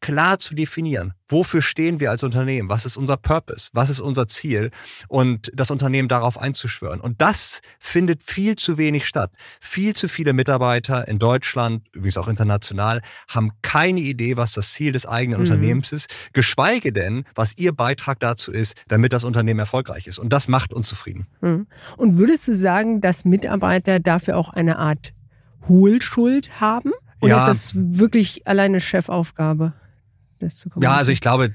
klar 0.00 0.38
zu 0.38 0.54
definieren. 0.54 1.14
Wofür 1.28 1.62
stehen 1.62 2.00
wir 2.00 2.10
als 2.10 2.22
Unternehmen? 2.22 2.68
Was 2.68 2.84
ist 2.84 2.96
unser 2.96 3.16
Purpose? 3.16 3.70
Was 3.72 3.90
ist 3.90 4.00
unser 4.00 4.26
Ziel? 4.26 4.70
Und 5.08 5.50
das 5.54 5.70
Unternehmen 5.70 6.08
darauf 6.08 6.40
einzuschwören. 6.40 7.00
Und 7.00 7.20
das 7.20 7.60
findet 7.78 8.22
viel 8.22 8.56
zu 8.56 8.78
wenig 8.78 9.06
statt. 9.06 9.30
Viel 9.60 9.94
zu 9.94 10.08
viele 10.08 10.32
Mitarbeiter 10.32 11.06
in 11.06 11.18
Deutschland, 11.18 11.86
übrigens 11.92 12.16
auch 12.16 12.28
international, 12.28 13.02
haben 13.28 13.52
keine 13.62 14.00
Idee, 14.00 14.36
was 14.36 14.52
das 14.52 14.72
Ziel 14.72 14.92
des 14.92 15.06
eigenen 15.06 15.40
mhm. 15.40 15.46
Unternehmens 15.46 15.92
ist, 15.92 16.10
geschweige 16.32 16.92
denn, 16.92 17.24
was 17.34 17.56
ihr 17.56 17.72
Beitrag 17.72 18.18
dazu 18.20 18.50
ist, 18.50 18.74
damit 18.88 19.12
das 19.12 19.22
Unternehmen 19.22 19.60
erfolgreich 19.60 20.06
ist. 20.06 20.18
Und 20.18 20.32
das 20.32 20.48
macht 20.48 20.72
uns 20.72 20.88
zufrieden. 20.88 21.26
Mhm. 21.40 21.66
Und 21.96 22.18
würdest 22.18 22.48
du 22.48 22.54
sagen, 22.54 23.00
dass 23.00 23.24
Mitarbeiter 23.24 24.00
dafür 24.00 24.36
auch 24.36 24.48
eine 24.48 24.78
Art 24.78 25.12
Hohlschuld 25.68 26.60
haben? 26.60 26.92
Oder 27.20 27.32
ja. 27.32 27.38
ist 27.38 27.46
das 27.46 27.72
wirklich 27.76 28.46
alleine 28.46 28.80
Chefaufgabe? 28.80 29.74
Das 30.42 30.56
zu 30.56 30.68
kommunizieren? 30.68 30.92
Ja, 30.92 30.98
also 30.98 31.12
ich 31.12 31.20
glaube, 31.20 31.52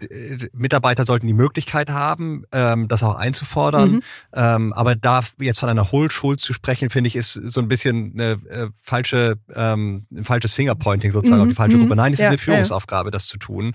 Mitarbeiter 0.53 1.05
sollten 1.05 1.27
die 1.27 1.33
Möglichkeit 1.33 1.89
haben, 1.89 2.43
ähm, 2.51 2.87
das 2.87 3.03
auch 3.03 3.15
einzufordern. 3.15 3.91
Mhm. 3.91 4.01
Ähm, 4.33 4.73
aber 4.73 4.95
da 4.95 5.21
jetzt 5.39 5.59
von 5.59 5.69
einer 5.69 5.91
Hohlschuld 5.91 6.39
zu 6.39 6.53
sprechen, 6.53 6.89
finde 6.89 7.07
ich, 7.07 7.15
ist 7.15 7.33
so 7.33 7.59
ein 7.59 7.67
bisschen 7.67 8.13
eine 8.13 8.31
äh, 8.49 8.67
falsche, 8.81 9.37
ähm, 9.53 10.05
ein 10.11 10.23
falsches 10.23 10.53
Fingerpointing 10.53 11.11
sozusagen 11.11 11.41
mhm. 11.41 11.43
auf 11.43 11.49
die 11.49 11.55
falsche 11.55 11.77
mhm. 11.77 11.81
Gruppe. 11.81 11.95
Nein, 11.95 12.13
es 12.13 12.19
ja, 12.19 12.25
ist 12.25 12.29
eine 12.29 12.37
Führungsaufgabe, 12.37 13.11
das 13.11 13.27
zu 13.27 13.37
tun. 13.37 13.73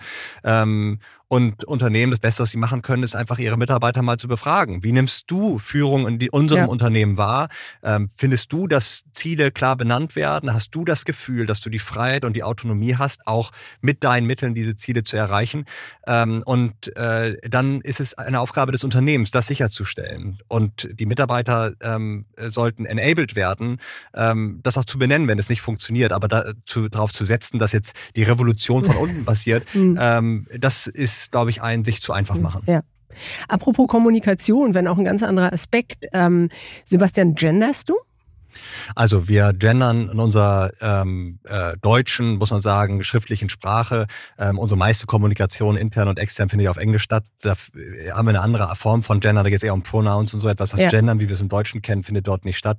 Und 1.32 1.62
Unternehmen, 1.62 2.10
das 2.10 2.18
Beste, 2.18 2.42
was 2.42 2.50
sie 2.50 2.56
machen 2.56 2.82
können, 2.82 3.04
ist 3.04 3.14
einfach 3.14 3.38
ihre 3.38 3.56
Mitarbeiter 3.56 4.02
mal 4.02 4.18
zu 4.18 4.26
befragen. 4.26 4.82
Wie 4.82 4.90
nimmst 4.90 5.30
du 5.30 5.60
Führung 5.60 6.08
in 6.08 6.18
die, 6.18 6.28
unserem 6.28 6.62
ja. 6.62 6.66
Unternehmen 6.66 7.18
wahr? 7.18 7.48
Ähm, 7.84 8.10
findest 8.16 8.52
du, 8.52 8.66
dass 8.66 9.04
Ziele 9.14 9.52
klar 9.52 9.76
benannt 9.76 10.16
werden? 10.16 10.52
Hast 10.52 10.74
du 10.74 10.84
das 10.84 11.04
Gefühl, 11.04 11.46
dass 11.46 11.60
du 11.60 11.70
die 11.70 11.78
Freiheit 11.78 12.24
und 12.24 12.34
die 12.34 12.42
Autonomie 12.42 12.96
hast, 12.96 13.28
auch 13.28 13.52
mit 13.80 14.02
deinen 14.02 14.26
Mitteln 14.26 14.56
diese 14.56 14.74
Ziele 14.74 15.04
zu 15.04 15.16
erreichen? 15.16 15.66
Ähm, 16.04 16.42
und 16.46 16.96
äh, 16.96 17.36
dann 17.48 17.80
ist 17.82 18.00
es 18.00 18.14
eine 18.14 18.40
Aufgabe 18.40 18.72
des 18.72 18.82
Unternehmens, 18.82 19.30
das 19.30 19.46
sicherzustellen. 19.46 20.40
Und 20.48 20.88
die 20.90 21.06
Mitarbeiter 21.06 21.74
ähm, 21.80 22.24
sollten 22.48 22.86
enabled 22.86 23.36
werden, 23.36 23.78
ähm, 24.14 24.58
das 24.64 24.76
auch 24.76 24.84
zu 24.84 24.98
benennen, 24.98 25.28
wenn 25.28 25.38
es 25.38 25.48
nicht 25.48 25.62
funktioniert, 25.62 26.10
aber 26.10 26.26
da, 26.26 26.54
zu, 26.64 26.88
darauf 26.88 27.12
zu 27.12 27.24
setzen, 27.24 27.60
dass 27.60 27.70
jetzt 27.70 27.94
die 28.16 28.24
Revolution 28.24 28.82
von 28.82 28.96
unten 28.96 29.24
passiert, 29.24 29.64
hm. 29.72 29.96
ähm, 30.00 30.46
das 30.58 30.88
ist 30.88 31.19
glaube 31.30 31.50
ich, 31.50 31.62
ein 31.62 31.84
sich 31.84 32.02
zu 32.02 32.12
einfach 32.12 32.36
hm, 32.36 32.42
machen. 32.42 32.62
Ja. 32.66 32.82
Apropos 33.48 33.88
Kommunikation, 33.88 34.74
wenn 34.74 34.86
auch 34.86 34.98
ein 34.98 35.04
ganz 35.04 35.22
anderer 35.22 35.52
Aspekt. 35.52 36.06
Ähm, 36.12 36.48
Sebastian, 36.84 37.34
genderst 37.34 37.88
du? 37.88 37.96
Also 38.94 39.28
wir 39.28 39.52
gendern 39.52 40.08
in 40.10 40.18
unserer 40.18 40.72
ähm, 40.80 41.38
äh, 41.44 41.76
deutschen, 41.80 42.36
muss 42.36 42.50
man 42.50 42.60
sagen, 42.60 43.02
schriftlichen 43.04 43.48
Sprache. 43.48 44.06
Ähm, 44.38 44.58
unsere 44.58 44.78
meiste 44.78 45.06
Kommunikation 45.06 45.76
intern 45.76 46.08
und 46.08 46.18
extern 46.18 46.48
findet 46.48 46.64
ja 46.64 46.70
auf 46.70 46.76
Englisch 46.76 47.02
statt. 47.02 47.24
Da 47.42 47.50
haben 47.50 48.26
wir 48.26 48.30
eine 48.30 48.40
andere 48.40 48.74
Form 48.76 49.02
von 49.02 49.20
Gender, 49.20 49.42
da 49.42 49.48
geht 49.48 49.58
es 49.58 49.62
eher 49.62 49.74
um 49.74 49.82
Pronouns 49.82 50.34
und 50.34 50.40
so 50.40 50.48
etwas. 50.48 50.70
Das 50.70 50.82
ja. 50.82 50.88
Gendern, 50.88 51.20
wie 51.20 51.28
wir 51.28 51.34
es 51.34 51.40
im 51.40 51.48
Deutschen 51.48 51.82
kennen, 51.82 52.02
findet 52.02 52.26
dort 52.26 52.44
nicht 52.44 52.58
statt. 52.58 52.78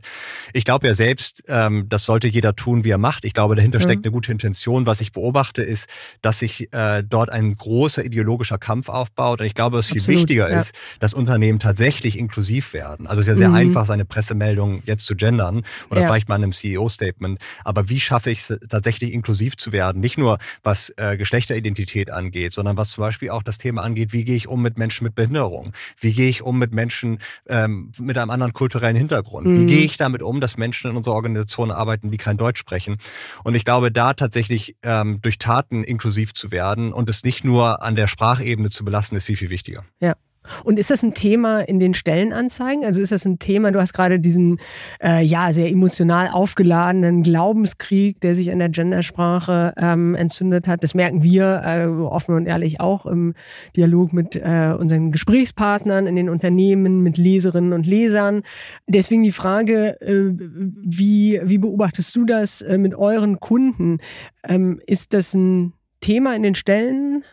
Ich 0.53 0.65
glaube 0.65 0.87
ja 0.87 0.93
selbst, 0.93 1.43
ähm, 1.47 1.87
das 1.89 2.05
sollte 2.05 2.27
jeder 2.27 2.55
tun, 2.55 2.83
wie 2.83 2.89
er 2.89 2.97
macht. 2.97 3.25
Ich 3.25 3.33
glaube, 3.33 3.55
dahinter 3.55 3.79
mhm. 3.79 3.83
steckt 3.83 4.05
eine 4.05 4.11
gute 4.11 4.31
Intention. 4.31 4.85
Was 4.85 5.01
ich 5.01 5.11
beobachte, 5.11 5.61
ist, 5.61 5.89
dass 6.21 6.39
sich 6.39 6.71
äh, 6.73 7.03
dort 7.03 7.29
ein 7.29 7.55
großer 7.55 8.03
ideologischer 8.03 8.57
Kampf 8.57 8.89
aufbaut. 8.89 9.39
Und 9.39 9.45
ich 9.45 9.55
glaube, 9.55 9.77
was 9.77 9.87
viel 9.87 9.97
Absolut, 9.97 10.19
wichtiger 10.19 10.49
ja. 10.49 10.59
ist, 10.59 10.75
dass 10.99 11.13
Unternehmen 11.13 11.59
tatsächlich 11.59 12.17
inklusiv 12.17 12.73
werden. 12.73 13.07
Also 13.07 13.21
es 13.21 13.27
ist 13.27 13.31
ja 13.31 13.37
sehr 13.37 13.49
mhm. 13.49 13.55
einfach, 13.55 13.85
seine 13.85 14.05
Pressemeldung 14.05 14.83
jetzt 14.85 15.05
zu 15.05 15.15
gendern 15.15 15.63
oder 15.89 16.00
ja. 16.01 16.07
vielleicht 16.07 16.29
mal 16.29 16.35
in 16.35 16.43
einem 16.43 16.53
CEO-Statement. 16.53 17.39
Aber 17.63 17.89
wie 17.89 17.99
schaffe 17.99 18.31
ich 18.31 18.39
es 18.39 18.59
tatsächlich 18.69 19.13
inklusiv 19.13 19.57
zu 19.57 19.71
werden? 19.71 20.01
Nicht 20.01 20.17
nur 20.17 20.37
was 20.63 20.93
äh, 20.97 21.17
Geschlechteridentität 21.17 22.09
angeht, 22.09 22.53
sondern 22.53 22.77
was 22.77 22.89
zum 22.89 23.03
Beispiel 23.03 23.29
auch 23.29 23.43
das 23.43 23.57
Thema 23.57 23.83
angeht, 23.83 24.13
wie 24.13 24.23
gehe 24.23 24.35
ich 24.35 24.47
um 24.47 24.61
mit 24.61 24.77
Menschen 24.77 25.03
mit 25.05 25.15
Behinderung? 25.15 25.73
Wie 25.97 26.13
gehe 26.13 26.29
ich 26.29 26.41
um 26.41 26.57
mit 26.57 26.73
Menschen 26.73 27.19
ähm, 27.47 27.91
mit 27.99 28.17
einem 28.17 28.29
anderen 28.29 28.53
kulturellen 28.53 28.95
Hintergrund? 28.95 29.47
Mhm. 29.47 29.61
Wie 29.61 29.65
gehe 29.67 29.85
ich 29.85 29.97
damit 29.97 30.21
um, 30.21 30.41
dass 30.41 30.57
Menschen 30.57 30.91
in 30.91 30.97
unserer 30.97 31.15
Organisation 31.15 31.71
arbeiten, 31.71 32.11
die 32.11 32.17
kein 32.17 32.37
Deutsch 32.37 32.59
sprechen? 32.59 32.97
Und 33.43 33.55
ich 33.55 33.65
glaube, 33.65 33.91
da 33.91 34.13
tatsächlich 34.13 34.75
ähm, 34.83 35.21
durch 35.21 35.37
Taten 35.37 35.83
inklusiv 35.83 36.33
zu 36.33 36.51
werden 36.51 36.93
und 36.93 37.09
es 37.09 37.23
nicht 37.23 37.43
nur 37.43 37.81
an 37.81 37.95
der 37.95 38.07
Sprachebene 38.07 38.69
zu 38.69 38.83
belassen, 38.85 39.17
ist 39.17 39.25
viel, 39.25 39.37
viel 39.37 39.49
wichtiger. 39.49 39.83
Ja. 39.99 40.15
Und 40.63 40.79
ist 40.79 40.89
das 40.89 41.03
ein 41.03 41.13
Thema 41.13 41.59
in 41.59 41.79
den 41.79 41.93
Stellenanzeigen? 41.93 42.83
Also 42.83 43.01
ist 43.01 43.11
das 43.11 43.25
ein 43.25 43.37
Thema, 43.37 43.71
du 43.71 43.79
hast 43.79 43.93
gerade 43.93 44.19
diesen 44.19 44.57
äh, 45.01 45.23
ja 45.23 45.53
sehr 45.53 45.69
emotional 45.69 46.29
aufgeladenen 46.29 47.21
Glaubenskrieg, 47.21 48.19
der 48.21 48.33
sich 48.33 48.51
an 48.51 48.59
der 48.59 48.69
Gendersprache 48.69 49.73
ähm, 49.77 50.15
entzündet 50.15 50.67
hat. 50.67 50.83
Das 50.83 50.95
merken 50.95 51.21
wir 51.21 51.61
äh, 51.63 51.85
offen 51.85 52.35
und 52.35 52.47
ehrlich 52.47 52.79
auch 52.79 53.05
im 53.05 53.33
Dialog 53.75 54.13
mit 54.13 54.35
äh, 54.35 54.75
unseren 54.77 55.11
Gesprächspartnern 55.11 56.07
in 56.07 56.15
den 56.15 56.29
Unternehmen, 56.29 57.01
mit 57.01 57.17
Leserinnen 57.17 57.73
und 57.73 57.85
Lesern. 57.85 58.41
Deswegen 58.87 59.21
die 59.21 59.31
Frage, 59.31 60.01
äh, 60.01 60.33
wie, 60.37 61.39
wie 61.43 61.59
beobachtest 61.59 62.15
du 62.15 62.25
das 62.25 62.61
äh, 62.61 62.79
mit 62.79 62.95
euren 62.95 63.39
Kunden? 63.39 63.99
Ähm, 64.47 64.81
ist 64.87 65.13
das 65.13 65.35
ein 65.35 65.73
Thema 65.99 66.35
in 66.35 66.41
den 66.41 66.55
Stellen? 66.55 67.23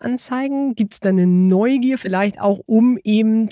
Anzeigen? 0.00 0.74
Gibt 0.74 0.94
es 0.94 1.00
da 1.00 1.10
eine 1.10 1.26
Neugier 1.26 1.98
vielleicht 1.98 2.40
auch, 2.40 2.60
um 2.66 2.98
eben 3.04 3.48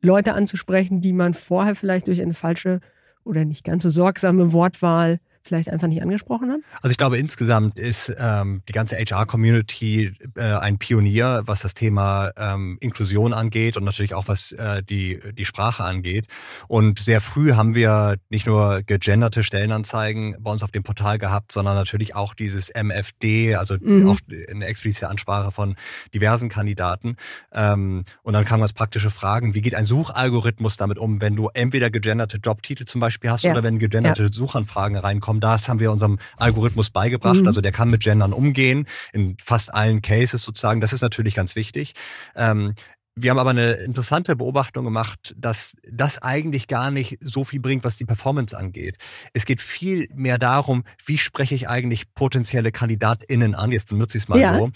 Leute 0.00 0.34
anzusprechen, 0.34 1.00
die 1.00 1.12
man 1.12 1.34
vorher 1.34 1.74
vielleicht 1.74 2.06
durch 2.08 2.20
eine 2.20 2.34
falsche 2.34 2.80
oder 3.24 3.44
nicht 3.44 3.64
ganz 3.64 3.82
so 3.82 3.90
sorgsame 3.90 4.52
Wortwahl 4.52 5.18
vielleicht 5.44 5.68
einfach 5.68 5.88
nicht 5.88 6.02
angesprochen 6.02 6.50
haben? 6.50 6.64
Also 6.82 6.90
ich 6.90 6.98
glaube, 6.98 7.18
insgesamt 7.18 7.78
ist 7.78 8.12
ähm, 8.18 8.62
die 8.68 8.72
ganze 8.72 8.96
HR-Community 8.96 10.12
äh, 10.36 10.42
ein 10.42 10.78
Pionier, 10.78 11.42
was 11.44 11.60
das 11.60 11.74
Thema 11.74 12.32
ähm, 12.36 12.78
Inklusion 12.80 13.32
angeht 13.32 13.76
und 13.76 13.84
natürlich 13.84 14.14
auch 14.14 14.28
was 14.28 14.52
äh, 14.52 14.82
die, 14.82 15.20
die 15.32 15.44
Sprache 15.44 15.84
angeht. 15.84 16.26
Und 16.68 16.98
sehr 16.98 17.20
früh 17.20 17.52
haben 17.52 17.74
wir 17.74 18.16
nicht 18.30 18.46
nur 18.46 18.82
gegenderte 18.82 19.42
Stellenanzeigen 19.42 20.36
bei 20.40 20.50
uns 20.50 20.62
auf 20.62 20.70
dem 20.70 20.82
Portal 20.82 21.18
gehabt, 21.18 21.52
sondern 21.52 21.74
natürlich 21.74 22.14
auch 22.14 22.34
dieses 22.34 22.70
MFD, 22.70 23.56
also 23.56 23.76
mhm. 23.78 24.08
auch 24.08 24.18
eine 24.50 24.66
explizite 24.66 25.08
Ansprache 25.08 25.52
von 25.52 25.76
diversen 26.14 26.48
Kandidaten. 26.48 27.16
Ähm, 27.52 28.04
und 28.22 28.32
dann 28.32 28.44
kamen 28.44 28.60
ganz 28.60 28.72
praktische 28.72 29.10
Fragen, 29.10 29.54
wie 29.54 29.60
geht 29.60 29.74
ein 29.74 29.84
Suchalgorithmus 29.84 30.76
damit 30.76 30.98
um, 30.98 31.20
wenn 31.20 31.36
du 31.36 31.50
entweder 31.52 31.90
gegenderte 31.90 32.38
Jobtitel 32.38 32.84
zum 32.84 33.00
Beispiel 33.00 33.30
hast 33.30 33.44
ja. 33.44 33.52
oder 33.52 33.62
wenn 33.62 33.78
gegenderte 33.78 34.24
ja. 34.24 34.32
Suchanfragen 34.32 34.96
reinkommen 34.96 35.33
kommen. 35.34 35.40
Das 35.40 35.68
haben 35.68 35.80
wir 35.80 35.92
unserem 35.92 36.18
Algorithmus 36.36 36.90
beigebracht. 36.90 37.40
Mhm. 37.40 37.46
Also 37.46 37.60
der 37.60 37.72
kann 37.72 37.90
mit 37.90 38.02
Gendern 38.02 38.32
umgehen, 38.32 38.86
in 39.12 39.36
fast 39.42 39.72
allen 39.74 40.02
Cases 40.02 40.40
sozusagen. 40.40 40.80
Das 40.80 40.92
ist 40.92 41.02
natürlich 41.02 41.34
ganz 41.34 41.56
wichtig. 41.56 41.94
Ähm, 42.36 42.74
wir 43.16 43.30
haben 43.30 43.38
aber 43.38 43.50
eine 43.50 43.74
interessante 43.74 44.34
Beobachtung 44.34 44.84
gemacht, 44.84 45.36
dass 45.38 45.76
das 45.88 46.20
eigentlich 46.20 46.66
gar 46.66 46.90
nicht 46.90 47.18
so 47.20 47.44
viel 47.44 47.60
bringt, 47.60 47.84
was 47.84 47.96
die 47.96 48.04
Performance 48.04 48.56
angeht. 48.58 48.96
Es 49.32 49.44
geht 49.44 49.60
viel 49.60 50.08
mehr 50.12 50.36
darum, 50.36 50.82
wie 51.04 51.16
spreche 51.16 51.54
ich 51.54 51.68
eigentlich 51.68 52.12
potenzielle 52.14 52.72
KandidatInnen 52.72 53.54
an, 53.54 53.70
jetzt 53.70 53.88
benutze 53.88 54.18
ich 54.18 54.24
es 54.24 54.28
mal 54.28 54.40
ja. 54.40 54.54
so. 54.54 54.70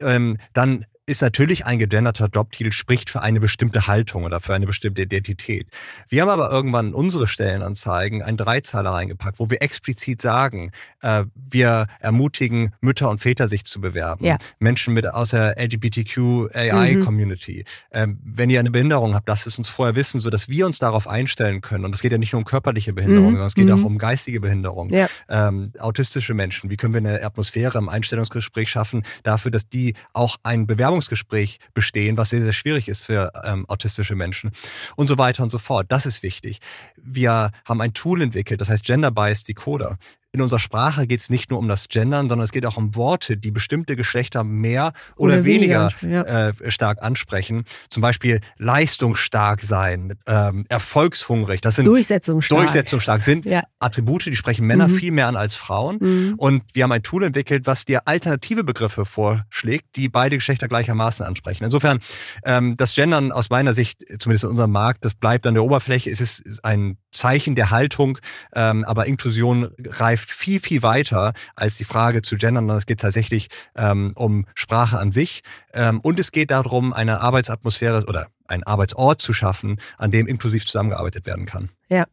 Ähm, 0.00 0.38
dann 0.54 0.86
ist 1.06 1.20
natürlich 1.20 1.66
ein 1.66 1.78
gegenderter 1.78 2.28
Jobtitel, 2.32 2.72
spricht 2.72 3.10
für 3.10 3.20
eine 3.20 3.38
bestimmte 3.38 3.86
Haltung 3.86 4.24
oder 4.24 4.40
für 4.40 4.54
eine 4.54 4.64
bestimmte 4.66 5.02
Identität. 5.02 5.68
Wir 6.08 6.22
haben 6.22 6.30
aber 6.30 6.50
irgendwann 6.50 6.88
in 6.88 6.94
unsere 6.94 7.26
Stellenanzeigen 7.26 8.22
einen 8.22 8.38
Dreizeiler 8.38 8.90
reingepackt, 8.90 9.38
wo 9.38 9.50
wir 9.50 9.60
explizit 9.60 10.22
sagen, 10.22 10.72
äh, 11.02 11.24
wir 11.34 11.88
ermutigen 12.00 12.72
Mütter 12.80 13.10
und 13.10 13.18
Väter 13.18 13.48
sich 13.48 13.66
zu 13.66 13.82
bewerben. 13.82 14.24
Ja. 14.24 14.38
Menschen 14.58 14.94
mit 14.94 15.06
aus 15.06 15.30
der 15.30 15.58
LGBTQ-AI-Community. 15.58 17.66
Mhm. 17.66 17.70
Ähm, 17.92 18.18
wenn 18.24 18.48
ihr 18.48 18.60
eine 18.60 18.70
Behinderung 18.70 19.14
habt, 19.14 19.28
lasst 19.28 19.46
es 19.46 19.58
uns 19.58 19.68
vorher 19.68 19.96
wissen, 19.96 20.20
so 20.20 20.30
dass 20.30 20.48
wir 20.48 20.64
uns 20.64 20.78
darauf 20.78 21.06
einstellen 21.06 21.60
können. 21.60 21.84
Und 21.84 21.94
es 21.94 22.00
geht 22.00 22.12
ja 22.12 22.18
nicht 22.18 22.32
nur 22.32 22.38
um 22.38 22.46
körperliche 22.46 22.94
Behinderung, 22.94 23.26
mhm. 23.26 23.32
sondern 23.32 23.46
es 23.46 23.54
geht 23.54 23.66
mhm. 23.66 23.72
auch 23.72 23.84
um 23.84 23.98
geistige 23.98 24.40
Behinderung. 24.40 24.88
Ja. 24.88 25.08
Ähm, 25.28 25.72
autistische 25.78 26.32
Menschen. 26.32 26.70
Wie 26.70 26.78
können 26.78 26.94
wir 26.94 26.98
eine 26.98 27.22
Atmosphäre 27.22 27.76
im 27.76 27.90
Einstellungsgespräch 27.90 28.70
schaffen 28.70 29.02
dafür, 29.22 29.50
dass 29.50 29.68
die 29.68 29.92
auch 30.14 30.38
ein 30.42 30.66
Bewerbung 30.66 30.93
Bewerbungsgespräch 30.94 31.58
bestehen, 31.74 32.16
was 32.16 32.30
sehr, 32.30 32.42
sehr 32.42 32.52
schwierig 32.52 32.88
ist 32.88 33.02
für 33.02 33.32
ähm, 33.44 33.68
autistische 33.68 34.14
Menschen 34.14 34.52
und 34.96 35.08
so 35.08 35.18
weiter 35.18 35.42
und 35.42 35.50
so 35.50 35.58
fort. 35.58 35.86
Das 35.88 36.06
ist 36.06 36.22
wichtig. 36.22 36.60
Wir 36.96 37.50
haben 37.64 37.80
ein 37.80 37.94
Tool 37.94 38.22
entwickelt, 38.22 38.60
das 38.60 38.68
heißt 38.68 38.84
Gender 38.84 39.10
Bias 39.10 39.42
Decoder 39.42 39.98
in 40.34 40.42
unserer 40.42 40.58
Sprache 40.58 41.06
geht 41.06 41.20
es 41.20 41.30
nicht 41.30 41.50
nur 41.50 41.60
um 41.60 41.68
das 41.68 41.88
Gendern, 41.88 42.28
sondern 42.28 42.44
es 42.44 42.50
geht 42.50 42.66
auch 42.66 42.76
um 42.76 42.96
Worte, 42.96 43.36
die 43.36 43.52
bestimmte 43.52 43.94
Geschlechter 43.94 44.42
mehr 44.42 44.92
oder, 45.16 45.34
oder 45.34 45.44
weniger, 45.44 45.90
weniger 46.00 46.26
ja. 46.26 46.48
äh, 46.48 46.70
stark 46.72 47.00
ansprechen. 47.02 47.64
Zum 47.88 48.00
Beispiel 48.00 48.40
leistungsstark 48.58 49.60
sein, 49.60 50.14
ähm, 50.26 50.66
erfolgshungrig. 50.68 51.60
Das 51.60 51.76
sind 51.76 51.86
durchsetzungsstark. 51.86 52.62
Durchsetzungsstark 52.62 53.22
sind 53.22 53.44
ja. 53.44 53.62
Attribute, 53.78 54.26
die 54.26 54.34
sprechen 54.34 54.66
Männer 54.66 54.88
mhm. 54.88 54.96
viel 54.96 55.12
mehr 55.12 55.28
an 55.28 55.36
als 55.36 55.54
Frauen. 55.54 55.98
Mhm. 56.00 56.34
Und 56.36 56.64
wir 56.72 56.82
haben 56.82 56.92
ein 56.92 57.04
Tool 57.04 57.22
entwickelt, 57.22 57.68
was 57.68 57.84
dir 57.84 58.08
alternative 58.08 58.64
Begriffe 58.64 59.04
vorschlägt, 59.04 59.94
die 59.94 60.08
beide 60.08 60.36
Geschlechter 60.36 60.66
gleichermaßen 60.66 61.24
ansprechen. 61.24 61.62
Insofern, 61.62 62.00
ähm, 62.42 62.76
das 62.76 62.92
Gendern 62.92 63.30
aus 63.30 63.50
meiner 63.50 63.72
Sicht, 63.72 64.04
zumindest 64.18 64.42
in 64.42 64.50
unserem 64.50 64.72
Markt, 64.72 65.04
das 65.04 65.14
bleibt 65.14 65.46
an 65.46 65.54
der 65.54 65.62
Oberfläche. 65.62 66.10
Es 66.10 66.20
ist 66.20 66.64
ein 66.64 66.98
Zeichen 67.14 67.54
der 67.54 67.70
Haltung, 67.70 68.18
ähm, 68.54 68.84
aber 68.84 69.06
Inklusion 69.06 69.70
greift 69.82 70.30
viel, 70.30 70.60
viel 70.60 70.82
weiter 70.82 71.32
als 71.56 71.78
die 71.78 71.84
Frage 71.84 72.22
zu 72.22 72.36
gendern. 72.36 72.68
Es 72.70 72.86
geht 72.86 73.00
tatsächlich 73.00 73.48
ähm, 73.76 74.12
um 74.16 74.46
Sprache 74.54 74.98
an 74.98 75.12
sich 75.12 75.42
ähm, 75.72 76.00
und 76.00 76.20
es 76.20 76.32
geht 76.32 76.50
darum, 76.50 76.92
eine 76.92 77.20
Arbeitsatmosphäre 77.20 78.04
oder 78.06 78.28
einen 78.46 78.64
Arbeitsort 78.64 79.22
zu 79.22 79.32
schaffen, 79.32 79.78
an 79.96 80.10
dem 80.10 80.26
inklusiv 80.26 80.66
zusammengearbeitet 80.66 81.26
werden 81.26 81.46
kann. 81.46 81.70
Ja. 81.88 82.04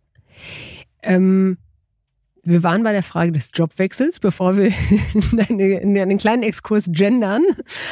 Ähm 1.03 1.57
wir 2.43 2.63
waren 2.63 2.83
bei 2.83 2.91
der 2.91 3.03
Frage 3.03 3.31
des 3.31 3.51
Jobwechsels, 3.53 4.19
bevor 4.19 4.57
wir 4.57 4.71
in 5.49 5.97
einen 5.97 6.17
kleinen 6.17 6.43
Exkurs 6.43 6.87
gendern, 6.91 7.43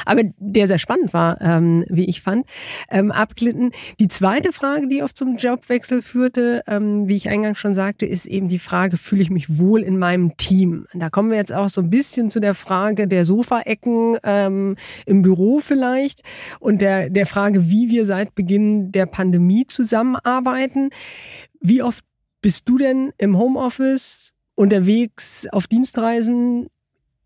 aber 0.06 0.24
der 0.38 0.68
sehr 0.68 0.80
spannend 0.80 1.14
war, 1.14 1.40
ähm, 1.42 1.84
wie 1.88 2.10
ich 2.10 2.22
fand, 2.22 2.46
ähm, 2.90 3.12
abglitten. 3.12 3.72
Die 4.00 4.08
zweite 4.08 4.52
Frage, 4.52 4.88
die 4.88 5.04
oft 5.04 5.16
zum 5.16 5.38
Jobwechsel 5.38 6.02
führte, 6.02 6.64
ähm, 6.68 7.08
wie 7.08 7.16
ich 7.16 7.30
eingangs 7.30 7.60
schon 7.60 7.74
sagte, 7.74 8.06
ist 8.06 8.26
eben 8.26 8.48
die 8.48 8.60
Frage, 8.60 8.98
fühle 8.98 9.22
ich 9.22 9.30
mich 9.30 9.58
wohl 9.58 9.82
in 9.82 10.00
meinem 10.00 10.36
Team? 10.38 10.88
Da 10.94 11.10
kommen 11.10 11.30
wir 11.30 11.38
jetzt 11.38 11.54
auch 11.54 11.70
so 11.70 11.82
ein 11.82 11.90
bisschen 11.90 12.30
zu 12.30 12.40
der 12.40 12.56
Frage 12.56 13.08
der 13.08 13.26
Sofaecken 13.26 14.18
ähm, 14.24 14.76
im 15.06 15.22
Büro 15.22 15.60
vielleicht 15.60 16.22
und 16.60 16.82
der, 16.82 17.10
der 17.10 17.26
Frage, 17.26 17.70
wie 17.70 17.90
wir 17.90 18.06
seit 18.06 18.36
Beginn 18.36 18.92
der 18.92 19.06
Pandemie 19.06 19.66
zusammenarbeiten. 19.68 20.90
Wie 21.62 21.84
oft 21.84 22.04
bist 22.42 22.68
du 22.70 22.78
denn 22.78 23.12
im 23.18 23.38
Homeoffice 23.38 24.34
unterwegs 24.60 25.48
auf 25.54 25.68
Dienstreisen 25.68 26.68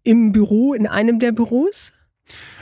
im 0.03 0.31
Büro, 0.31 0.75
in 0.75 0.85
einem 0.85 1.17
der 1.17 1.31
Büros? 1.31 1.93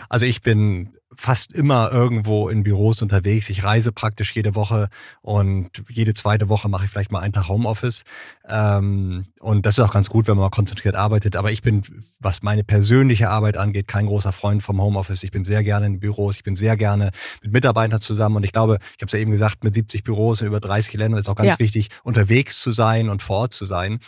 Also 0.07 0.25
ich 0.25 0.41
bin 0.41 0.97
fast 1.21 1.51
immer 1.51 1.91
irgendwo 1.91 2.49
in 2.49 2.63
Büros 2.63 3.03
unterwegs. 3.03 3.51
Ich 3.51 3.63
reise 3.63 3.91
praktisch 3.91 4.35
jede 4.35 4.55
Woche 4.55 4.89
und 5.21 5.69
jede 5.87 6.15
zweite 6.15 6.49
Woche 6.49 6.67
mache 6.67 6.85
ich 6.85 6.91
vielleicht 6.91 7.11
mal 7.11 7.19
einen 7.19 7.31
Tag 7.31 7.47
Homeoffice. 7.47 8.05
Ähm, 8.49 9.25
und 9.39 9.67
das 9.67 9.77
ist 9.77 9.83
auch 9.83 9.93
ganz 9.93 10.09
gut, 10.09 10.27
wenn 10.27 10.35
man 10.35 10.45
mal 10.45 10.49
konzentriert 10.49 10.95
arbeitet. 10.95 11.35
Aber 11.35 11.51
ich 11.51 11.61
bin, 11.61 11.83
was 12.19 12.41
meine 12.41 12.63
persönliche 12.63 13.29
Arbeit 13.29 13.55
angeht, 13.55 13.87
kein 13.87 14.07
großer 14.07 14.31
Freund 14.31 14.63
vom 14.63 14.81
Homeoffice. 14.81 15.21
Ich 15.21 15.29
bin 15.29 15.45
sehr 15.45 15.63
gerne 15.63 15.85
in 15.85 15.99
Büros, 15.99 16.37
ich 16.37 16.43
bin 16.43 16.55
sehr 16.55 16.75
gerne 16.75 17.11
mit 17.43 17.53
Mitarbeitern 17.53 18.01
zusammen. 18.01 18.37
Und 18.37 18.43
ich 18.43 18.51
glaube, 18.51 18.79
ich 18.97 19.03
habe 19.03 19.05
es 19.05 19.13
ja 19.13 19.19
eben 19.19 19.31
gesagt, 19.31 19.63
mit 19.63 19.75
70 19.75 20.03
Büros 20.03 20.41
in 20.41 20.47
über 20.47 20.59
30 20.59 20.95
Ländern 20.95 21.19
ist 21.19 21.29
auch 21.29 21.35
ganz 21.35 21.49
ja. 21.49 21.59
wichtig, 21.59 21.89
unterwegs 22.01 22.59
zu 22.59 22.73
sein 22.73 23.09
und 23.09 23.21
vor 23.21 23.37
Ort 23.37 23.53
zu 23.53 23.67
sein. 23.67 23.99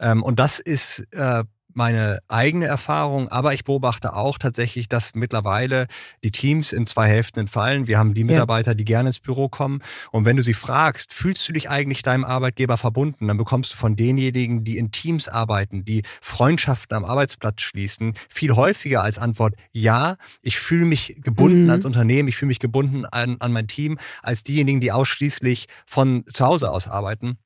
Ähm, 0.00 0.22
und 0.22 0.38
das 0.38 0.58
ist 0.58 1.00
äh, 1.12 1.44
meine 1.74 2.20
eigene 2.28 2.66
Erfahrung, 2.66 3.28
aber 3.28 3.54
ich 3.54 3.64
beobachte 3.64 4.14
auch 4.14 4.38
tatsächlich, 4.38 4.88
dass 4.88 5.14
mittlerweile 5.14 5.86
die 6.24 6.30
Teams 6.30 6.72
in 6.72 6.86
zwei 6.86 7.08
Hälften 7.08 7.40
entfallen. 7.40 7.86
Wir 7.86 7.98
haben 7.98 8.14
die 8.14 8.24
Mitarbeiter, 8.24 8.74
die 8.74 8.84
gerne 8.84 9.10
ins 9.10 9.20
Büro 9.20 9.48
kommen. 9.48 9.80
Und 10.10 10.24
wenn 10.24 10.36
du 10.36 10.42
sie 10.42 10.54
fragst, 10.54 11.12
fühlst 11.12 11.48
du 11.48 11.52
dich 11.52 11.70
eigentlich 11.70 12.02
deinem 12.02 12.24
Arbeitgeber 12.24 12.76
verbunden, 12.76 13.28
dann 13.28 13.36
bekommst 13.36 13.72
du 13.72 13.76
von 13.76 13.96
denjenigen, 13.96 14.64
die 14.64 14.78
in 14.78 14.90
Teams 14.90 15.28
arbeiten, 15.28 15.84
die 15.84 16.02
Freundschaften 16.20 16.96
am 16.96 17.04
Arbeitsplatz 17.04 17.62
schließen, 17.62 18.14
viel 18.28 18.54
häufiger 18.54 19.02
als 19.02 19.18
Antwort, 19.18 19.54
ja, 19.72 20.16
ich 20.42 20.58
fühle 20.58 20.86
mich 20.86 21.16
gebunden 21.22 21.64
mhm. 21.64 21.70
als 21.70 21.84
Unternehmen, 21.84 22.28
ich 22.28 22.36
fühle 22.36 22.48
mich 22.48 22.60
gebunden 22.60 23.04
an, 23.06 23.36
an 23.40 23.52
mein 23.52 23.68
Team, 23.68 23.98
als 24.22 24.44
diejenigen, 24.44 24.80
die 24.80 24.92
ausschließlich 24.92 25.66
von 25.86 26.24
zu 26.26 26.44
Hause 26.44 26.70
aus 26.70 26.88
arbeiten. 26.88 27.38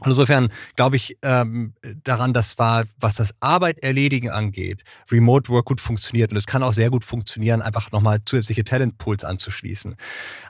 Und 0.00 0.10
insofern 0.10 0.48
glaube 0.74 0.96
ich 0.96 1.16
ähm, 1.22 1.72
daran, 2.02 2.32
dass 2.32 2.58
war, 2.58 2.84
was 2.98 3.14
das 3.14 3.32
Arbeit 3.38 3.78
erledigen 3.78 4.28
angeht, 4.28 4.82
Remote 5.10 5.48
Work 5.50 5.66
gut 5.66 5.80
funktioniert. 5.80 6.32
Und 6.32 6.36
es 6.36 6.46
kann 6.46 6.64
auch 6.64 6.72
sehr 6.72 6.90
gut 6.90 7.04
funktionieren, 7.04 7.62
einfach 7.62 7.92
nochmal 7.92 8.18
zusätzliche 8.24 8.64
Talentpools 8.64 9.22
anzuschließen. 9.22 9.94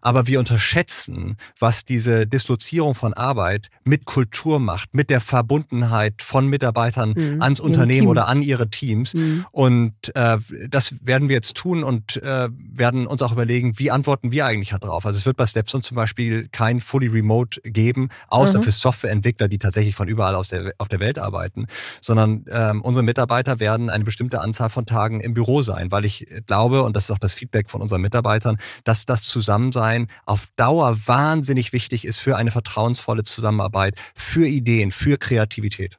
Aber 0.01 0.27
wir 0.27 0.39
unterschätzen, 0.39 1.37
was 1.59 1.85
diese 1.85 2.27
Dislozierung 2.27 2.95
von 2.95 3.13
Arbeit 3.13 3.69
mit 3.85 4.07
Kultur 4.07 4.59
macht, 4.59 4.95
mit 4.95 5.11
der 5.11 5.21
Verbundenheit 5.21 6.23
von 6.23 6.49
Mitarbeitern 6.49 7.13
mhm. 7.15 7.43
ans 7.43 7.61
Unternehmen 7.61 8.09
oder 8.09 8.27
an 8.29 8.41
ihre 8.41 8.71
Teams. 8.71 9.13
Mhm. 9.13 9.45
Und 9.53 9.95
äh, 10.15 10.39
das 10.69 11.07
werden 11.07 11.29
wir 11.29 11.37
jetzt 11.37 11.55
tun 11.55 11.85
und 11.85 12.17
äh, 12.23 12.49
werden 12.51 13.07
uns 13.07 13.21
auch 13.21 13.33
überlegen, 13.33 13.79
wie 13.79 13.91
antworten 13.91 14.33
wir 14.33 14.47
eigentlich 14.47 14.71
darauf. 14.71 15.05
Also 15.05 15.19
es 15.19 15.27
wird 15.27 15.37
bei 15.37 15.47
Stepson 15.47 15.83
zum 15.83 15.97
Beispiel 15.97 16.49
kein 16.51 16.81
Fully 16.81 17.09
Remote 17.09 17.61
geben, 17.61 18.09
außer 18.29 18.59
mhm. 18.59 18.63
für 18.63 18.73
Softwareentwicklung 18.73 19.34
Entwickler, 19.35 19.49
die 19.49 19.59
tatsächlich 19.59 19.95
von 19.95 20.09
überall 20.09 20.35
aus 20.35 20.49
der, 20.49 20.73
auf 20.79 20.89
der 20.89 21.01
Welt 21.01 21.19
arbeiten, 21.19 21.67
sondern 22.01 22.45
ähm, 22.51 22.83
unsere 22.83 23.03
Mitarbeiter 23.03 23.59
werden 23.61 23.91
eine 23.91 24.05
bestimmte 24.05 24.41
Anzahl 24.41 24.69
von 24.69 24.87
Tagen 24.87 25.21
im 25.21 25.35
Büro 25.35 25.63
sein, 25.63 25.91
weil 25.91 26.05
ich 26.05 26.27
glaube, 26.47 26.83
und 26.83 26.95
das 26.97 27.05
ist 27.05 27.11
auch 27.11 27.19
das 27.19 27.35
Feedback 27.35 27.69
von 27.69 27.83
unseren 27.83 28.01
Mitarbeitern, 28.01 28.59
dass 28.85 29.07
das 29.07 29.23
Zusammensein 29.23 30.09
auf 30.25 30.47
Dauer 30.57 30.97
wahnsinnig 31.07 31.73
wichtig 31.73 32.05
ist 32.05 32.19
für 32.19 32.37
eine 32.37 32.51
vertrauensvolle 32.51 33.25
Zusammenarbeit, 33.25 33.95
für 34.15 34.47
Ideen, 34.47 34.91
für 34.91 35.19
Kreativität. 35.19 35.99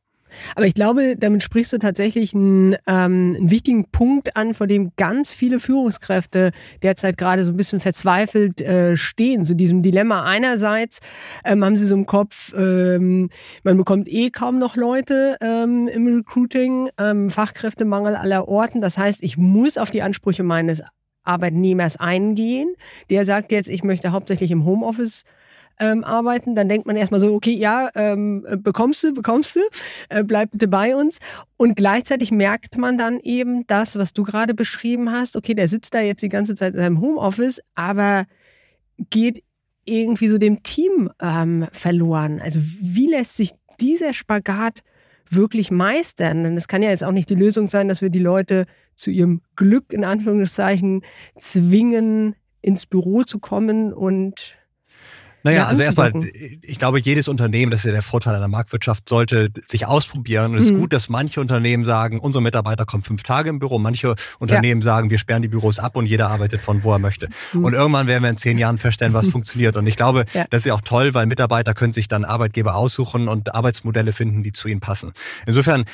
Aber 0.55 0.65
ich 0.65 0.73
glaube, 0.73 1.15
damit 1.17 1.43
sprichst 1.43 1.73
du 1.73 1.77
tatsächlich 1.77 2.33
einen, 2.33 2.73
ähm, 2.87 3.35
einen 3.37 3.51
wichtigen 3.51 3.85
Punkt 3.91 4.35
an, 4.35 4.53
vor 4.53 4.67
dem 4.67 4.91
ganz 4.97 5.33
viele 5.33 5.59
Führungskräfte 5.59 6.51
derzeit 6.83 7.17
gerade 7.17 7.43
so 7.43 7.51
ein 7.51 7.57
bisschen 7.57 7.79
verzweifelt 7.79 8.61
äh, 8.61 8.97
stehen. 8.97 9.45
So 9.45 9.53
diesem 9.53 9.81
Dilemma 9.81 10.23
einerseits 10.23 10.99
ähm, 11.43 11.63
haben 11.63 11.77
sie 11.77 11.87
so 11.87 11.95
im 11.95 12.05
Kopf, 12.05 12.53
ähm, 12.57 13.29
man 13.63 13.77
bekommt 13.77 14.07
eh 14.07 14.29
kaum 14.29 14.59
noch 14.59 14.75
Leute 14.75 15.37
ähm, 15.41 15.87
im 15.87 16.07
Recruiting, 16.07 16.89
ähm, 16.99 17.29
Fachkräftemangel 17.29 18.15
aller 18.15 18.47
Orten. 18.47 18.81
Das 18.81 18.97
heißt, 18.97 19.23
ich 19.23 19.37
muss 19.37 19.77
auf 19.77 19.91
die 19.91 20.01
Ansprüche 20.01 20.43
meines 20.43 20.83
Arbeitnehmers 21.23 21.97
eingehen. 21.97 22.73
Der 23.09 23.25
sagt 23.25 23.51
jetzt, 23.51 23.69
ich 23.69 23.83
möchte 23.83 24.11
hauptsächlich 24.11 24.51
im 24.51 24.65
Homeoffice 24.65 25.23
ähm, 25.79 26.03
arbeiten, 26.03 26.55
dann 26.55 26.69
denkt 26.69 26.85
man 26.85 26.95
erstmal 26.95 27.19
so, 27.19 27.33
okay, 27.33 27.53
ja, 27.53 27.89
ähm, 27.95 28.45
bekommst 28.59 29.03
du, 29.03 29.13
bekommst 29.13 29.55
du, 29.55 29.59
äh, 30.09 30.23
bleib 30.23 30.51
bitte 30.51 30.67
bei 30.67 30.95
uns. 30.95 31.19
Und 31.57 31.75
gleichzeitig 31.75 32.31
merkt 32.31 32.77
man 32.77 32.97
dann 32.97 33.19
eben 33.19 33.65
das, 33.67 33.97
was 33.97 34.13
du 34.13 34.23
gerade 34.23 34.53
beschrieben 34.53 35.11
hast, 35.11 35.35
okay, 35.35 35.53
der 35.53 35.67
sitzt 35.67 35.93
da 35.93 36.01
jetzt 36.01 36.21
die 36.21 36.29
ganze 36.29 36.55
Zeit 36.55 36.73
in 36.73 36.79
seinem 36.79 37.01
Homeoffice, 37.01 37.61
aber 37.75 38.25
geht 39.09 39.43
irgendwie 39.85 40.27
so 40.27 40.37
dem 40.37 40.63
Team 40.63 41.11
ähm, 41.21 41.67
verloren. 41.71 42.41
Also 42.41 42.59
wie 42.61 43.07
lässt 43.07 43.37
sich 43.37 43.51
dieser 43.79 44.13
Spagat 44.13 44.81
wirklich 45.29 45.71
meistern? 45.71 46.43
Denn 46.43 46.57
es 46.57 46.67
kann 46.67 46.81
ja 46.81 46.89
jetzt 46.89 47.03
auch 47.03 47.11
nicht 47.11 47.29
die 47.29 47.35
Lösung 47.35 47.67
sein, 47.67 47.87
dass 47.87 48.01
wir 48.01 48.09
die 48.09 48.19
Leute 48.19 48.65
zu 48.95 49.11
ihrem 49.11 49.41
Glück 49.55 49.93
in 49.93 50.03
Anführungszeichen 50.03 51.01
zwingen, 51.37 52.35
ins 52.61 52.87
Büro 52.87 53.23
zu 53.23 53.39
kommen 53.39 53.93
und 53.93 54.55
Naja, 55.45 55.67
also 55.67 55.83
erstmal, 55.83 56.11
ich 56.63 56.79
glaube, 56.79 56.99
jedes 56.99 57.27
Unternehmen, 57.27 57.69
das 57.69 57.81
ist 57.81 57.85
ja 57.85 57.91
der 57.91 58.01
Vorteil 58.01 58.33
einer 58.33 58.47
Marktwirtschaft, 58.47 59.07
sollte 59.07 59.51
sich 59.67 59.85
ausprobieren. 59.85 60.53
Und 60.53 60.57
es 60.57 60.65
mhm. 60.65 60.73
ist 60.73 60.79
gut, 60.79 60.93
dass 60.93 61.07
manche 61.07 61.39
Unternehmen 61.39 61.85
sagen, 61.85 62.19
unsere 62.19 62.41
Mitarbeiter 62.41 62.85
kommen 62.87 63.03
fünf 63.03 63.21
Tage 63.21 63.49
im 63.49 63.59
Büro. 63.59 63.77
Manche 63.77 64.15
Unternehmen 64.39 64.81
ja. 64.81 64.85
sagen, 64.85 65.11
wir 65.11 65.19
sperren 65.19 65.43
die 65.43 65.47
Büros 65.47 65.77
ab 65.77 65.97
und 65.97 66.07
jeder 66.07 66.31
arbeitet 66.31 66.61
von 66.61 66.83
wo 66.83 66.91
er 66.93 66.97
möchte. 66.97 67.29
Mhm. 67.53 67.63
Und 67.63 67.73
irgendwann 67.73 68.07
werden 68.07 68.23
wir 68.23 68.31
in 68.31 68.37
zehn 68.37 68.57
Jahren 68.57 68.79
feststellen, 68.79 69.13
was 69.13 69.27
funktioniert. 69.35 69.77
Und 69.77 69.85
ich 69.85 69.97
glaube, 69.97 70.25
ja. 70.33 70.45
das 70.49 70.61
ist 70.61 70.65
ja 70.65 70.73
auch 70.73 70.81
toll, 70.81 71.13
weil 71.13 71.27
Mitarbeiter 71.27 71.75
können 71.75 71.93
sich 71.93 72.07
dann 72.07 72.25
Arbeitgeber 72.25 72.75
aussuchen 72.75 73.27
und 73.27 73.53
Arbeitsmodelle 73.53 74.13
finden, 74.13 74.41
die 74.41 74.51
zu 74.51 74.67
ihnen 74.67 74.79
passen. 74.79 75.13
Insofern, 75.45 75.85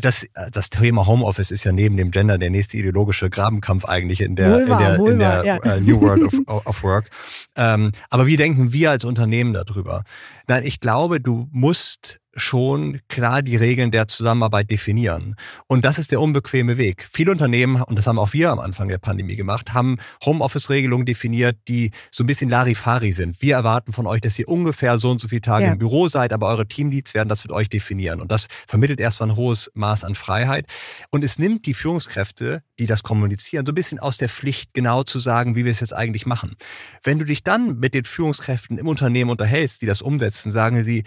das, 0.00 0.26
das 0.50 0.70
Thema 0.70 1.06
Homeoffice 1.06 1.50
ist 1.50 1.64
ja 1.64 1.72
neben 1.72 1.96
dem 1.96 2.10
Gender 2.10 2.38
der 2.38 2.50
nächste 2.50 2.76
ideologische 2.76 3.28
Grabenkampf 3.30 3.84
eigentlich 3.84 4.20
in 4.20 4.36
der, 4.36 4.50
wohlwahr, 4.52 4.96
in 4.96 5.04
der, 5.04 5.12
in 5.12 5.18
der 5.18 5.44
ja. 5.44 5.76
uh, 5.76 5.80
New 5.80 6.00
World 6.00 6.22
of, 6.24 6.66
of 6.66 6.82
Work. 6.82 7.10
Ähm, 7.56 7.92
aber 8.10 8.26
wie 8.26 8.36
denken 8.36 8.72
wir 8.72 8.77
als 8.86 9.04
Unternehmen 9.04 9.52
darüber? 9.52 10.04
Nein, 10.46 10.64
ich 10.64 10.80
glaube, 10.80 11.20
du 11.20 11.48
musst 11.50 12.20
schon 12.38 13.00
klar 13.08 13.42
die 13.42 13.56
Regeln 13.56 13.90
der 13.90 14.08
Zusammenarbeit 14.08 14.70
definieren. 14.70 15.36
Und 15.66 15.84
das 15.84 15.98
ist 15.98 16.12
der 16.12 16.20
unbequeme 16.20 16.78
Weg. 16.78 17.06
Viele 17.10 17.32
Unternehmen, 17.32 17.82
und 17.82 17.96
das 17.96 18.06
haben 18.06 18.18
auch 18.18 18.32
wir 18.32 18.50
am 18.50 18.58
Anfang 18.58 18.88
der 18.88 18.98
Pandemie 18.98 19.36
gemacht, 19.36 19.74
haben 19.74 19.98
Homeoffice-Regelungen 20.24 21.06
definiert, 21.06 21.56
die 21.68 21.90
so 22.10 22.24
ein 22.24 22.26
bisschen 22.26 22.50
Larifari 22.50 23.12
sind. 23.12 23.40
Wir 23.42 23.56
erwarten 23.56 23.92
von 23.92 24.06
euch, 24.06 24.20
dass 24.20 24.38
ihr 24.38 24.48
ungefähr 24.48 24.98
so 24.98 25.10
und 25.10 25.20
so 25.20 25.28
viele 25.28 25.40
Tage 25.40 25.66
ja. 25.66 25.72
im 25.72 25.78
Büro 25.78 26.08
seid, 26.08 26.32
aber 26.32 26.48
eure 26.48 26.66
Teamleads 26.66 27.14
werden 27.14 27.28
das 27.28 27.44
mit 27.44 27.52
euch 27.52 27.68
definieren. 27.68 28.20
Und 28.20 28.32
das 28.32 28.46
vermittelt 28.66 29.00
erstmal 29.00 29.30
ein 29.30 29.36
hohes 29.36 29.70
Maß 29.74 30.04
an 30.04 30.14
Freiheit. 30.14 30.66
Und 31.10 31.24
es 31.24 31.38
nimmt 31.38 31.66
die 31.66 31.74
Führungskräfte, 31.74 32.62
die 32.78 32.86
das 32.86 33.02
kommunizieren, 33.02 33.66
so 33.66 33.72
ein 33.72 33.74
bisschen 33.74 33.98
aus 33.98 34.18
der 34.18 34.28
Pflicht, 34.28 34.74
genau 34.74 35.02
zu 35.02 35.20
sagen, 35.20 35.56
wie 35.56 35.64
wir 35.64 35.72
es 35.72 35.80
jetzt 35.80 35.94
eigentlich 35.94 36.26
machen. 36.26 36.56
Wenn 37.02 37.18
du 37.18 37.24
dich 37.24 37.42
dann 37.42 37.78
mit 37.78 37.94
den 37.94 38.04
Führungskräften 38.04 38.78
im 38.78 38.86
Unternehmen 38.86 39.30
unterhältst, 39.30 39.82
die 39.82 39.86
das 39.86 40.02
umsetzen, 40.02 40.52
sagen 40.52 40.84
sie, 40.84 41.04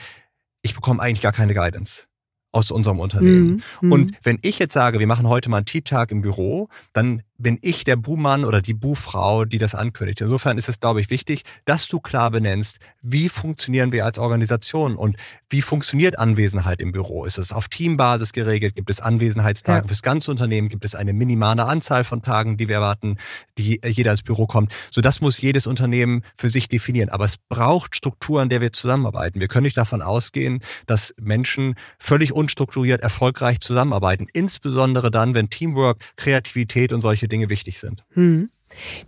ich 0.62 0.76
bekomme 0.76 1.02
eigentlich 1.02 1.22
gar 1.22 1.32
keine 1.32 1.54
Guidance 1.54 2.06
aus 2.52 2.72
unserem 2.72 3.00
Unternehmen. 3.00 3.64
Mhm. 3.82 3.92
Und 3.92 4.18
wenn 4.24 4.40
ich 4.42 4.60
jetzt 4.60 4.74
sage, 4.74 5.00
wir 5.00 5.08
machen 5.08 5.28
heute 5.28 5.50
mal 5.50 5.58
einen 5.58 5.66
Tea-Tag 5.66 6.12
im 6.12 6.22
Büro, 6.22 6.68
dann 6.94 7.24
bin 7.42 7.60
ich 7.62 7.84
der 7.84 7.96
Buhmann 7.96 8.46
oder 8.46 8.62
die 8.62 8.74
Buhfrau, 8.74 9.46
die 9.46 9.58
das 9.58 9.76
ankündigt. 9.76 10.22
Insofern 10.22 10.58
ist 10.58 10.70
es, 10.70 10.80
glaube 10.80 11.02
ich, 11.02 11.10
wichtig, 11.10 11.44
dass 11.66 11.88
du 11.88 12.00
klar 12.00 12.32
benennst, 12.32 12.80
wie 13.02 13.30
funktionieren 13.30 13.92
wir 13.92 14.06
als 14.06 14.20
Organisation 14.20 14.96
und 14.96 15.18
wie 15.50 15.62
funktioniert 15.62 16.20
Anwesenheit 16.20 16.80
im 16.80 16.92
Büro? 16.92 17.26
Ist 17.26 17.38
es 17.38 17.52
auf 17.52 17.68
Teambasis 17.68 18.32
geregelt? 18.34 18.76
Gibt 18.76 18.90
es 18.90 19.00
Anwesenheitstage 19.00 19.84
ja. 19.84 19.88
fürs 19.88 20.02
ganze 20.02 20.32
Unternehmen? 20.32 20.70
Gibt 20.70 20.86
es 20.86 20.96
eine 20.96 21.14
minimale 21.14 21.66
Anzahl 21.66 22.04
von 22.04 22.22
Tagen, 22.22 22.58
die 22.58 22.68
wir 22.68 22.76
erwarten, 22.76 23.18
die 23.58 23.82
jeder 23.86 24.12
ins 24.12 24.24
Büro 24.24 24.46
kommt? 24.46 24.74
So, 24.92 25.02
das 25.02 25.22
muss 25.22 25.42
jedes 25.42 25.68
Unternehmen 25.68 26.24
für 26.36 26.50
sich 26.50 26.70
definieren. 26.70 27.10
Aber 27.10 27.26
es 27.26 27.38
braucht 27.38 27.96
Strukturen, 27.96 28.50
der 28.50 28.62
wir 28.62 28.72
zusammenarbeiten. 28.72 29.40
Wir 29.40 29.48
können 29.48 29.64
nicht 29.64 29.78
davon 29.78 30.02
ausgehen, 30.02 30.62
dass 30.86 31.14
Menschen 31.20 31.76
völlig 31.98 32.34
unstrukturiert 32.34 33.02
erfolgreich 33.02 33.60
zusammenarbeiten. 33.60 34.28
Insbesondere 34.32 35.12
dann, 35.12 35.34
wenn 35.34 35.50
Teamwork, 35.50 35.98
Kreativität 36.16 36.94
und 36.94 37.02
solche 37.02 37.28
Dinge 37.32 37.50
wichtig 37.50 37.80
sind. 37.80 38.04
Hm. 38.12 38.50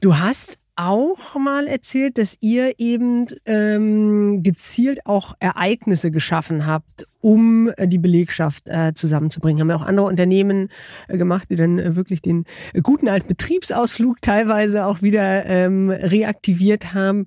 Du 0.01 0.17
hast 0.17 0.57
auch 0.75 1.35
mal 1.35 1.67
erzählt, 1.67 2.17
dass 2.17 2.37
ihr 2.41 2.73
eben 2.79 3.27
ähm, 3.45 4.41
gezielt 4.43 5.05
auch 5.05 5.35
Ereignisse 5.39 6.09
geschaffen 6.09 6.65
habt, 6.65 7.07
um 7.23 7.71
äh, 7.77 7.87
die 7.87 7.99
Belegschaft 7.99 8.67
äh, 8.67 8.93
zusammenzubringen. 8.93 9.61
Haben 9.61 9.69
ja 9.69 9.77
auch 9.77 9.85
andere 9.85 10.05
Unternehmen 10.07 10.67
äh, 11.07 11.17
gemacht, 11.17 11.47
die 11.49 11.55
dann 11.55 11.79
äh, 11.79 11.95
wirklich 11.95 12.21
den 12.21 12.43
guten 12.83 13.07
alten 13.07 13.29
Betriebsausflug 13.29 14.21
teilweise 14.21 14.85
auch 14.85 15.01
wieder 15.01 15.45
ähm, 15.45 15.89
reaktiviert 15.89 16.93
haben. 16.93 17.25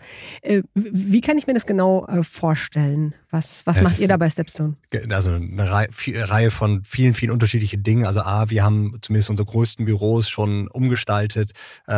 Wie 0.75 1.21
kann 1.21 1.39
ich 1.39 1.47
mir 1.47 1.55
das 1.55 1.67
genau 1.67 2.07
vorstellen? 2.23 3.15
Was, 3.31 3.67
was 3.67 3.79
ja, 3.79 3.83
macht 3.85 3.99
ihr 3.99 4.09
da 4.09 4.17
bei 4.17 4.29
Stepstone? 4.29 4.77
Also 5.11 5.31
eine 5.31 5.71
Reihe, 5.71 5.89
Reihe 6.29 6.51
von 6.51 6.83
vielen, 6.85 7.15
vielen 7.15 7.31
unterschiedlichen 7.31 7.83
Dingen. 7.83 8.07
Also 8.07 8.21
A, 8.21 8.51
wir 8.51 8.63
haben 8.63 8.99
zumindest 9.01 9.31
unsere 9.31 9.47
größten 9.47 9.85
Büros 9.85 10.29
schon 10.29 10.69
umgestaltet, 10.69 11.53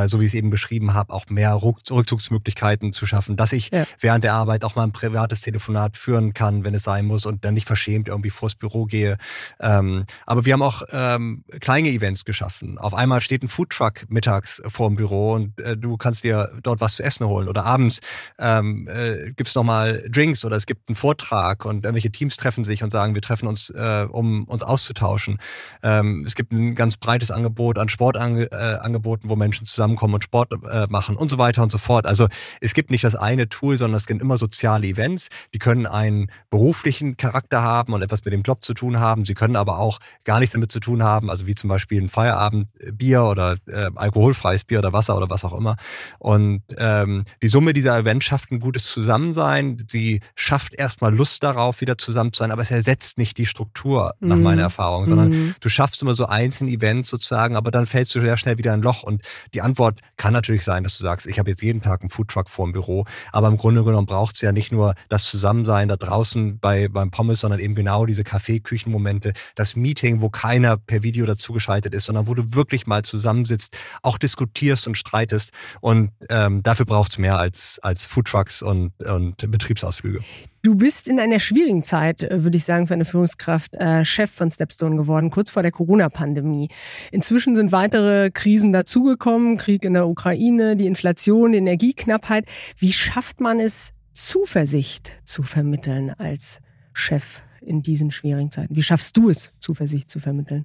so 0.07 0.21
wie 0.21 0.25
ich 0.25 0.31
es 0.31 0.35
eben 0.35 0.51
beschrieben 0.51 0.95
habe, 0.95 1.13
auch 1.13 1.27
mehr 1.29 1.61
Rückzugsmöglichkeiten 1.63 2.93
zu 2.93 3.07
schaffen, 3.07 3.37
dass 3.37 3.53
ich 3.53 3.71
ja. 3.71 3.85
während 4.01 4.25
der 4.25 4.35
Arbeit 4.35 4.65
auch 4.65 4.75
mal 4.75 4.85
ein 4.85 4.93
privates 4.93 5.41
Telefonat 5.41 5.97
führen 5.97 6.33
kann, 6.33 6.65
wenn 6.65 6.75
es 6.75 6.83
sein 6.83 7.05
muss 7.05 7.27
und 7.27 7.45
dann 7.45 7.55
nicht 7.55 7.67
verschwinde 7.67 7.88
verschämt 7.89 8.09
irgendwie 8.09 8.31
vors 8.31 8.55
Büro 8.55 8.87
gehe. 8.87 9.17
Ähm, 9.61 10.05
aber 10.27 10.45
wir 10.45 10.53
haben 10.53 10.63
auch 10.63 10.83
ähm, 10.91 11.45
kleine 11.61 11.89
Events 11.89 12.25
geschaffen. 12.25 12.79
Auf 12.79 12.95
einmal 12.95 13.21
steht 13.21 13.43
ein 13.43 13.49
Foodtruck 13.49 14.09
mittags 14.09 14.63
vor 14.67 14.89
dem 14.89 14.97
Büro 14.97 15.35
und 15.35 15.59
äh, 15.61 15.77
du 15.77 15.97
kannst 15.97 16.25
dir 16.25 16.51
dort 16.63 16.81
was 16.81 16.97
zu 16.97 17.03
essen 17.03 17.27
holen. 17.27 17.49
Oder 17.49 17.65
abends 17.65 18.01
ähm, 18.39 18.89
äh, 18.89 19.33
gibt 19.33 19.49
es 19.49 19.55
nochmal 19.55 20.05
Drinks 20.11 20.45
oder 20.45 20.57
es 20.57 20.67
gibt 20.67 20.89
einen 20.89 20.97
Vortrag 20.97 21.65
und 21.65 21.85
irgendwelche 21.85 22.11
Teams 22.11 22.37
treffen 22.37 22.65
sich 22.65 22.83
und 22.83 22.91
sagen, 22.91 23.15
wir 23.15 23.23
treffen 23.23 23.49
uns, 23.49 23.71
äh, 23.71 24.07
um 24.11 24.45
uns 24.45 24.63
auszutauschen. 24.63 25.39
Ähm, 25.83 26.25
es 26.27 26.35
gibt 26.35 26.53
ein 26.53 26.75
ganz 26.75 26.97
breites 26.97 27.31
Angebot 27.31 27.79
an 27.79 27.89
Sportangeboten, 27.89 29.27
äh, 29.27 29.31
wo 29.31 29.37
Menschen 29.37 29.67
zusammenkommen 29.67 30.15
und 30.15 30.25
Sport 30.25 30.53
äh, 30.71 30.87
machen 30.89 31.17
und 31.17 31.31
so 31.31 31.39
weiter 31.39 31.63
und 31.63 31.73
so 31.73 31.79
fort. 31.79 32.07
Also 32.07 32.29
es 32.61 32.75
gibt 32.75 32.91
nicht 32.91 33.05
das 33.05 33.17
eine 33.17 33.49
Tool, 33.49 33.79
sondern 33.79 33.97
es 33.97 34.07
gibt 34.07 34.21
immer 34.21 34.37
soziale 34.39 34.87
Events. 34.87 35.29
Die 35.55 35.59
können 35.59 35.87
einen 35.87 36.31
beruflichen 36.51 37.17
Charakter 37.17 37.63
haben 37.63 37.78
haben 37.79 37.93
und 37.93 38.03
etwas 38.03 38.25
mit 38.25 38.35
dem 38.35 38.43
Job 38.43 38.65
zu 38.65 38.75
tun 38.75 38.99
haben. 38.99 39.25
Sie 39.25 39.35
können 39.35 39.57
aber 39.57 39.79
auch 39.79 39.99
gar 40.25 40.41
nichts 40.41 40.53
damit 40.53 40.73
zu 40.73 40.81
tun 40.81 41.03
haben, 41.03 41.31
also 41.31 41.47
wie 41.47 41.55
zum 41.55 41.69
Beispiel 41.69 42.03
ein 42.03 42.09
Feierabendbier 42.09 43.25
oder 43.25 43.57
äh, 43.67 43.91
alkoholfreies 43.95 44.65
Bier 44.65 44.81
oder 44.81 44.93
Wasser 44.93 45.17
oder 45.17 45.31
was 45.31 45.45
auch 45.45 45.55
immer. 45.55 45.77
Und 46.19 46.63
ähm, 46.77 47.25
die 47.43 47.49
Summe 47.49 47.73
dieser 47.73 47.97
Events 47.99 48.27
schafft 48.27 48.51
ein 48.51 48.61
gutes 48.61 48.85
Zusammensein. 48.87 49.85
Sie 49.89 50.21
schafft 50.35 50.75
erstmal 50.75 51.15
Lust 51.15 51.43
darauf, 51.43 51.81
wieder 51.81 51.99
zusammen 51.99 52.33
zu 52.33 52.41
sein, 52.41 52.51
aber 52.51 52.63
es 52.63 52.71
ersetzt 52.71 53.19
nicht 53.19 53.39
die 53.39 53.47
Struktur 53.47 54.15
nach 54.21 54.37
mhm. 54.37 54.43
meiner 54.43 54.63
Erfahrung, 54.63 55.07
sondern 55.07 55.31
mhm. 55.31 55.55
du 55.61 55.69
schaffst 55.69 56.03
immer 56.03 56.15
so 56.15 56.27
einzelne 56.27 56.71
Events 56.71 57.09
sozusagen, 57.09 57.57
aber 57.57 57.71
dann 57.71 57.87
fällst 57.87 58.15
du 58.15 58.21
sehr 58.21 58.37
schnell 58.37 58.59
wieder 58.59 58.73
ein 58.73 58.83
Loch. 58.83 59.03
Und 59.03 59.23
die 59.55 59.63
Antwort 59.63 60.01
kann 60.17 60.33
natürlich 60.33 60.65
sein, 60.65 60.83
dass 60.83 60.99
du 60.99 61.05
sagst, 61.05 61.27
ich 61.27 61.39
habe 61.39 61.51
jetzt 61.51 61.63
jeden 61.63 61.83
Tag 61.83 62.01
einen 62.01 62.11
Foodtruck 62.11 62.49
vor 62.49 62.67
dem 62.67 62.73
Büro, 62.73 63.05
aber 63.33 63.49
im 63.49 63.57
Grunde 63.57 63.85
genommen 63.85 64.07
braucht 64.07 64.35
es 64.35 64.41
ja 64.41 64.53
nicht 64.53 64.73
nur 64.73 64.95
das 65.09 65.25
Zusammensein 65.25 65.89
da 65.89 65.97
draußen 65.97 66.59
bei, 66.59 66.89
beim 66.89 67.11
Pommes, 67.11 67.41
sondern 67.41 67.61
eben 67.61 67.68
eben 67.69 67.75
genau 67.75 68.07
diese 68.07 68.25
Kaffeeküchenmomente, 68.25 69.33
das 69.55 69.77
Meeting, 69.77 70.21
wo 70.21 70.31
keiner 70.31 70.77
per 70.77 71.03
Video 71.03 71.27
dazugeschaltet 71.27 71.95
ist, 71.95 72.05
sondern 72.05 72.27
wo 72.27 72.35
du 72.35 72.55
wirklich 72.55 72.87
mal 72.87 73.03
zusammensitzt, 73.03 73.77
auch 74.03 74.19
diskutierst 74.19 74.87
und 74.87 74.97
streitest. 74.97 75.51
Und 75.81 76.11
ähm, 76.31 76.63
dafür 76.63 76.87
braucht 76.87 77.13
es 77.13 77.19
mehr 77.19 77.39
als, 77.39 77.79
als 77.83 78.07
Foodtrucks 78.07 78.63
und, 78.63 78.93
und 79.05 79.37
Betriebsausflüge. 79.51 80.21
Du 80.63 80.75
bist 80.75 81.07
in 81.07 81.21
einer 81.21 81.39
schwierigen 81.39 81.83
Zeit, 81.83 82.23
äh, 82.23 82.43
würde 82.43 82.57
ich 82.57 82.65
sagen, 82.65 82.87
für 82.87 82.95
eine 82.95 83.05
Führungskraft 83.05 83.77
äh, 83.77 84.05
Chef 84.05 84.31
von 84.31 84.51
Stepstone 84.51 84.97
geworden, 84.97 85.31
kurz 85.31 85.51
vor 85.51 85.63
der 85.63 85.71
Corona-Pandemie. 85.71 86.69
Inzwischen 87.13 87.55
sind 87.55 87.71
weitere 87.71 88.31
Krisen 88.31 88.73
dazugekommen, 88.73 89.57
Krieg 89.57 89.85
in 89.85 89.95
der 89.95 90.09
Ukraine, 90.09 90.77
die 90.77 90.87
Inflation, 90.87 91.53
die 91.53 91.59
Energieknappheit. 91.59 92.45
Wie 92.77 92.93
schafft 92.93 93.41
man 93.41 93.61
es, 93.61 93.93
Zuversicht 94.13 95.13
zu 95.25 95.45
vermitteln 95.45 96.13
als 96.19 96.61
Chef 96.93 97.43
in 97.63 97.83
diesen 97.83 98.11
schwierigen 98.11 98.51
Zeiten? 98.51 98.75
Wie 98.75 98.83
schaffst 98.83 99.17
du 99.17 99.31
es, 99.31 99.53
Zuversicht 99.59 100.11
zu 100.11 100.19
vermitteln? 100.19 100.65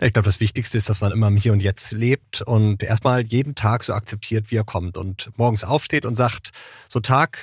Ich 0.00 0.12
glaube, 0.12 0.26
das 0.26 0.40
Wichtigste 0.40 0.78
ist, 0.78 0.88
dass 0.88 1.00
man 1.00 1.12
immer 1.12 1.28
im 1.28 1.36
Hier 1.36 1.52
und 1.52 1.62
Jetzt 1.62 1.92
lebt 1.92 2.42
und 2.42 2.82
erstmal 2.82 3.22
jeden 3.22 3.54
Tag 3.54 3.84
so 3.84 3.92
akzeptiert, 3.92 4.50
wie 4.50 4.56
er 4.56 4.64
kommt 4.64 4.96
und 4.96 5.30
morgens 5.36 5.62
aufsteht 5.62 6.06
und 6.06 6.16
sagt, 6.16 6.50
so 6.88 6.98
Tag, 6.98 7.38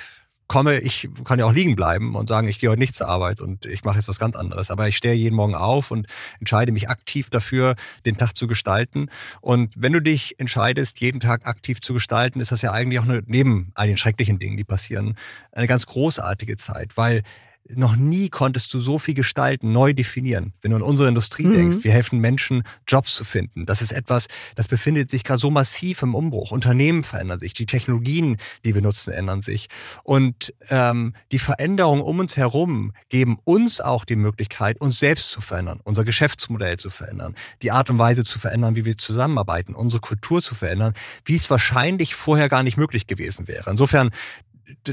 komme, 0.50 0.80
ich 0.80 1.08
kann 1.24 1.38
ja 1.38 1.46
auch 1.46 1.52
liegen 1.52 1.76
bleiben 1.76 2.16
und 2.16 2.28
sagen, 2.28 2.48
ich 2.48 2.58
gehe 2.58 2.70
heute 2.70 2.80
nicht 2.80 2.96
zur 2.96 3.06
Arbeit 3.06 3.40
und 3.40 3.66
ich 3.66 3.84
mache 3.84 3.98
jetzt 3.98 4.08
was 4.08 4.18
ganz 4.18 4.34
anderes. 4.34 4.72
Aber 4.72 4.88
ich 4.88 4.96
stehe 4.96 5.14
jeden 5.14 5.36
Morgen 5.36 5.54
auf 5.54 5.92
und 5.92 6.08
entscheide 6.40 6.72
mich 6.72 6.88
aktiv 6.88 7.30
dafür, 7.30 7.76
den 8.04 8.16
Tag 8.16 8.36
zu 8.36 8.48
gestalten. 8.48 9.10
Und 9.40 9.74
wenn 9.78 9.92
du 9.92 10.02
dich 10.02 10.40
entscheidest, 10.40 11.00
jeden 11.00 11.20
Tag 11.20 11.46
aktiv 11.46 11.80
zu 11.80 11.94
gestalten, 11.94 12.40
ist 12.40 12.50
das 12.50 12.62
ja 12.62 12.72
eigentlich 12.72 12.98
auch 12.98 13.04
eine, 13.04 13.22
neben 13.26 13.70
all 13.76 13.86
den 13.86 13.96
schrecklichen 13.96 14.40
Dingen, 14.40 14.56
die 14.56 14.64
passieren, 14.64 15.16
eine 15.52 15.68
ganz 15.68 15.86
großartige 15.86 16.56
Zeit, 16.56 16.96
weil 16.96 17.22
noch 17.68 17.96
nie 17.96 18.28
konntest 18.28 18.72
du 18.74 18.80
so 18.80 18.98
viel 18.98 19.14
gestalten, 19.14 19.72
neu 19.72 19.92
definieren. 19.92 20.52
Wenn 20.60 20.70
du 20.70 20.76
an 20.76 20.82
unsere 20.82 21.08
Industrie 21.08 21.46
mhm. 21.46 21.52
denkst, 21.52 21.84
wir 21.84 21.92
helfen 21.92 22.18
Menschen, 22.18 22.64
Jobs 22.86 23.14
zu 23.14 23.24
finden. 23.24 23.66
Das 23.66 23.82
ist 23.82 23.92
etwas, 23.92 24.26
das 24.54 24.68
befindet 24.68 25.10
sich 25.10 25.24
gerade 25.24 25.38
so 25.38 25.50
massiv 25.50 26.02
im 26.02 26.14
Umbruch. 26.14 26.50
Unternehmen 26.50 27.04
verändern 27.04 27.38
sich, 27.38 27.52
die 27.54 27.66
Technologien, 27.66 28.38
die 28.64 28.74
wir 28.74 28.82
nutzen, 28.82 29.12
ändern 29.12 29.42
sich. 29.42 29.68
Und 30.02 30.54
ähm, 30.68 31.14
die 31.32 31.38
Veränderungen 31.38 32.02
um 32.02 32.18
uns 32.18 32.36
herum 32.36 32.92
geben 33.08 33.38
uns 33.44 33.80
auch 33.80 34.04
die 34.04 34.16
Möglichkeit, 34.16 34.80
uns 34.80 34.98
selbst 34.98 35.30
zu 35.30 35.40
verändern, 35.40 35.80
unser 35.84 36.04
Geschäftsmodell 36.04 36.78
zu 36.78 36.90
verändern, 36.90 37.34
die 37.62 37.70
Art 37.70 37.90
und 37.90 37.98
Weise 37.98 38.24
zu 38.24 38.38
verändern, 38.38 38.76
wie 38.76 38.84
wir 38.84 38.96
zusammenarbeiten, 38.96 39.74
unsere 39.74 40.00
Kultur 40.00 40.42
zu 40.42 40.54
verändern, 40.54 40.94
wie 41.24 41.36
es 41.36 41.50
wahrscheinlich 41.50 42.14
vorher 42.14 42.48
gar 42.48 42.62
nicht 42.62 42.76
möglich 42.76 43.06
gewesen 43.06 43.48
wäre. 43.48 43.70
Insofern, 43.70 44.10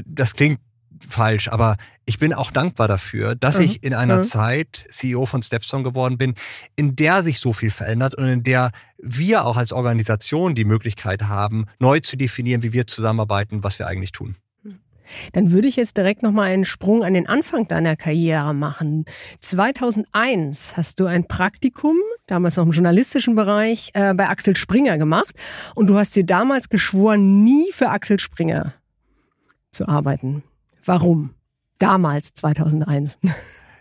das 0.04 0.34
klingt 0.34 0.60
falsch, 1.06 1.48
aber 1.48 1.76
ich 2.06 2.18
bin 2.18 2.32
auch 2.32 2.50
dankbar 2.50 2.88
dafür, 2.88 3.34
dass 3.34 3.58
mhm. 3.58 3.64
ich 3.64 3.82
in 3.82 3.94
einer 3.94 4.18
mhm. 4.18 4.24
Zeit 4.24 4.86
CEO 4.90 5.26
von 5.26 5.42
Stepstone 5.42 5.84
geworden 5.84 6.18
bin, 6.18 6.34
in 6.76 6.96
der 6.96 7.22
sich 7.22 7.38
so 7.38 7.52
viel 7.52 7.70
verändert 7.70 8.14
und 8.14 8.26
in 8.26 8.42
der 8.42 8.72
wir 8.98 9.44
auch 9.44 9.56
als 9.56 9.72
Organisation 9.72 10.54
die 10.54 10.64
Möglichkeit 10.64 11.24
haben, 11.24 11.66
neu 11.78 12.00
zu 12.00 12.16
definieren, 12.16 12.62
wie 12.62 12.72
wir 12.72 12.86
zusammenarbeiten, 12.86 13.62
was 13.62 13.78
wir 13.78 13.86
eigentlich 13.86 14.12
tun. 14.12 14.36
Dann 15.32 15.50
würde 15.50 15.68
ich 15.68 15.76
jetzt 15.76 15.96
direkt 15.96 16.22
nochmal 16.22 16.50
einen 16.50 16.64
Sprung 16.64 17.02
an 17.04 17.14
den 17.14 17.26
Anfang 17.26 17.66
deiner 17.66 17.96
Karriere 17.96 18.54
machen. 18.54 19.04
2001 19.40 20.76
hast 20.76 21.00
du 21.00 21.06
ein 21.06 21.26
Praktikum, 21.26 21.96
damals 22.26 22.56
noch 22.56 22.64
im 22.64 22.72
journalistischen 22.72 23.34
Bereich, 23.34 23.90
äh, 23.94 24.14
bei 24.14 24.28
Axel 24.28 24.56
Springer 24.56 24.98
gemacht. 24.98 25.34
Und 25.74 25.88
du 25.88 25.96
hast 25.96 26.14
dir 26.16 26.24
damals 26.24 26.68
geschworen, 26.68 27.44
nie 27.44 27.72
für 27.72 27.90
Axel 27.90 28.18
Springer 28.18 28.74
zu 29.70 29.88
arbeiten. 29.88 30.42
Warum? 30.88 31.34
Damals, 31.78 32.32
2001. 32.34 33.18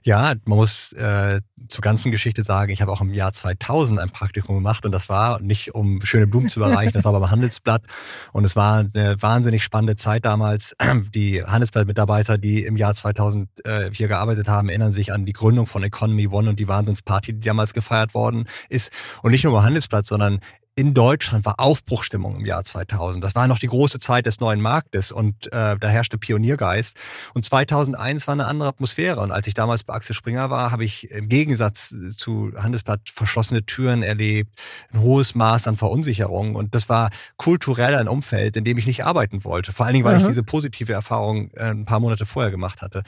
Ja, 0.03 0.36
man 0.45 0.58
muss 0.58 0.93
äh, 0.93 1.41
zur 1.68 1.82
ganzen 1.82 2.14
Geschichte 2.14 2.41
sagen, 2.45 2.72
ich 2.72 2.82
habe 2.82 2.93
auch 2.93 3.01
im 3.01 3.14
Jahr 3.14 3.34
2000 3.34 3.99
ein 3.99 4.10
Praktikum 4.10 4.55
gemacht 4.55 4.86
und 4.86 4.93
das 4.93 5.10
war 5.10 5.41
nicht, 5.41 5.76
um 5.76 6.01
schöne 6.01 6.28
Blumen 6.28 6.47
zu 6.47 6.62
überreichen, 6.62 6.93
das 6.93 7.03
war 7.03 7.12
beim 7.12 7.30
Handelsblatt 7.30 7.84
und 8.32 8.45
es 8.45 8.55
war 8.55 8.86
eine 8.93 9.22
wahnsinnig 9.22 9.66
spannende 9.66 9.97
Zeit 9.97 10.24
damals. 10.24 10.74
Die 11.14 11.43
Handelsblatt-Mitarbeiter, 11.43 12.38
die 12.38 12.64
im 12.64 12.78
Jahr 12.78 12.93
2000 12.93 13.49
äh, 13.66 13.91
hier 13.91 14.08
gearbeitet 14.08 14.47
haben, 14.47 14.70
erinnern 14.70 14.93
sich 14.93 15.12
an 15.12 15.26
die 15.26 15.34
Gründung 15.34 15.66
von 15.66 15.84
Economy 15.84 16.30
One 16.30 16.51
und 16.51 16.60
die 16.60 16.70
Wahnsinnsparty, 16.70 17.34
die 17.34 17.41
damals 17.41 17.74
gefeiert 17.74 18.14
worden 18.14 18.47
ist. 18.70 18.93
Und 19.24 19.32
nicht 19.32 19.43
nur 19.43 19.51
beim 19.51 19.64
Handelsblatt, 19.64 20.05
sondern 20.05 20.39
in 20.78 20.93
Deutschland 20.93 21.43
war 21.43 21.59
Aufbruchstimmung 21.59 22.36
im 22.36 22.45
Jahr 22.45 22.63
2000. 22.63 23.23
Das 23.23 23.34
war 23.34 23.47
noch 23.47 23.57
die 23.57 23.65
große 23.65 23.99
Zeit 23.99 24.28
des 24.28 24.39
neuen 24.39 24.61
Marktes 24.61 25.11
und 25.11 25.47
äh, 25.47 25.75
da 25.75 25.88
herrschte 25.88 26.19
Pioniergeist. 26.19 26.95
Und 27.34 27.43
2001 27.43 28.28
war 28.28 28.34
eine 28.34 28.45
andere 28.45 28.69
Atmosphäre. 28.69 29.21
Und 29.21 29.32
als 29.32 29.47
ich 29.47 29.55
damals 29.55 29.84
bei 29.84 29.95
Axel 29.95 30.15
Springer 30.15 30.51
war, 30.51 30.71
habe 30.71 30.84
ich 30.84 31.09
im 31.09 31.30
Gegensatz 31.30 31.95
zu 32.15 32.51
Handelsblatt 32.55 33.01
verschlossene 33.11 33.65
Türen 33.65 34.03
erlebt, 34.03 34.51
ein 34.93 34.99
hohes 35.01 35.34
Maß 35.34 35.67
an 35.67 35.78
Verunsicherung. 35.78 36.53
Und 36.53 36.75
das 36.75 36.89
war 36.89 37.09
kulturell 37.38 37.95
ein 37.95 38.07
Umfeld, 38.07 38.55
in 38.55 38.63
dem 38.63 38.78
ich 38.78 38.86
nicht 38.86 39.03
arbeiten 39.03 39.43
wollte. 39.43 39.73
Vor 39.73 39.88
allen 39.88 39.93
Dingen, 39.93 40.05
weil 40.05 40.17
Aha. 40.17 40.21
ich 40.21 40.28
diese 40.28 40.43
positive 40.43 40.93
Erfahrung 40.93 41.49
äh, 41.55 41.71
ein 41.71 41.86
paar 41.86 41.99
Monate 41.99 42.28
vorher 42.28 42.51
gemacht 42.51 42.84
hatte. 42.84 43.01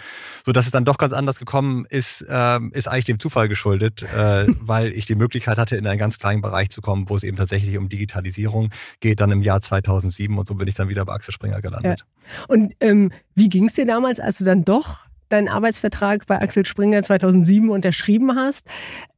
So 0.44 0.54
dass 0.54 0.66
es 0.66 0.72
dann 0.72 0.86
doch 0.86 0.98
ganz 0.98 1.14
anders 1.14 1.38
gekommen 1.38 1.86
ist, 1.88 2.26
äh, 2.28 2.60
ist 2.72 2.88
eigentlich 2.88 3.06
dem 3.06 3.20
Zufall 3.20 3.48
geschuldet, 3.48 4.02
äh, 4.02 4.48
weil 4.60 4.92
ich 4.92 5.06
die 5.06 5.14
Möglichkeit 5.14 5.60
hatte, 5.60 5.76
in 5.76 5.86
einen 5.86 6.00
ganz 6.00 6.18
kleinen 6.18 6.42
Bereich 6.42 6.72
zu 6.72 6.82
kommen, 6.82 7.10
wo 7.10 7.16
es 7.16 7.22
eben 7.22 7.38
tatsächlich 7.38 7.59
tatsächlich 7.60 7.78
um 7.78 7.90
Digitalisierung 7.90 8.70
geht, 9.00 9.22
dann 9.22 9.32
im 9.32 9.42
Jahr 9.42 9.62
2007 9.62 10.38
und 10.38 10.48
so 10.48 10.56
bin 10.56 10.68
ich 10.68 10.76
dann 10.76 10.90
wieder 10.90 11.06
bei 11.06 11.14
Axel 11.14 11.34
Springer 11.34 11.62
gelandet. 11.62 12.00
Ja. 12.00 12.46
Und 12.48 12.74
ähm, 12.80 13.12
wie 13.36 13.50
ging 13.50 13.66
es 13.66 13.74
dir 13.74 13.86
damals, 13.86 14.20
als 14.20 14.38
du 14.38 14.46
dann 14.46 14.64
doch 14.64 15.08
deinen 15.30 15.48
Arbeitsvertrag 15.48 16.26
bei 16.26 16.42
Axel 16.42 16.66
Springer 16.66 17.02
2007 17.04 17.70
unterschrieben 17.70 18.36
hast? 18.36 18.66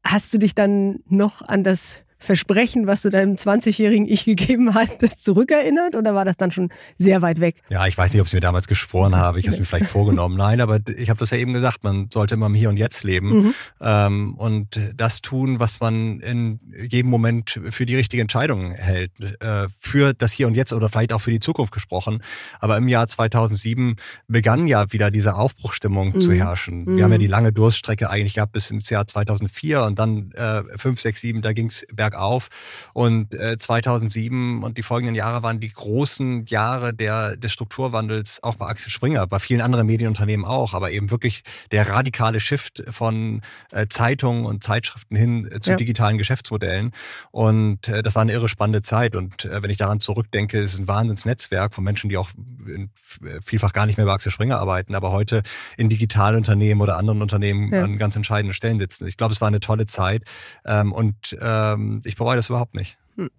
Hast 0.05 0.33
du 0.33 0.37
dich 0.37 0.55
dann 0.55 0.99
noch 1.07 1.41
an 1.41 1.63
das 1.63 2.03
Versprechen, 2.21 2.85
was 2.85 3.01
du 3.01 3.09
deinem 3.09 3.33
20-jährigen 3.33 4.07
Ich 4.07 4.25
gegeben 4.25 4.75
hattest, 4.75 5.23
zurückerinnert 5.23 5.95
oder 5.95 6.13
war 6.13 6.23
das 6.23 6.37
dann 6.37 6.51
schon 6.51 6.69
sehr 6.95 7.23
weit 7.23 7.39
weg? 7.39 7.55
Ja, 7.69 7.87
ich 7.87 7.97
weiß 7.97 8.13
nicht, 8.13 8.21
ob 8.21 8.27
ich 8.27 8.33
mir 8.33 8.41
damals 8.41 8.67
geschworen 8.67 9.15
habe. 9.15 9.39
Ich 9.39 9.47
habe 9.47 9.55
es 9.55 9.59
mir 9.59 9.65
vielleicht 9.65 9.87
vorgenommen. 9.87 10.37
Nein, 10.37 10.61
aber 10.61 10.79
ich 10.95 11.09
habe 11.09 11.19
das 11.19 11.31
ja 11.31 11.39
eben 11.39 11.51
gesagt, 11.53 11.83
man 11.83 12.09
sollte 12.13 12.35
immer 12.35 12.45
im 12.45 12.53
Hier 12.53 12.69
und 12.69 12.77
Jetzt 12.77 13.03
leben 13.03 13.29
mhm. 13.29 13.53
ähm, 13.81 14.35
und 14.35 14.79
das 14.95 15.21
tun, 15.21 15.59
was 15.59 15.79
man 15.79 16.19
in 16.19 16.59
jedem 16.89 17.09
Moment 17.09 17.59
für 17.69 17.87
die 17.87 17.95
richtige 17.95 18.21
Entscheidung 18.21 18.71
hält. 18.71 19.11
Äh, 19.39 19.67
für 19.79 20.13
das 20.13 20.31
Hier 20.31 20.45
und 20.45 20.53
Jetzt 20.53 20.73
oder 20.73 20.89
vielleicht 20.89 21.13
auch 21.13 21.21
für 21.21 21.31
die 21.31 21.39
Zukunft 21.39 21.73
gesprochen. 21.73 22.21
Aber 22.59 22.77
im 22.77 22.87
Jahr 22.87 23.07
2007 23.07 23.95
begann 24.27 24.67
ja 24.67 24.91
wieder 24.93 25.09
diese 25.09 25.33
Aufbruchstimmung 25.33 26.13
mhm. 26.13 26.21
zu 26.21 26.31
herrschen. 26.33 26.85
Wir 26.85 26.93
mhm. 26.93 27.03
haben 27.03 27.11
ja 27.13 27.17
die 27.17 27.27
lange 27.27 27.51
Durststrecke 27.51 28.11
eigentlich 28.11 28.35
gehabt 28.35 28.51
bis 28.51 28.69
ins 28.69 28.91
Jahr 28.91 29.07
2004 29.07 29.81
und 29.81 29.97
dann 29.97 30.31
äh, 30.33 30.61
5, 30.77 31.01
6, 31.01 31.19
7, 31.19 31.41
da 31.41 31.53
ging 31.53 31.65
es 31.65 31.83
bergab 31.91 32.10
bergauf. 32.11 32.49
Und 32.93 33.33
äh, 33.33 33.57
2007 33.57 34.63
und 34.63 34.77
die 34.77 34.83
folgenden 34.83 35.15
Jahre 35.15 35.43
waren 35.43 35.59
die 35.59 35.71
großen 35.71 36.45
Jahre 36.45 36.93
der, 36.93 37.37
des 37.37 37.53
Strukturwandels, 37.53 38.43
auch 38.43 38.55
bei 38.55 38.67
Axel 38.67 38.91
Springer, 38.91 39.25
bei 39.27 39.39
vielen 39.39 39.61
anderen 39.61 39.87
Medienunternehmen 39.87 40.45
auch, 40.45 40.73
aber 40.73 40.91
eben 40.91 41.09
wirklich 41.09 41.43
der 41.71 41.89
radikale 41.89 42.39
Shift 42.39 42.83
von 42.89 43.41
äh, 43.71 43.87
Zeitungen 43.87 44.45
und 44.45 44.63
Zeitschriften 44.63 45.15
hin 45.15 45.49
äh, 45.51 45.59
zu 45.61 45.71
ja. 45.71 45.77
digitalen 45.77 46.17
Geschäftsmodellen. 46.17 46.91
Und 47.31 47.87
äh, 47.87 48.03
das 48.03 48.15
war 48.15 48.21
eine 48.21 48.33
irre 48.33 48.49
spannende 48.49 48.81
Zeit. 48.81 49.15
Und 49.15 49.45
äh, 49.45 49.63
wenn 49.63 49.69
ich 49.69 49.77
daran 49.77 49.99
zurückdenke, 49.99 50.59
ist 50.59 50.73
es 50.73 50.79
ein 50.79 50.87
Wahnsinnsnetzwerk 50.87 51.73
von 51.73 51.83
Menschen, 51.83 52.09
die 52.09 52.17
auch 52.17 52.29
in, 52.67 52.89
äh, 53.25 53.41
vielfach 53.41 53.73
gar 53.73 53.85
nicht 53.85 53.97
mehr 53.97 54.05
bei 54.05 54.13
Axel 54.13 54.31
Springer 54.31 54.59
arbeiten, 54.59 54.95
aber 54.95 55.11
heute 55.11 55.43
in 55.77 55.89
Digitalunternehmen 55.89 56.81
oder 56.81 56.97
anderen 56.97 57.21
Unternehmen 57.21 57.73
ja. 57.73 57.83
an 57.83 57.97
ganz 57.97 58.15
entscheidenden 58.15 58.53
Stellen 58.53 58.79
sitzen. 58.79 59.07
Ich 59.07 59.17
glaube, 59.17 59.33
es 59.33 59.41
war 59.41 59.47
eine 59.47 59.59
tolle 59.59 59.85
Zeit. 59.85 60.23
Ähm, 60.65 60.91
und 60.91 61.37
ähm, 61.39 62.00
ich 62.05 62.15
bereue 62.15 62.35
das 62.35 62.49
überhaupt 62.49 62.75
nicht. 62.75 62.97
Hm. 63.15 63.29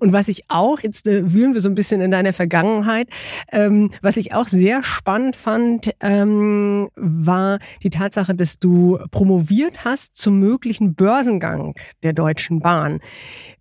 Und 0.00 0.12
was 0.12 0.28
ich 0.28 0.44
auch, 0.48 0.80
jetzt 0.80 1.06
äh, 1.06 1.32
wühlen 1.32 1.54
wir 1.54 1.60
so 1.60 1.68
ein 1.68 1.74
bisschen 1.74 2.00
in 2.00 2.10
deiner 2.10 2.32
Vergangenheit, 2.32 3.08
ähm, 3.52 3.90
was 4.02 4.16
ich 4.16 4.34
auch 4.34 4.48
sehr 4.48 4.82
spannend 4.82 5.36
fand, 5.36 5.90
ähm, 6.00 6.88
war 6.96 7.58
die 7.82 7.90
Tatsache, 7.90 8.34
dass 8.34 8.58
du 8.58 8.98
promoviert 9.10 9.84
hast 9.84 10.16
zum 10.16 10.38
möglichen 10.40 10.94
Börsengang 10.94 11.74
der 12.02 12.12
Deutschen 12.12 12.60
Bahn. 12.60 13.00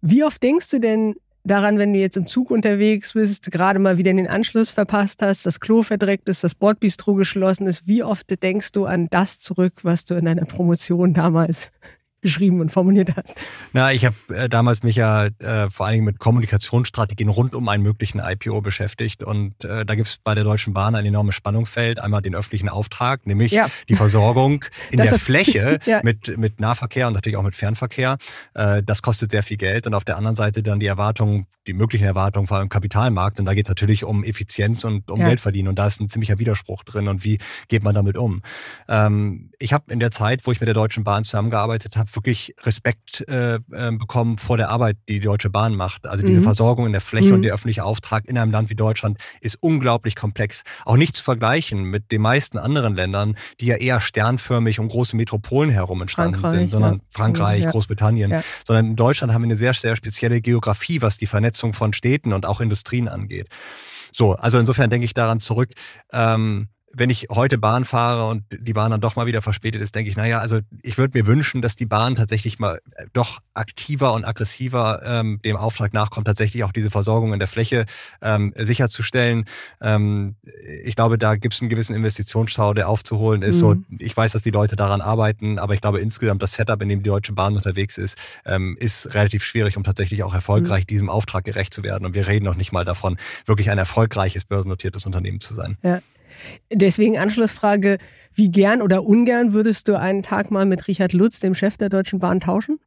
Wie 0.01 0.23
oft 0.23 0.41
denkst 0.41 0.69
du 0.71 0.79
denn 0.79 1.15
daran, 1.47 1.79
wenn 1.79 1.93
du 1.93 1.99
jetzt 1.99 2.17
im 2.17 2.27
Zug 2.27 2.51
unterwegs 2.51 3.13
bist, 3.13 3.51
gerade 3.51 3.79
mal 3.79 3.97
wieder 3.97 4.13
den 4.13 4.27
Anschluss 4.27 4.71
verpasst 4.71 5.21
hast, 5.21 5.45
das 5.45 5.59
Klo 5.59 5.81
verdreckt 5.81 6.29
ist, 6.29 6.43
das 6.43 6.55
Bordbistro 6.55 7.15
geschlossen 7.15 7.67
ist, 7.67 7.87
wie 7.87 8.03
oft 8.03 8.43
denkst 8.43 8.73
du 8.73 8.85
an 8.85 9.07
das 9.09 9.39
zurück, 9.39 9.73
was 9.83 10.05
du 10.05 10.15
in 10.15 10.25
deiner 10.25 10.45
Promotion 10.45 11.13
damals 11.13 11.71
geschrieben 12.21 12.61
und 12.61 12.71
formuliert 12.71 13.15
hast? 13.15 13.35
Na, 13.73 13.93
ich 13.93 14.05
habe 14.05 14.15
äh, 14.33 14.49
damals 14.49 14.83
mich 14.83 14.95
ja 14.95 15.25
äh, 15.25 15.69
vor 15.69 15.85
allen 15.85 15.93
Dingen 15.93 16.05
mit 16.05 16.19
Kommunikationsstrategien 16.19 17.29
rund 17.29 17.55
um 17.55 17.67
einen 17.69 17.83
möglichen 17.83 18.19
IPO 18.19 18.61
beschäftigt. 18.61 19.23
Und 19.23 19.63
äh, 19.63 19.85
da 19.85 19.95
gibt 19.95 20.07
es 20.07 20.17
bei 20.17 20.33
der 20.35 20.43
Deutschen 20.43 20.73
Bahn 20.73 20.95
ein 20.95 21.05
enormes 21.05 21.35
Spannungsfeld. 21.35 21.99
Einmal 21.99 22.21
den 22.21 22.35
öffentlichen 22.35 22.69
Auftrag, 22.69 23.27
nämlich 23.27 23.51
ja. 23.51 23.67
die 23.87 23.95
Versorgung 23.95 24.65
in 24.91 24.97
das 24.97 25.09
der 25.09 25.19
Fläche 25.19 25.79
ja. 25.85 26.01
mit, 26.03 26.37
mit 26.37 26.59
Nahverkehr 26.59 27.07
und 27.07 27.13
natürlich 27.13 27.37
auch 27.37 27.43
mit 27.43 27.55
Fernverkehr. 27.55 28.17
Äh, 28.53 28.83
das 28.83 29.01
kostet 29.01 29.31
sehr 29.31 29.43
viel 29.43 29.57
Geld. 29.57 29.87
Und 29.87 29.93
auf 29.93 30.03
der 30.03 30.17
anderen 30.17 30.35
Seite 30.35 30.63
dann 30.63 30.79
die 30.79 30.87
Erwartungen, 30.87 31.45
die 31.67 31.73
möglichen 31.73 32.05
Erwartungen 32.05 32.47
vor 32.47 32.57
allem 32.57 32.65
im 32.65 32.69
Kapitalmarkt. 32.69 33.39
Und 33.39 33.45
da 33.45 33.53
geht 33.53 33.67
es 33.67 33.69
natürlich 33.69 34.03
um 34.03 34.23
Effizienz 34.23 34.83
und 34.83 35.11
um 35.11 35.19
ja. 35.19 35.27
Geld 35.27 35.39
verdienen. 35.39 35.67
Und 35.67 35.77
da 35.77 35.87
ist 35.87 35.99
ein 36.01 36.09
ziemlicher 36.09 36.39
Widerspruch 36.39 36.83
drin. 36.83 37.07
Und 37.07 37.23
wie 37.23 37.37
geht 37.67 37.83
man 37.83 37.93
damit 37.93 38.17
um? 38.17 38.41
Ähm, 38.87 39.51
ich 39.59 39.73
habe 39.73 39.91
in 39.91 39.99
der 39.99 40.11
Zeit, 40.11 40.45
wo 40.45 40.51
ich 40.51 40.59
mit 40.59 40.67
der 40.67 40.73
Deutschen 40.73 41.03
Bahn 41.03 41.23
zusammengearbeitet 41.23 41.95
habe, 41.97 42.06
wirklich 42.13 42.55
Respekt 42.63 43.27
äh, 43.27 43.55
äh, 43.55 43.59
bekommen 43.91 44.37
vor 44.37 44.57
der 44.57 44.69
Arbeit, 44.69 44.97
die 45.07 45.19
die 45.19 45.25
Deutsche 45.25 45.49
Bahn 45.49 45.75
macht. 45.75 46.05
Also 46.05 46.25
diese 46.25 46.39
mhm. 46.39 46.43
Versorgung 46.43 46.85
in 46.85 46.91
der 46.91 47.01
Fläche 47.01 47.29
mhm. 47.29 47.33
und 47.35 47.41
der 47.43 47.53
öffentliche 47.53 47.83
Auftrag 47.83 48.25
in 48.25 48.37
einem 48.37 48.51
Land 48.51 48.69
wie 48.69 48.75
Deutschland 48.75 49.17
ist 49.41 49.57
unglaublich 49.61 50.15
komplex. 50.15 50.63
Auch 50.85 50.97
nicht 50.97 51.17
zu 51.17 51.23
vergleichen 51.23 51.83
mit 51.83 52.11
den 52.11 52.21
meisten 52.21 52.57
anderen 52.57 52.95
Ländern, 52.95 53.37
die 53.59 53.67
ja 53.67 53.75
eher 53.75 53.99
sternförmig 53.99 54.79
um 54.79 54.87
große 54.89 55.15
Metropolen 55.15 55.69
herum 55.69 56.01
entstanden 56.01 56.35
Frankreich, 56.35 56.59
sind, 56.59 56.69
sondern 56.69 56.95
ja. 56.95 57.01
Frankreich, 57.11 57.63
ja. 57.63 57.71
Großbritannien. 57.71 58.31
Ja. 58.31 58.43
Sondern 58.65 58.87
in 58.87 58.95
Deutschland 58.95 59.33
haben 59.33 59.41
wir 59.41 59.47
eine 59.47 59.57
sehr, 59.57 59.73
sehr 59.73 59.95
spezielle 59.95 60.41
Geografie, 60.41 61.01
was 61.01 61.17
die 61.17 61.27
Vernetzung 61.27 61.73
von 61.73 61.93
Städten 61.93 62.33
und 62.33 62.45
auch 62.45 62.61
Industrien 62.61 63.07
angeht. 63.07 63.47
So, 64.11 64.33
also 64.33 64.59
insofern 64.59 64.89
denke 64.89 65.05
ich 65.05 65.13
daran 65.13 65.39
zurück. 65.39 65.71
Ähm, 66.11 66.69
wenn 66.97 67.09
ich 67.11 67.27
heute 67.29 67.57
Bahn 67.57 67.85
fahre 67.85 68.27
und 68.27 68.43
die 68.51 68.73
Bahn 68.73 68.89
dann 68.89 69.01
doch 69.01 69.15
mal 69.15 69.27
wieder 69.27 69.41
verspätet 69.41 69.81
ist, 69.81 69.93
denke 69.93 70.09
ich, 70.09 70.17
naja, 70.17 70.39
also 70.39 70.59
ich 70.81 70.97
würde 70.97 71.17
mir 71.17 71.27
wünschen, 71.27 71.61
dass 71.61 71.75
die 71.75 71.85
Bahn 71.85 72.15
tatsächlich 72.15 72.57
mal 72.57 72.81
äh, 72.95 73.05
doch 73.13 73.39
aktiver 73.53 74.13
und 74.13 74.25
aggressiver 74.25 75.01
ähm, 75.05 75.39
dem 75.45 75.57
Auftrag 75.57 75.93
nachkommt, 75.93 76.25
tatsächlich 76.25 76.63
auch 76.63 76.71
diese 76.71 76.89
Versorgung 76.89 77.33
in 77.33 77.39
der 77.39 77.47
Fläche 77.47 77.85
ähm, 78.21 78.51
sicherzustellen. 78.57 79.45
Ähm, 79.79 80.35
ich 80.83 80.95
glaube, 80.95 81.19
da 81.19 81.35
gibt 81.35 81.53
es 81.53 81.61
einen 81.61 81.69
gewissen 81.69 81.95
Investitionsstau, 81.95 82.73
der 82.73 82.89
aufzuholen 82.89 83.43
ist. 83.43 83.57
Mhm. 83.57 83.59
So, 83.59 83.75
ich 83.99 84.17
weiß, 84.17 84.31
dass 84.31 84.41
die 84.41 84.51
Leute 84.51 84.75
daran 84.75 85.01
arbeiten, 85.01 85.59
aber 85.59 85.75
ich 85.75 85.81
glaube 85.81 85.99
insgesamt 85.99 86.41
das 86.41 86.53
Setup, 86.53 86.81
in 86.81 86.89
dem 86.89 87.03
die 87.03 87.09
Deutsche 87.09 87.33
Bahn 87.33 87.55
unterwegs 87.55 87.97
ist, 87.97 88.17
ähm, 88.45 88.75
ist 88.79 89.13
relativ 89.13 89.43
schwierig, 89.43 89.77
um 89.77 89.83
tatsächlich 89.83 90.23
auch 90.23 90.33
erfolgreich 90.33 90.85
mhm. 90.85 90.87
diesem 90.87 91.09
Auftrag 91.09 91.43
gerecht 91.45 91.73
zu 91.73 91.83
werden. 91.83 92.05
Und 92.05 92.15
wir 92.15 92.27
reden 92.27 92.45
noch 92.45 92.55
nicht 92.55 92.71
mal 92.71 92.85
davon, 92.85 93.17
wirklich 93.45 93.69
ein 93.69 93.77
erfolgreiches 93.77 94.45
börsennotiertes 94.45 95.05
Unternehmen 95.05 95.41
zu 95.41 95.53
sein. 95.53 95.77
Ja. 95.83 95.99
Deswegen 96.71 97.17
Anschlussfrage, 97.17 97.97
wie 98.33 98.51
gern 98.51 98.81
oder 98.81 99.03
ungern 99.03 99.53
würdest 99.53 99.87
du 99.87 99.99
einen 99.99 100.23
Tag 100.23 100.51
mal 100.51 100.65
mit 100.65 100.87
Richard 100.87 101.13
Lutz, 101.13 101.39
dem 101.39 101.55
Chef 101.55 101.77
der 101.77 101.89
Deutschen 101.89 102.19
Bahn, 102.19 102.39
tauschen? 102.39 102.79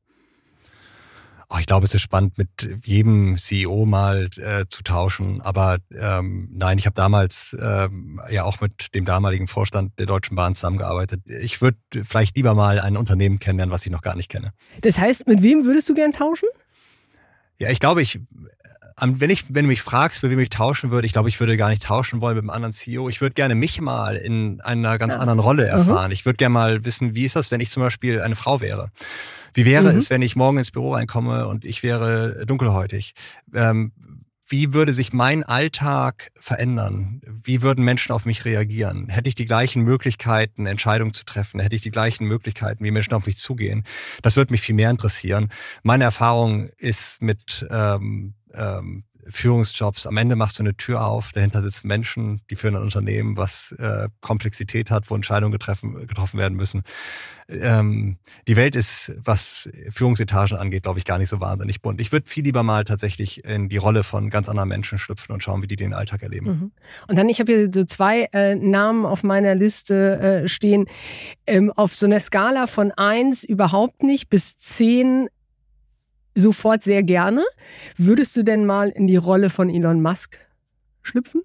Oh, 1.52 1.56
ich 1.58 1.66
glaube, 1.66 1.84
es 1.84 1.92
ist 1.94 2.02
spannend, 2.02 2.38
mit 2.38 2.48
jedem 2.84 3.36
CEO 3.36 3.84
mal 3.84 4.28
äh, 4.36 4.66
zu 4.70 4.84
tauschen. 4.84 5.40
Aber 5.40 5.78
ähm, 5.98 6.48
nein, 6.52 6.78
ich 6.78 6.86
habe 6.86 6.94
damals 6.94 7.56
ähm, 7.60 8.20
ja 8.30 8.44
auch 8.44 8.60
mit 8.60 8.94
dem 8.94 9.04
damaligen 9.04 9.48
Vorstand 9.48 9.98
der 9.98 10.06
Deutschen 10.06 10.36
Bahn 10.36 10.54
zusammengearbeitet. 10.54 11.22
Ich 11.28 11.60
würde 11.60 11.78
vielleicht 12.04 12.36
lieber 12.36 12.54
mal 12.54 12.80
ein 12.80 12.96
Unternehmen 12.96 13.40
kennenlernen, 13.40 13.72
was 13.72 13.84
ich 13.84 13.90
noch 13.90 14.02
gar 14.02 14.14
nicht 14.14 14.28
kenne. 14.28 14.52
Das 14.82 15.00
heißt, 15.00 15.26
mit 15.26 15.42
wem 15.42 15.64
würdest 15.64 15.88
du 15.88 15.94
gern 15.94 16.12
tauschen? 16.12 16.48
Ja, 17.58 17.68
ich 17.70 17.80
glaube, 17.80 18.00
ich 18.00 18.20
wenn 19.02 19.30
ich, 19.30 19.46
wenn 19.48 19.64
du 19.64 19.68
mich 19.68 19.82
fragst, 19.82 20.22
mit 20.22 20.30
wem 20.32 20.38
ich 20.38 20.50
tauschen 20.50 20.90
würde, 20.90 21.06
ich 21.06 21.12
glaube, 21.12 21.28
ich 21.28 21.40
würde 21.40 21.56
gar 21.56 21.68
nicht 21.68 21.82
tauschen 21.82 22.20
wollen 22.20 22.34
mit 22.34 22.42
einem 22.42 22.50
anderen 22.50 22.72
CEO. 22.72 23.08
Ich 23.08 23.20
würde 23.20 23.34
gerne 23.34 23.54
mich 23.54 23.80
mal 23.80 24.16
in 24.16 24.60
einer 24.60 24.98
ganz 24.98 25.14
ja. 25.14 25.20
anderen 25.20 25.40
Rolle 25.40 25.66
erfahren. 25.66 26.06
Mhm. 26.06 26.12
Ich 26.12 26.26
würde 26.26 26.36
gerne 26.36 26.52
mal 26.52 26.84
wissen, 26.84 27.14
wie 27.14 27.24
ist 27.24 27.36
das, 27.36 27.50
wenn 27.50 27.60
ich 27.60 27.70
zum 27.70 27.82
Beispiel 27.82 28.20
eine 28.20 28.36
Frau 28.36 28.60
wäre? 28.60 28.90
Wie 29.54 29.64
wäre 29.64 29.90
mhm. 29.92 29.98
es, 29.98 30.10
wenn 30.10 30.22
ich 30.22 30.36
morgen 30.36 30.58
ins 30.58 30.70
Büro 30.70 30.94
reinkomme 30.94 31.48
und 31.48 31.64
ich 31.64 31.82
wäre 31.82 32.44
dunkelhäutig? 32.46 33.14
Ähm, 33.54 33.92
wie 34.50 34.72
würde 34.72 34.92
sich 34.94 35.12
mein 35.12 35.44
Alltag 35.44 36.32
verändern? 36.34 37.20
Wie 37.24 37.62
würden 37.62 37.84
Menschen 37.84 38.12
auf 38.12 38.26
mich 38.26 38.44
reagieren? 38.44 39.08
Hätte 39.08 39.28
ich 39.28 39.36
die 39.36 39.46
gleichen 39.46 39.82
Möglichkeiten, 39.82 40.66
Entscheidungen 40.66 41.14
zu 41.14 41.24
treffen? 41.24 41.60
Hätte 41.60 41.76
ich 41.76 41.82
die 41.82 41.92
gleichen 41.92 42.26
Möglichkeiten, 42.26 42.82
wie 42.82 42.90
Menschen 42.90 43.14
auf 43.14 43.26
mich 43.26 43.38
zugehen? 43.38 43.84
Das 44.22 44.34
würde 44.34 44.52
mich 44.52 44.60
viel 44.60 44.74
mehr 44.74 44.90
interessieren. 44.90 45.50
Meine 45.84 46.02
Erfahrung 46.02 46.66
ist 46.78 47.22
mit 47.22 47.64
ähm, 47.70 48.34
ähm, 48.54 49.04
Führungsjobs. 49.28 50.06
Am 50.06 50.16
Ende 50.16 50.36
machst 50.36 50.58
du 50.58 50.62
eine 50.62 50.76
Tür 50.76 51.04
auf, 51.04 51.32
dahinter 51.32 51.62
sitzen 51.62 51.88
Menschen, 51.88 52.40
die 52.50 52.54
führen 52.54 52.76
ein 52.76 52.82
Unternehmen, 52.82 53.36
was 53.36 53.72
äh, 53.72 54.08
Komplexität 54.20 54.90
hat, 54.90 55.10
wo 55.10 55.14
Entscheidungen 55.14 55.52
getroffen, 55.52 56.06
getroffen 56.06 56.38
werden 56.38 56.56
müssen. 56.56 56.82
Ähm, 57.48 58.18
die 58.46 58.56
Welt 58.56 58.76
ist, 58.76 59.12
was 59.16 59.68
Führungsetagen 59.88 60.56
angeht, 60.56 60.84
glaube 60.84 60.98
ich, 60.98 61.04
gar 61.04 61.18
nicht 61.18 61.28
so 61.28 61.40
wahnsinnig 61.40 61.82
bunt. 61.82 62.00
Ich 62.00 62.12
würde 62.12 62.28
viel 62.28 62.44
lieber 62.44 62.62
mal 62.62 62.84
tatsächlich 62.84 63.44
in 63.44 63.68
die 63.68 63.76
Rolle 63.76 64.04
von 64.04 64.30
ganz 64.30 64.48
anderen 64.48 64.68
Menschen 64.68 64.98
schlüpfen 64.98 65.32
und 65.32 65.42
schauen, 65.42 65.62
wie 65.62 65.66
die 65.66 65.76
den 65.76 65.92
Alltag 65.92 66.22
erleben. 66.22 66.46
Mhm. 66.46 66.72
Und 67.08 67.18
dann, 67.18 67.28
ich 67.28 67.40
habe 67.40 67.52
hier 67.52 67.68
so 67.72 67.84
zwei 67.84 68.28
äh, 68.32 68.54
Namen 68.54 69.04
auf 69.04 69.22
meiner 69.22 69.54
Liste 69.54 70.44
äh, 70.44 70.48
stehen. 70.48 70.86
Ähm, 71.46 71.72
auf 71.74 71.94
so 71.94 72.06
einer 72.06 72.20
Skala 72.20 72.66
von 72.66 72.92
eins 72.92 73.44
überhaupt 73.44 74.02
nicht 74.02 74.30
bis 74.30 74.56
zehn 74.56 75.28
sofort 76.34 76.82
sehr 76.82 77.02
gerne. 77.02 77.44
Würdest 77.96 78.36
du 78.36 78.42
denn 78.42 78.66
mal 78.66 78.88
in 78.88 79.06
die 79.06 79.16
Rolle 79.16 79.50
von 79.50 79.68
Elon 79.68 80.02
Musk 80.02 80.38
schlüpfen? 81.02 81.42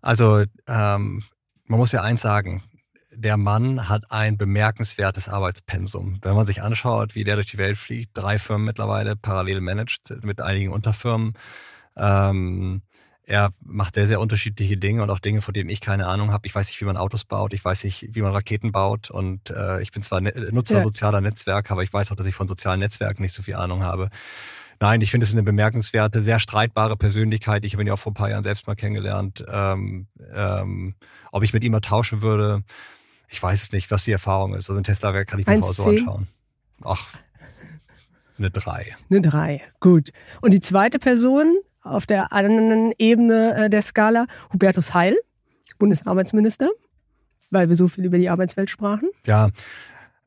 Also 0.00 0.44
ähm, 0.66 1.22
man 1.66 1.78
muss 1.78 1.92
ja 1.92 2.02
eins 2.02 2.20
sagen, 2.20 2.62
der 3.10 3.36
Mann 3.36 3.88
hat 3.88 4.10
ein 4.10 4.36
bemerkenswertes 4.36 5.28
Arbeitspensum. 5.28 6.18
Wenn 6.22 6.34
man 6.34 6.46
sich 6.46 6.62
anschaut, 6.62 7.14
wie 7.14 7.24
der 7.24 7.36
durch 7.36 7.50
die 7.50 7.58
Welt 7.58 7.78
fliegt, 7.78 8.10
drei 8.14 8.38
Firmen 8.38 8.66
mittlerweile 8.66 9.16
parallel 9.16 9.60
managt 9.60 10.12
mit 10.22 10.40
einigen 10.40 10.72
Unterfirmen, 10.72 11.34
ähm, 11.96 12.82
er 13.26 13.50
macht 13.62 13.94
sehr, 13.94 14.06
sehr 14.06 14.20
unterschiedliche 14.20 14.76
Dinge 14.76 15.02
und 15.02 15.10
auch 15.10 15.18
Dinge, 15.18 15.40
von 15.40 15.54
denen 15.54 15.70
ich 15.70 15.80
keine 15.80 16.06
Ahnung 16.06 16.30
habe. 16.30 16.46
Ich 16.46 16.54
weiß 16.54 16.68
nicht, 16.68 16.80
wie 16.80 16.84
man 16.84 16.96
Autos 16.96 17.24
baut, 17.24 17.54
ich 17.54 17.64
weiß 17.64 17.84
nicht, 17.84 18.08
wie 18.14 18.22
man 18.22 18.32
Raketen 18.32 18.72
baut 18.72 19.10
und 19.10 19.50
äh, 19.50 19.80
ich 19.80 19.92
bin 19.92 20.02
zwar 20.02 20.20
ne 20.20 20.32
Nutzer 20.52 20.78
ja. 20.78 20.82
sozialer 20.82 21.20
Netzwerke, 21.20 21.70
aber 21.70 21.82
ich 21.82 21.92
weiß 21.92 22.12
auch, 22.12 22.16
dass 22.16 22.26
ich 22.26 22.34
von 22.34 22.48
sozialen 22.48 22.80
Netzwerken 22.80 23.22
nicht 23.22 23.32
so 23.32 23.42
viel 23.42 23.54
Ahnung 23.54 23.82
habe. 23.82 24.10
Nein, 24.80 25.00
ich 25.00 25.10
finde 25.10 25.26
es 25.26 25.32
eine 25.32 25.42
bemerkenswerte, 25.42 26.22
sehr 26.22 26.40
streitbare 26.40 26.96
Persönlichkeit. 26.96 27.64
Ich 27.64 27.72
habe 27.72 27.82
ihn 27.82 27.86
ja 27.86 27.94
auch 27.94 27.98
vor 27.98 28.12
ein 28.12 28.16
paar 28.16 28.30
Jahren 28.30 28.42
selbst 28.42 28.66
mal 28.66 28.74
kennengelernt. 28.74 29.44
Ähm, 29.48 30.08
ähm, 30.34 30.94
ob 31.32 31.42
ich 31.44 31.52
mit 31.52 31.64
ihm 31.64 31.72
mal 31.72 31.80
tauschen 31.80 32.20
würde, 32.20 32.64
ich 33.28 33.42
weiß 33.42 33.62
es 33.62 33.72
nicht, 33.72 33.90
was 33.90 34.04
die 34.04 34.12
Erfahrung 34.12 34.54
ist. 34.54 34.68
Also 34.68 34.78
ein 34.78 34.84
Tesla 34.84 35.24
kann 35.24 35.38
ich 35.38 35.46
mir 35.46 35.62
so 35.62 35.88
anschauen. 35.88 36.26
Ach, 36.82 37.08
eine 38.36 38.50
drei. 38.50 38.96
Eine 39.10 39.20
drei, 39.20 39.62
gut. 39.80 40.10
Und 40.40 40.52
die 40.52 40.60
zweite 40.60 40.98
Person, 40.98 41.56
auf 41.84 42.06
der 42.06 42.32
anderen 42.32 42.92
Ebene 42.98 43.54
äh, 43.64 43.70
der 43.70 43.82
Skala 43.82 44.26
Hubertus 44.52 44.94
Heil, 44.94 45.16
Bundesarbeitsminister, 45.78 46.68
weil 47.50 47.68
wir 47.68 47.76
so 47.76 47.88
viel 47.88 48.04
über 48.04 48.18
die 48.18 48.28
Arbeitswelt 48.28 48.70
sprachen. 48.70 49.10
Ja, 49.26 49.50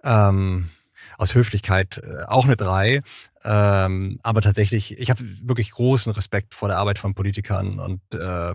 ähm, 0.03 0.69
aus 1.17 1.33
Höflichkeit 1.33 2.01
äh, 2.03 2.23
auch 2.27 2.45
eine 2.45 2.55
drei. 2.55 3.01
Ähm, 3.43 4.19
aber 4.23 4.41
tatsächlich, 4.41 4.97
ich 4.99 5.09
habe 5.09 5.23
wirklich 5.41 5.71
großen 5.71 6.11
Respekt 6.11 6.53
vor 6.53 6.67
der 6.67 6.77
Arbeit 6.77 6.99
von 6.99 7.15
Politikern 7.15 7.79
und 7.79 8.01
äh, 8.13 8.53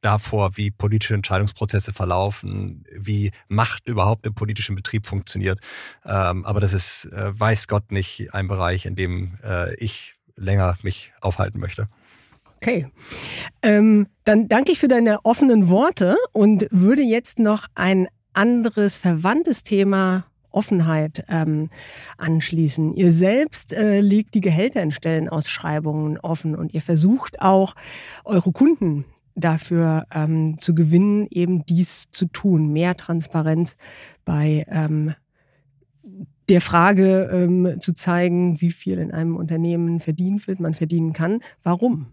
davor, 0.00 0.56
wie 0.56 0.70
politische 0.70 1.14
Entscheidungsprozesse 1.14 1.92
verlaufen, 1.92 2.84
wie 2.94 3.30
Macht 3.48 3.88
überhaupt 3.88 4.26
im 4.26 4.34
politischen 4.34 4.74
Betrieb 4.74 5.06
funktioniert. 5.06 5.60
Ähm, 6.04 6.44
aber 6.44 6.60
das 6.60 6.72
ist, 6.72 7.06
äh, 7.06 7.38
weiß 7.38 7.68
Gott, 7.68 7.92
nicht 7.92 8.34
ein 8.34 8.48
Bereich, 8.48 8.84
in 8.84 8.96
dem 8.96 9.38
äh, 9.42 9.74
ich 9.76 10.16
länger 10.36 10.76
mich 10.82 11.12
aufhalten 11.20 11.60
möchte. 11.60 11.88
Okay. 12.62 12.86
Ähm, 13.62 14.06
dann 14.22 14.46
danke 14.46 14.70
ich 14.70 14.78
für 14.78 14.86
deine 14.86 15.24
offenen 15.24 15.68
Worte 15.68 16.16
und 16.32 16.68
würde 16.70 17.02
jetzt 17.02 17.40
noch 17.40 17.66
ein 17.74 18.06
anderes 18.34 18.98
verwandtes 18.98 19.64
Thema 19.64 20.26
Offenheit 20.52 21.24
ähm, 21.28 21.70
anschließen. 22.18 22.92
Ihr 22.92 23.12
selbst 23.12 23.72
äh, 23.72 24.00
legt 24.00 24.34
die 24.34 24.40
Gehälter 24.40 24.80
in 24.80 24.92
Stellenausschreibungen 24.92 26.18
offen 26.18 26.54
und 26.54 26.72
ihr 26.72 26.82
versucht 26.82 27.42
auch 27.42 27.74
eure 28.24 28.52
Kunden 28.52 29.06
dafür 29.34 30.06
ähm, 30.14 30.56
zu 30.60 30.76
gewinnen, 30.76 31.26
eben 31.30 31.66
dies 31.66 32.12
zu 32.12 32.26
tun. 32.26 32.68
Mehr 32.68 32.96
Transparenz 32.96 33.76
bei 34.24 34.64
ähm, 34.68 35.14
der 36.48 36.60
Frage 36.60 37.28
ähm, 37.32 37.80
zu 37.80 37.92
zeigen, 37.92 38.60
wie 38.60 38.70
viel 38.70 38.98
in 38.98 39.10
einem 39.10 39.34
Unternehmen 39.34 39.98
verdient 39.98 40.46
wird, 40.46 40.60
man 40.60 40.74
verdienen 40.74 41.12
kann. 41.12 41.40
Warum? 41.64 42.11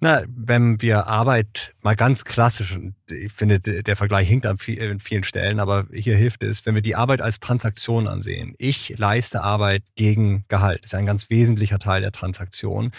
Na, 0.00 0.22
wenn 0.28 0.82
wir 0.82 1.06
Arbeit 1.06 1.74
mal 1.80 1.96
ganz 1.96 2.24
klassisch, 2.24 2.76
und 2.76 2.94
ich 3.08 3.32
finde, 3.32 3.60
der 3.60 3.96
Vergleich 3.96 4.28
hinkt 4.28 4.44
an 4.44 4.58
vielen 4.58 5.24
Stellen, 5.24 5.60
aber 5.60 5.86
hier 5.92 6.14
hilft 6.14 6.42
es, 6.42 6.66
wenn 6.66 6.74
wir 6.74 6.82
die 6.82 6.96
Arbeit 6.96 7.22
als 7.22 7.40
Transaktion 7.40 8.06
ansehen. 8.06 8.54
Ich 8.58 8.98
leiste 8.98 9.42
Arbeit 9.42 9.82
gegen 9.94 10.44
Gehalt. 10.48 10.80
Das 10.84 10.92
ist 10.92 10.98
ein 10.98 11.06
ganz 11.06 11.30
wesentlicher 11.30 11.78
Teil 11.78 12.02
der 12.02 12.12
Transaktion. 12.12 12.90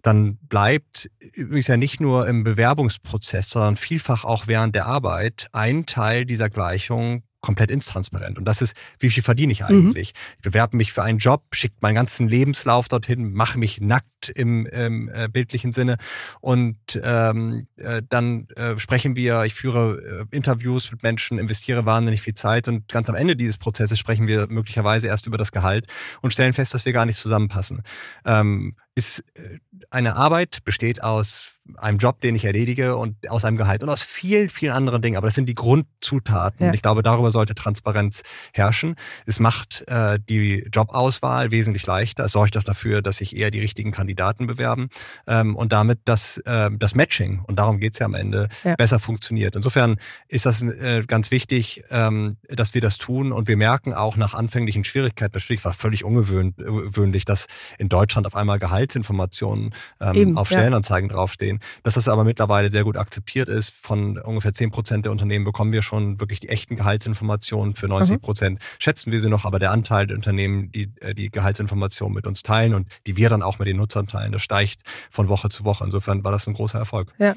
Dann 0.00 0.38
bleibt 0.38 1.10
übrigens 1.34 1.66
ja 1.66 1.76
nicht 1.76 2.00
nur 2.00 2.26
im 2.28 2.44
Bewerbungsprozess, 2.44 3.50
sondern 3.50 3.76
vielfach 3.76 4.24
auch 4.24 4.46
während 4.46 4.74
der 4.74 4.86
Arbeit 4.86 5.48
ein 5.52 5.84
Teil 5.84 6.24
dieser 6.24 6.48
Gleichung 6.48 7.24
komplett 7.44 7.70
intransparent. 7.70 8.38
Und 8.38 8.46
das 8.46 8.62
ist, 8.62 8.74
wie 8.98 9.10
viel 9.10 9.22
verdiene 9.22 9.52
ich 9.52 9.60
mhm. 9.60 9.66
eigentlich? 9.66 10.14
Mhm. 10.14 10.34
Ich 10.38 10.42
bewerbe 10.42 10.76
mich 10.76 10.92
für 10.92 11.02
einen 11.02 11.18
Job, 11.18 11.44
schicke 11.52 11.76
meinen 11.80 11.94
ganzen 11.94 12.26
Lebenslauf 12.26 12.88
dorthin, 12.88 13.34
mache 13.34 13.58
mich 13.58 13.80
nackt 13.80 14.30
im, 14.34 14.64
im 14.66 15.10
äh, 15.10 15.28
bildlichen 15.28 15.72
Sinne 15.72 15.98
und 16.40 16.78
ähm, 17.02 17.68
äh, 17.76 18.02
dann 18.08 18.48
äh, 18.56 18.78
sprechen 18.78 19.14
wir, 19.14 19.44
ich 19.44 19.52
führe 19.52 20.26
äh, 20.32 20.36
Interviews 20.36 20.90
mit 20.90 21.02
Menschen, 21.02 21.38
investiere 21.38 21.84
wahnsinnig 21.84 22.22
viel 22.22 22.34
Zeit 22.34 22.66
und 22.66 22.88
ganz 22.88 23.10
am 23.10 23.14
Ende 23.14 23.36
dieses 23.36 23.58
Prozesses 23.58 23.98
sprechen 23.98 24.26
wir 24.26 24.46
möglicherweise 24.48 25.08
erst 25.08 25.26
über 25.26 25.36
das 25.36 25.52
Gehalt 25.52 25.86
und 26.22 26.32
stellen 26.32 26.54
fest, 26.54 26.72
dass 26.72 26.86
wir 26.86 26.94
gar 26.94 27.04
nicht 27.04 27.18
zusammenpassen. 27.18 27.82
Ähm, 28.24 28.74
ist 28.94 29.22
äh, 29.34 29.58
eine 29.90 30.16
Arbeit 30.16 30.64
besteht 30.64 31.02
aus 31.02 31.53
einem 31.76 31.98
Job, 31.98 32.20
den 32.20 32.34
ich 32.34 32.44
erledige 32.44 32.96
und 32.96 33.28
aus 33.30 33.44
einem 33.44 33.56
Gehalt 33.56 33.82
und 33.82 33.88
aus 33.88 34.02
vielen, 34.02 34.48
vielen 34.48 34.72
anderen 34.72 35.00
Dingen. 35.00 35.16
Aber 35.16 35.26
das 35.26 35.34
sind 35.34 35.48
die 35.48 35.54
Grundzutaten. 35.54 36.66
Ja. 36.66 36.74
Ich 36.74 36.82
glaube, 36.82 37.02
darüber 37.02 37.30
sollte 37.30 37.54
Transparenz 37.54 38.22
herrschen. 38.52 38.96
Es 39.24 39.40
macht 39.40 39.86
äh, 39.88 40.18
die 40.28 40.66
Jobauswahl 40.72 41.50
wesentlich 41.50 41.86
leichter. 41.86 42.24
Es 42.24 42.32
sorgt 42.32 42.58
auch 42.58 42.64
dafür, 42.64 43.00
dass 43.00 43.16
sich 43.18 43.36
eher 43.36 43.50
die 43.50 43.60
richtigen 43.60 43.92
Kandidaten 43.92 44.46
bewerben 44.46 44.90
ähm, 45.26 45.56
und 45.56 45.72
damit 45.72 46.00
das, 46.04 46.38
äh, 46.38 46.70
das 46.72 46.94
Matching, 46.94 47.40
und 47.46 47.56
darum 47.56 47.80
geht's 47.80 47.98
ja 47.98 48.06
am 48.06 48.14
Ende, 48.14 48.48
ja. 48.62 48.76
besser 48.76 48.98
funktioniert. 48.98 49.56
Insofern 49.56 49.96
ist 50.28 50.44
das 50.44 50.60
äh, 50.60 51.02
ganz 51.06 51.30
wichtig, 51.30 51.82
ähm, 51.90 52.36
dass 52.48 52.74
wir 52.74 52.82
das 52.82 52.98
tun 52.98 53.32
und 53.32 53.48
wir 53.48 53.56
merken 53.56 53.94
auch 53.94 54.16
nach 54.16 54.34
anfänglichen 54.34 54.84
Schwierigkeiten, 54.84 55.32
das 55.32 55.64
war 55.64 55.72
völlig 55.72 56.04
ungewöhnlich, 56.04 57.24
dass 57.24 57.46
in 57.78 57.88
Deutschland 57.88 58.26
auf 58.26 58.36
einmal 58.36 58.58
Gehaltsinformationen 58.58 59.74
ähm, 60.00 60.14
Eben, 60.14 60.38
auf 60.38 60.48
Stellenanzeigen 60.48 61.08
ja. 61.08 61.16
draufstehen 61.16 61.53
sehen. 61.54 61.60
Dass 61.82 61.94
das 61.94 62.08
aber 62.08 62.24
mittlerweile 62.24 62.70
sehr 62.70 62.84
gut 62.84 62.96
akzeptiert 62.96 63.48
ist. 63.48 63.74
Von 63.74 64.18
ungefähr 64.18 64.52
10 64.52 64.70
Prozent 64.70 65.04
der 65.04 65.12
Unternehmen 65.12 65.44
bekommen 65.44 65.72
wir 65.72 65.82
schon 65.82 66.20
wirklich 66.20 66.40
die 66.40 66.48
echten 66.48 66.76
Gehaltsinformationen. 66.76 67.74
Für 67.74 67.88
90 67.88 68.20
Prozent 68.20 68.58
mhm. 68.58 68.64
schätzen 68.78 69.12
wir 69.12 69.20
sie 69.20 69.28
noch, 69.28 69.44
aber 69.44 69.58
der 69.58 69.70
Anteil 69.70 70.06
der 70.06 70.16
Unternehmen, 70.16 70.70
die 70.72 70.90
äh, 71.00 71.14
die 71.14 71.30
Gehaltsinformationen 71.30 72.14
mit 72.14 72.26
uns 72.26 72.42
teilen 72.42 72.74
und 72.74 72.88
die 73.06 73.16
wir 73.16 73.28
dann 73.28 73.42
auch 73.42 73.58
mit 73.58 73.68
den 73.68 73.76
Nutzern 73.76 74.06
teilen, 74.06 74.32
das 74.32 74.42
steigt 74.42 74.80
von 75.10 75.28
Woche 75.28 75.48
zu 75.48 75.64
Woche. 75.64 75.84
Insofern 75.84 76.24
war 76.24 76.32
das 76.32 76.46
ein 76.46 76.54
großer 76.54 76.78
Erfolg. 76.78 77.12
Ja. 77.18 77.34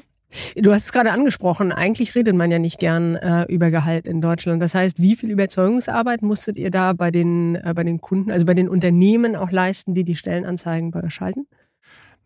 Du 0.56 0.74
hast 0.74 0.84
es 0.84 0.92
gerade 0.92 1.10
angesprochen, 1.10 1.72
eigentlich 1.72 2.14
redet 2.14 2.34
man 2.34 2.50
ja 2.50 2.58
nicht 2.58 2.78
gern 2.78 3.16
äh, 3.16 3.44
über 3.44 3.70
Gehalt 3.70 4.06
in 4.06 4.20
Deutschland. 4.20 4.60
Das 4.60 4.74
heißt, 4.74 5.00
wie 5.00 5.16
viel 5.16 5.30
Überzeugungsarbeit 5.30 6.20
musstet 6.20 6.58
ihr 6.58 6.70
da 6.70 6.92
bei 6.92 7.10
den, 7.10 7.54
äh, 7.54 7.72
bei 7.74 7.82
den 7.82 8.02
Kunden, 8.02 8.30
also 8.30 8.44
bei 8.44 8.52
den 8.52 8.68
Unternehmen 8.68 9.36
auch 9.36 9.50
leisten, 9.50 9.94
die 9.94 10.04
die 10.04 10.16
Stellenanzeigen 10.16 10.90
bei 10.90 11.02
euch 11.02 11.14
schalten? 11.14 11.46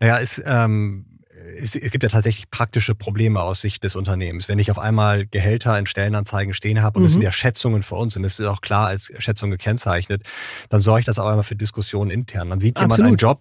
Naja, 0.02 0.16
ist, 0.16 0.42
ähm, 0.44 1.04
es, 1.58 1.74
es, 1.74 1.90
gibt 1.90 2.02
ja 2.02 2.08
tatsächlich 2.08 2.50
praktische 2.50 2.94
Probleme 2.94 3.40
aus 3.40 3.60
Sicht 3.60 3.84
des 3.84 3.96
Unternehmens. 3.96 4.48
Wenn 4.48 4.58
ich 4.58 4.70
auf 4.70 4.78
einmal 4.78 5.26
Gehälter 5.26 5.78
in 5.78 5.86
Stellenanzeigen 5.86 6.54
stehen 6.54 6.82
habe 6.82 6.98
und 6.98 7.02
mhm. 7.02 7.06
das 7.06 7.12
sind 7.14 7.22
ja 7.22 7.32
Schätzungen 7.32 7.82
für 7.82 7.96
uns 7.96 8.16
und 8.16 8.24
es 8.24 8.38
ist 8.38 8.46
auch 8.46 8.60
klar 8.60 8.86
als 8.86 9.12
Schätzung 9.18 9.50
gekennzeichnet, 9.50 10.22
dann 10.68 10.80
sorgt 10.80 11.08
das 11.08 11.18
auch 11.18 11.26
einmal 11.26 11.44
für 11.44 11.56
Diskussionen 11.56 12.10
intern. 12.10 12.50
Dann 12.50 12.60
sieht 12.60 12.76
Absolut. 12.76 12.98
jemand 12.98 13.08
einen 13.08 13.16
Job, 13.16 13.40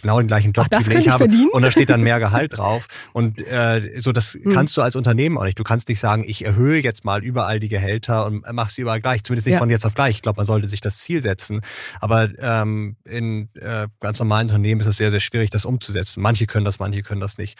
genau 0.00 0.18
den 0.18 0.28
gleichen 0.28 0.52
Job, 0.52 0.66
Ach, 0.70 0.82
den 0.82 0.98
ich, 0.98 1.06
ich 1.06 1.10
habe 1.10 1.28
und 1.52 1.62
da 1.62 1.70
steht 1.70 1.90
dann 1.90 2.02
mehr 2.02 2.18
Gehalt 2.24 2.58
drauf. 2.58 2.86
Und 3.12 3.38
äh, 3.46 4.00
so 4.00 4.12
das 4.12 4.34
mhm. 4.34 4.50
kannst 4.50 4.76
du 4.76 4.82
als 4.82 4.96
Unternehmen 4.96 5.38
auch 5.38 5.44
nicht. 5.44 5.58
Du 5.58 5.64
kannst 5.64 5.88
nicht 5.88 6.00
sagen, 6.00 6.24
ich 6.26 6.44
erhöhe 6.44 6.80
jetzt 6.82 7.04
mal 7.04 7.22
überall 7.22 7.60
die 7.60 7.68
Gehälter 7.68 8.26
und 8.26 8.44
machst 8.52 8.76
sie 8.76 8.82
überall 8.82 9.00
gleich. 9.00 9.24
Zumindest 9.24 9.46
nicht 9.46 9.54
ja. 9.54 9.58
von 9.58 9.70
jetzt 9.70 9.86
auf 9.86 9.94
gleich. 9.94 10.16
Ich 10.16 10.22
glaube, 10.22 10.38
man 10.38 10.46
sollte 10.46 10.68
sich 10.68 10.80
das 10.80 10.98
Ziel 10.98 11.22
setzen. 11.22 11.60
Aber 12.00 12.30
ähm, 12.38 12.96
in 13.04 13.48
äh, 13.54 13.88
ganz 14.00 14.18
normalen 14.18 14.48
Unternehmen 14.48 14.80
ist 14.80 14.86
es 14.86 14.96
sehr, 14.96 15.10
sehr 15.10 15.20
schwierig, 15.20 15.50
das 15.50 15.64
umzusetzen. 15.64 16.22
Manche 16.22 16.46
können 16.46 16.64
das, 16.64 16.78
manche 16.78 17.02
können 17.02 17.20
das 17.20 17.38
nicht 17.38 17.43
nicht. 17.44 17.58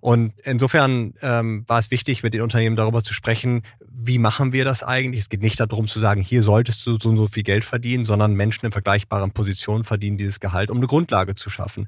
Und 0.00 0.32
insofern 0.44 1.14
ähm, 1.22 1.64
war 1.66 1.78
es 1.78 1.90
wichtig, 1.90 2.22
mit 2.22 2.34
den 2.34 2.42
Unternehmen 2.42 2.76
darüber 2.76 3.02
zu 3.02 3.14
sprechen, 3.14 3.62
wie 3.98 4.18
machen 4.18 4.52
wir 4.52 4.64
das 4.64 4.82
eigentlich? 4.82 5.22
Es 5.22 5.28
geht 5.28 5.40
nicht 5.40 5.58
darum 5.58 5.86
zu 5.86 6.00
sagen, 6.00 6.20
hier 6.20 6.42
solltest 6.42 6.86
du 6.86 6.98
so 7.00 7.08
und 7.08 7.16
so 7.16 7.28
viel 7.28 7.42
Geld 7.42 7.64
verdienen, 7.64 8.04
sondern 8.04 8.34
Menschen 8.34 8.66
in 8.66 8.72
vergleichbaren 8.72 9.30
Positionen 9.30 9.84
verdienen 9.84 10.18
dieses 10.18 10.38
Gehalt, 10.38 10.70
um 10.70 10.76
eine 10.76 10.86
Grundlage 10.86 11.34
zu 11.34 11.48
schaffen. 11.48 11.86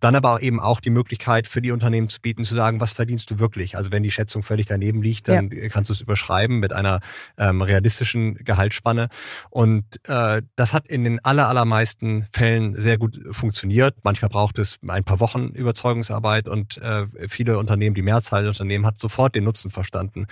Dann 0.00 0.16
aber 0.16 0.34
auch 0.34 0.40
eben 0.40 0.58
auch 0.58 0.80
die 0.80 0.90
Möglichkeit 0.90 1.46
für 1.46 1.60
die 1.60 1.70
Unternehmen 1.70 2.08
zu 2.08 2.20
bieten, 2.20 2.44
zu 2.44 2.54
sagen, 2.54 2.80
was 2.80 2.92
verdienst 2.92 3.30
du 3.30 3.38
wirklich? 3.38 3.76
Also 3.76 3.92
wenn 3.92 4.02
die 4.02 4.10
Schätzung 4.10 4.42
völlig 4.42 4.66
daneben 4.66 5.02
liegt, 5.02 5.28
dann 5.28 5.50
ja. 5.50 5.68
kannst 5.68 5.90
du 5.90 5.92
es 5.92 6.00
überschreiben 6.00 6.60
mit 6.60 6.72
einer 6.72 7.00
ähm, 7.36 7.60
realistischen 7.60 8.36
Gehaltsspanne. 8.36 9.08
Und 9.50 9.84
äh, 10.08 10.42
das 10.56 10.72
hat 10.72 10.86
in 10.86 11.04
den 11.04 11.22
aller, 11.24 11.48
allermeisten 11.48 12.26
Fällen 12.32 12.80
sehr 12.80 12.96
gut 12.96 13.20
funktioniert. 13.30 13.98
Manchmal 14.02 14.30
braucht 14.30 14.58
es 14.58 14.78
ein 14.86 15.04
paar 15.04 15.20
Wochen 15.20 15.48
Überzeugungsarbeit 15.48 16.48
und 16.48 16.78
äh, 16.78 17.06
viele 17.28 17.49
Unternehmen, 17.58 17.94
die 17.94 18.02
Mehrzahl 18.02 18.42
der 18.42 18.50
Unternehmen 18.50 18.86
hat 18.86 19.00
sofort 19.00 19.34
den 19.34 19.44
Nutzen 19.44 19.70
verstanden. 19.70 20.26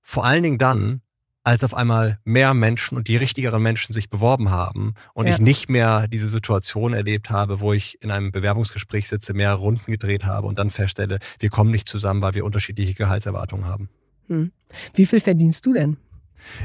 Vor 0.00 0.24
allen 0.24 0.42
Dingen 0.42 0.58
dann, 0.58 1.02
als 1.42 1.64
auf 1.64 1.74
einmal 1.74 2.18
mehr 2.24 2.52
Menschen 2.52 2.96
und 2.96 3.08
die 3.08 3.16
richtigeren 3.16 3.62
Menschen 3.62 3.92
sich 3.92 4.10
beworben 4.10 4.50
haben 4.50 4.94
und 5.14 5.26
ja. 5.26 5.34
ich 5.34 5.40
nicht 5.40 5.70
mehr 5.70 6.06
diese 6.06 6.28
Situation 6.28 6.92
erlebt 6.92 7.30
habe, 7.30 7.60
wo 7.60 7.72
ich 7.72 8.02
in 8.02 8.10
einem 8.10 8.30
Bewerbungsgespräch 8.30 9.08
sitze, 9.08 9.32
mehr 9.32 9.54
Runden 9.54 9.90
gedreht 9.90 10.24
habe 10.24 10.46
und 10.46 10.58
dann 10.58 10.70
feststelle, 10.70 11.18
wir 11.38 11.48
kommen 11.48 11.70
nicht 11.70 11.88
zusammen, 11.88 12.20
weil 12.20 12.34
wir 12.34 12.44
unterschiedliche 12.44 12.94
Gehaltserwartungen 12.94 13.66
haben. 13.66 13.88
Hm. 14.28 14.52
Wie 14.94 15.06
viel 15.06 15.20
verdienst 15.20 15.64
du 15.64 15.72
denn? 15.72 15.96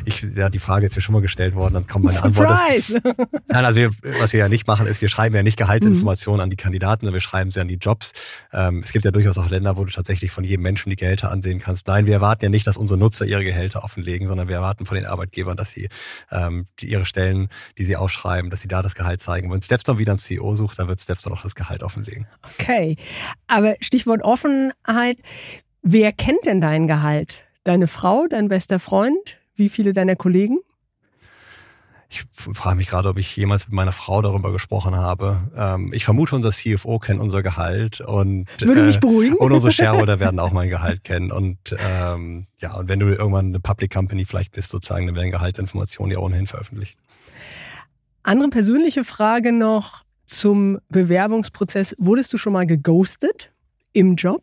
Ich, 0.05 0.25
ja, 0.35 0.49
die 0.49 0.59
Frage 0.59 0.85
ist 0.85 0.95
mir 0.95 1.01
schon 1.01 1.13
mal 1.13 1.21
gestellt 1.21 1.55
worden, 1.55 1.73
dann 1.73 1.87
kommt 1.87 2.05
meine 2.05 2.17
Surprise! 2.17 2.45
Antwort. 2.45 2.65
Ist, 2.75 3.47
nein, 3.47 3.65
also 3.65 3.79
wir, 3.79 3.91
was 4.19 4.33
wir 4.33 4.39
ja 4.39 4.49
nicht 4.49 4.67
machen, 4.67 4.87
ist, 4.87 5.01
wir 5.01 5.09
schreiben 5.09 5.35
ja 5.35 5.43
nicht 5.43 5.57
Gehaltsinformationen 5.57 6.39
mhm. 6.39 6.43
an 6.43 6.49
die 6.49 6.55
Kandidaten, 6.55 7.01
sondern 7.01 7.13
wir 7.13 7.21
schreiben 7.21 7.51
sie 7.51 7.59
an 7.59 7.67
die 7.67 7.75
Jobs. 7.75 8.11
Ähm, 8.51 8.81
es 8.83 8.91
gibt 8.91 9.05
ja 9.05 9.11
durchaus 9.11 9.37
auch 9.37 9.49
Länder, 9.49 9.77
wo 9.77 9.85
du 9.85 9.91
tatsächlich 9.91 10.31
von 10.31 10.43
jedem 10.43 10.63
Menschen 10.63 10.89
die 10.89 10.95
Gehälter 10.95 11.31
ansehen 11.31 11.59
kannst. 11.59 11.87
Nein, 11.87 12.05
wir 12.05 12.13
erwarten 12.13 12.45
ja 12.45 12.49
nicht, 12.49 12.67
dass 12.67 12.77
unsere 12.77 12.99
Nutzer 12.99 13.25
ihre 13.25 13.43
Gehälter 13.43 13.83
offenlegen, 13.83 14.27
sondern 14.27 14.47
wir 14.47 14.55
erwarten 14.55 14.85
von 14.85 14.95
den 14.95 15.05
Arbeitgebern, 15.05 15.57
dass 15.57 15.71
sie 15.71 15.89
ähm, 16.31 16.67
die, 16.79 16.87
ihre 16.87 17.05
Stellen, 17.05 17.49
die 17.77 17.85
sie 17.85 17.95
ausschreiben, 17.95 18.49
dass 18.49 18.61
sie 18.61 18.67
da 18.67 18.81
das 18.81 18.95
Gehalt 18.95 19.21
zeigen. 19.21 19.51
Wenn 19.51 19.61
Stepstone 19.61 19.99
wieder 19.99 20.13
ein 20.13 20.19
CEO 20.19 20.55
sucht, 20.55 20.79
dann 20.79 20.87
wird 20.87 21.01
Stepstone 21.01 21.35
auch 21.35 21.43
das 21.43 21.55
Gehalt 21.55 21.83
offenlegen. 21.83 22.27
Okay, 22.59 22.97
aber 23.47 23.75
Stichwort 23.81 24.23
Offenheit. 24.23 25.17
Wer 25.81 26.11
kennt 26.11 26.45
denn 26.45 26.61
dein 26.61 26.87
Gehalt? 26.87 27.47
Deine 27.63 27.87
Frau, 27.87 28.25
dein 28.27 28.47
bester 28.47 28.79
Freund? 28.79 29.39
Wie 29.55 29.69
viele 29.69 29.93
deiner 29.93 30.15
Kollegen? 30.15 30.59
Ich 32.09 32.23
frage 32.53 32.77
mich 32.77 32.87
gerade, 32.87 33.09
ob 33.09 33.17
ich 33.17 33.35
jemals 33.35 33.67
mit 33.67 33.73
meiner 33.73 33.91
Frau 33.91 34.21
darüber 34.21 34.51
gesprochen 34.51 34.95
habe. 34.95 35.51
Ähm, 35.55 35.91
ich 35.91 36.05
vermute, 36.05 36.35
unser 36.35 36.51
CFO 36.51 36.99
kennt 36.99 37.19
unser 37.19 37.41
Gehalt 37.41 37.99
und 37.99 38.45
würde 38.61 38.83
mich 38.83 38.97
äh, 38.97 38.99
beruhigen. 38.99 39.35
Und 39.35 39.51
unsere 39.51 39.73
Shareholder 39.73 40.19
werden 40.19 40.39
auch 40.39 40.51
mein 40.51 40.69
Gehalt 40.69 41.03
kennen. 41.03 41.31
Und 41.31 41.75
ähm, 41.77 42.47
ja, 42.59 42.75
und 42.75 42.87
wenn 42.87 42.99
du 42.99 43.07
irgendwann 43.07 43.47
eine 43.47 43.59
Public 43.59 43.91
Company 43.91 44.25
vielleicht 44.25 44.51
bist, 44.51 44.69
sozusagen, 44.69 45.07
dann 45.07 45.15
werden 45.15 45.31
Gehaltsinformationen 45.31 46.11
ja 46.11 46.19
ohnehin 46.19 46.47
veröffentlicht. 46.47 46.95
Andere 48.23 48.49
persönliche 48.49 49.03
Frage 49.03 49.51
noch 49.51 50.03
zum 50.25 50.79
Bewerbungsprozess. 50.89 51.95
Wurdest 51.99 52.31
du 52.33 52.37
schon 52.37 52.53
mal 52.53 52.65
geghostet 52.65 53.53
im 53.93 54.15
Job? 54.15 54.41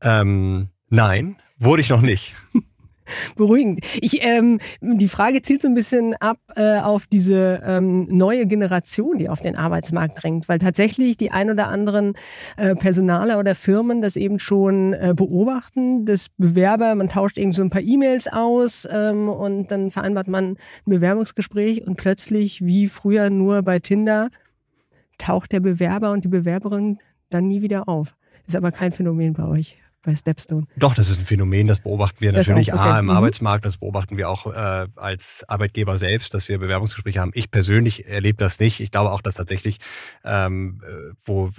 Ähm, 0.00 0.68
nein, 0.90 1.36
wurde 1.58 1.82
ich 1.82 1.88
noch 1.88 2.02
nicht. 2.02 2.34
beruhigend. 3.36 3.80
Ich, 4.00 4.22
ähm, 4.22 4.58
die 4.80 5.08
Frage 5.08 5.42
zielt 5.42 5.62
so 5.62 5.68
ein 5.68 5.74
bisschen 5.74 6.14
ab 6.16 6.38
äh, 6.56 6.78
auf 6.78 7.06
diese 7.06 7.62
ähm, 7.66 8.06
neue 8.10 8.46
Generation, 8.46 9.18
die 9.18 9.28
auf 9.28 9.40
den 9.40 9.56
Arbeitsmarkt 9.56 10.22
drängt, 10.22 10.48
weil 10.48 10.58
tatsächlich 10.58 11.16
die 11.16 11.30
ein 11.30 11.50
oder 11.50 11.68
anderen 11.68 12.14
äh, 12.56 12.74
Personale 12.74 13.38
oder 13.38 13.54
Firmen 13.54 14.02
das 14.02 14.16
eben 14.16 14.38
schon 14.38 14.92
äh, 14.94 15.14
beobachten, 15.16 16.04
das 16.04 16.28
Bewerber, 16.36 16.94
man 16.94 17.08
tauscht 17.08 17.38
irgendwie 17.38 17.56
so 17.56 17.62
ein 17.62 17.70
paar 17.70 17.82
E-Mails 17.82 18.28
aus 18.32 18.88
ähm, 18.90 19.28
und 19.28 19.70
dann 19.70 19.90
vereinbart 19.90 20.28
man 20.28 20.44
ein 20.44 20.56
Bewerbungsgespräch 20.86 21.86
und 21.86 21.96
plötzlich, 21.96 22.64
wie 22.64 22.88
früher 22.88 23.30
nur 23.30 23.62
bei 23.62 23.78
Tinder, 23.78 24.30
taucht 25.18 25.52
der 25.52 25.60
Bewerber 25.60 26.10
und 26.10 26.24
die 26.24 26.28
Bewerberin 26.28 26.98
dann 27.30 27.48
nie 27.48 27.62
wieder 27.62 27.88
auf. 27.88 28.16
Ist 28.46 28.56
aber 28.56 28.72
kein 28.72 28.92
Phänomen 28.92 29.32
bei 29.32 29.44
euch 29.44 29.78
bei 30.04 30.14
Stepstone. 30.14 30.66
Doch, 30.76 30.94
das 30.94 31.10
ist 31.10 31.18
ein 31.18 31.24
Phänomen, 31.24 31.66
das 31.66 31.80
beobachten 31.80 32.20
wir 32.20 32.32
das 32.32 32.48
natürlich 32.48 32.72
A 32.74 32.98
im 32.98 33.06
mhm. 33.06 33.10
Arbeitsmarkt, 33.10 33.64
das 33.64 33.78
beobachten 33.78 34.16
wir 34.16 34.28
auch 34.28 34.46
äh, 34.46 34.86
als 34.96 35.44
Arbeitgeber 35.48 35.98
selbst, 35.98 36.34
dass 36.34 36.48
wir 36.48 36.58
Bewerbungsgespräche 36.58 37.20
haben. 37.20 37.32
Ich 37.34 37.50
persönlich 37.50 38.06
erlebe 38.06 38.38
das 38.38 38.60
nicht. 38.60 38.80
Ich 38.80 38.90
glaube 38.90 39.10
auch, 39.10 39.20
dass 39.20 39.34
tatsächlich, 39.34 39.78
ähm, 40.24 40.80
äh, 40.86 41.14
wo 41.24 41.50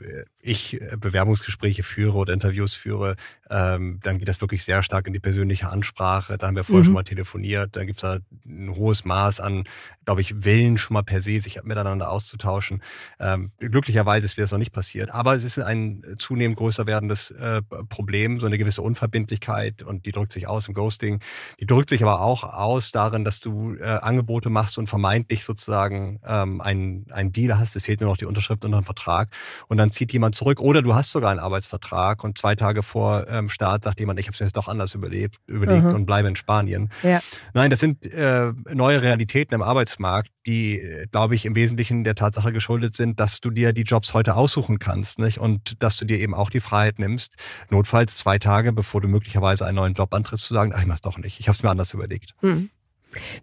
ich 0.42 0.80
Bewerbungsgespräche 0.98 1.84
führe 1.84 2.18
oder 2.18 2.34
Interviews 2.34 2.74
führe, 2.76 3.16
ähm, 3.50 4.00
dann 4.04 4.18
geht 4.18 4.28
das 4.28 4.42
wirklich 4.42 4.64
sehr 4.64 4.82
stark 4.82 5.08
in 5.08 5.14
die 5.14 5.20
persönliche 5.20 5.70
Ansprache. 5.70 6.38
Da 6.38 6.48
haben 6.48 6.56
wir 6.56 6.64
vorher 6.64 6.82
mhm. 6.82 6.86
schon 6.86 6.94
mal 6.94 7.04
telefoniert. 7.04 7.76
Dann 7.76 7.86
gibt 7.86 7.98
es 7.98 8.02
da 8.02 8.20
ein 8.46 8.76
hohes 8.76 9.06
Maß 9.06 9.40
an, 9.40 9.66
glaube 10.04 10.22
ich, 10.22 10.44
Willen 10.44 10.78
schon 10.78 10.96
mal 10.96 11.04
per 11.04 11.22
se, 11.22 11.40
sich 11.40 11.62
miteinander 11.64 12.10
auszutauschen. 12.10 12.82
Ähm, 13.20 13.52
glücklicherweise 13.60 14.26
ist 14.26 14.38
mir 14.38 14.44
das 14.44 14.52
noch 14.52 14.60
nicht 14.60 14.72
passiert. 14.72 15.12
Aber 15.12 15.36
es 15.36 15.44
ist 15.44 15.60
ein 15.60 16.04
zunehmend 16.18 16.58
größer 16.58 16.88
werdendes 16.88 17.32
äh, 17.32 17.62
Problem 17.90 18.40
so 18.40 18.46
eine 18.46 18.58
gewisse 18.58 18.82
Unverbindlichkeit 18.82 19.84
und 19.84 20.06
die 20.06 20.12
drückt 20.12 20.32
sich 20.32 20.48
aus 20.48 20.68
im 20.68 20.74
Ghosting. 20.74 21.20
Die 21.60 21.66
drückt 21.66 21.90
sich 21.90 22.02
aber 22.02 22.22
auch 22.22 22.44
aus 22.44 22.92
darin, 22.92 23.24
dass 23.24 23.40
du 23.40 23.76
äh, 23.76 23.84
Angebote 23.84 24.50
machst 24.50 24.78
und 24.78 24.88
vermeintlich 24.88 25.46
sozusagen 25.46 26.20
ähm, 26.26 26.62
einen, 26.62 27.06
einen 27.12 27.32
Deal 27.32 27.58
hast. 27.58 27.76
Es 27.76 27.84
fehlt 27.84 28.02
nur 28.02 28.10
noch 28.10 28.18
die 28.18 28.26
Unterschrift 28.26 28.66
unter 28.66 28.78
einem 28.78 28.86
Vertrag 28.86 29.30
und 29.68 29.78
dann 29.78 29.92
zieht 29.92 30.14
jemand 30.14 30.36
zurück 30.36 30.60
oder 30.60 30.82
du 30.82 30.96
hast 30.96 31.12
sogar 31.12 31.32
einen 31.32 31.40
Arbeitsvertrag 31.40 32.24
und 32.24 32.38
zwei 32.38 32.56
Tage 32.56 32.84
vor 32.84 33.28
ähm, 33.40 33.50
Start 33.50 33.84
sagt 33.84 34.00
jemand, 34.00 34.20
ich 34.20 34.28
habe 34.28 34.34
es 34.34 34.40
mir 34.40 34.48
jetzt 34.48 34.58
doch 34.58 34.68
anders 34.68 34.94
überlebt, 34.96 35.38
überlegt 35.48 35.86
mhm. 35.86 35.96
und 35.96 36.06
bleibe 36.06 36.28
in 36.28 36.36
Spanien. 36.36 36.90
Ja. 37.04 37.22
Nein, 37.54 37.70
das 37.70 37.80
sind 37.80 38.06
äh, 38.12 38.52
neue 38.74 39.02
Realitäten 39.02 39.56
im 39.56 39.62
Arbeitsmarkt, 39.62 40.32
die, 40.48 40.82
glaube 41.12 41.36
ich, 41.36 41.46
im 41.46 41.56
Wesentlichen 41.56 42.04
der 42.04 42.16
Tatsache 42.16 42.54
geschuldet 42.54 42.96
sind, 42.96 43.20
dass 43.20 43.42
du 43.42 43.50
dir 43.50 43.74
die 43.74 43.82
Jobs 43.84 44.14
heute 44.14 44.36
aussuchen 44.36 44.80
kannst 44.80 45.20
nicht? 45.20 45.40
und 45.40 45.82
dass 45.82 45.98
du 45.98 46.06
dir 46.06 46.20
eben 46.20 46.34
auch 46.34 46.50
die 46.50 46.60
Freiheit 46.60 47.00
nimmst, 47.00 47.36
notfalls 47.70 48.18
zwei 48.18 48.40
Tage, 48.40 48.72
bevor 48.72 49.02
du 49.02 49.08
möglicherweise 49.08 49.66
einen 49.66 49.76
neuen 49.76 49.94
Job 49.94 50.14
antrittst, 50.14 50.46
zu 50.46 50.54
sagen, 50.54 50.74
ach, 50.76 50.82
ich 50.82 50.88
mach's 50.88 51.02
doch 51.02 51.18
nicht. 51.18 51.40
Ich 51.40 51.48
habe 51.48 51.56
es 51.56 51.64
mir 51.64 51.70
anders 51.70 51.94
überlegt. 51.94 52.34
Hm. 52.42 52.70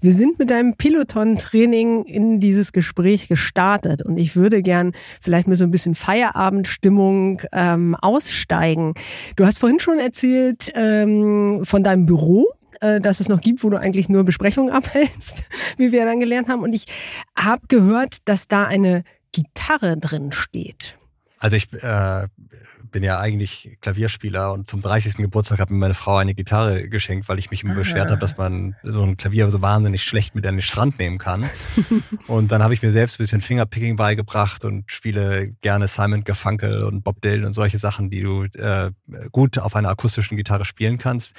Wir 0.01 0.13
sind 0.13 0.39
mit 0.39 0.51
deinem 0.51 0.75
Piloton-Training 0.77 2.05
in 2.05 2.41
dieses 2.41 2.73
Gespräch 2.73 3.29
gestartet 3.29 4.03
und 4.03 4.19
ich 4.19 4.37
würde 4.37 4.63
gern 4.63 4.93
vielleicht 5.21 5.49
mit 5.49 5.57
so 5.57 5.65
ein 5.65 5.71
bisschen 5.71 5.95
Feierabendstimmung 5.95 7.41
ähm, 7.53 7.95
aussteigen. 7.95 8.95
Du 9.37 9.47
hast 9.47 9.59
vorhin 9.59 9.81
schon 9.81 9.99
erzählt 9.99 10.71
ähm, 10.75 11.61
von 11.65 11.83
deinem 11.83 12.07
Büro, 12.07 12.47
äh, 12.81 13.01
dass 13.01 13.21
es 13.21 13.29
noch 13.29 13.41
gibt, 13.41 13.65
wo 13.65 13.71
du 13.71 13.79
eigentlich 13.79 14.09
nur 14.09 14.25
Besprechungen 14.25 14.73
abhältst, 14.73 15.45
wie 15.79 15.93
wir 15.93 16.05
dann 16.05 16.21
gelernt 16.21 16.49
haben. 16.49 16.63
Und 16.63 16.75
ich 16.75 16.87
habe 17.37 17.63
gehört, 17.69 18.19
dass 18.27 18.49
da 18.49 18.65
eine 18.65 19.05
Gitarre 19.33 19.97
drin 19.97 20.33
steht. 20.33 20.99
Also 21.39 21.57
ich 21.57 21.73
äh, 21.73 22.29
bin 22.93 23.03
ja 23.03 23.19
eigentlich 23.19 23.77
Klavierspieler 23.81 24.53
und 24.53 24.69
zum 24.69 24.83
30. 24.83 25.17
Geburtstag 25.17 25.59
hat 25.59 25.71
mir 25.71 25.79
meine 25.79 25.95
Frau 25.95 26.17
eine 26.17 26.35
Gitarre 26.35 26.89
geschenkt, 26.89 27.29
weil 27.29 27.39
ich 27.39 27.51
mich 27.51 27.65
immer 27.65 27.75
beschwert 27.75 28.11
habe, 28.11 28.21
dass 28.21 28.37
man 28.37 28.77
so 28.83 29.03
ein 29.03 29.17
Klavier 29.17 29.51
so 29.51 29.61
wahnsinnig 29.63 30.05
schlecht 30.05 30.35
mit 30.35 30.47
an 30.47 30.57
den 30.57 30.63
Strand 30.63 30.99
nehmen 30.99 31.19
kann. 31.19 31.45
und 32.29 32.53
dann 32.53 32.63
habe 32.63 32.75
ich 32.75 32.83
mir 32.83 32.93
selbst 32.93 33.17
ein 33.17 33.23
bisschen 33.25 33.41
Fingerpicking 33.41 33.97
beigebracht 33.97 34.65
und 34.65 34.91
spiele 34.91 35.49
gerne 35.63 35.89
Simon 35.89 36.25
Garfunkel 36.25 36.85
und 36.85 37.03
Bob 37.03 37.21
Dylan 37.21 37.47
und 37.47 37.53
solche 37.53 37.79
Sachen, 37.79 38.11
die 38.11 38.21
du 38.21 38.45
äh, 38.45 38.93
gut 39.33 39.59
auf 39.59 39.75
einer 39.75 39.89
akustischen 39.89 40.37
Gitarre 40.37 40.65
spielen 40.65 40.99
kannst. 40.99 41.35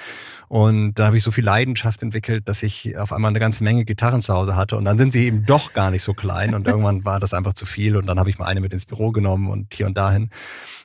Und 0.50 0.96
da 0.96 1.06
habe 1.06 1.18
ich 1.18 1.24
so 1.24 1.32
viel 1.32 1.46
Leidenschaft 1.46 2.02
entwickelt, 2.02 2.50
dass 2.50 2.64
ich 2.64 2.98
auf 2.98 3.14
einmal 3.14 3.30
eine 3.30 3.40
ganze 3.40 3.64
Menge 3.64 3.86
Gitarren 3.86 4.22
zu 4.22 4.34
Hause 4.34 4.56
hatte. 4.56 4.76
Und 4.76 4.86
dann 4.86 4.98
sind 4.98 5.14
sie 5.14 5.26
eben 5.26 5.46
doch 5.46 5.74
gar 5.74 5.92
nicht 5.92 6.04
so 6.04 6.14
klein. 6.14 6.54
Und 6.56 6.68
irgendwann 6.68 7.06
war 7.06 7.20
das 7.20 7.34
einfach 7.34 7.54
zu 7.54 7.66
viel. 7.66 7.96
Und 7.96 8.08
dann 8.08 8.20
habe 8.20 8.30
ich 8.30 8.40
mal 8.40 8.46
eine 8.46 8.62
mit 8.62 8.74
ins 8.74 8.86
Büro 8.86 9.12
genommen 9.12 9.50
und 9.50 9.74
hier 9.74 9.86
und 9.86 9.98
dahin. 9.98 10.30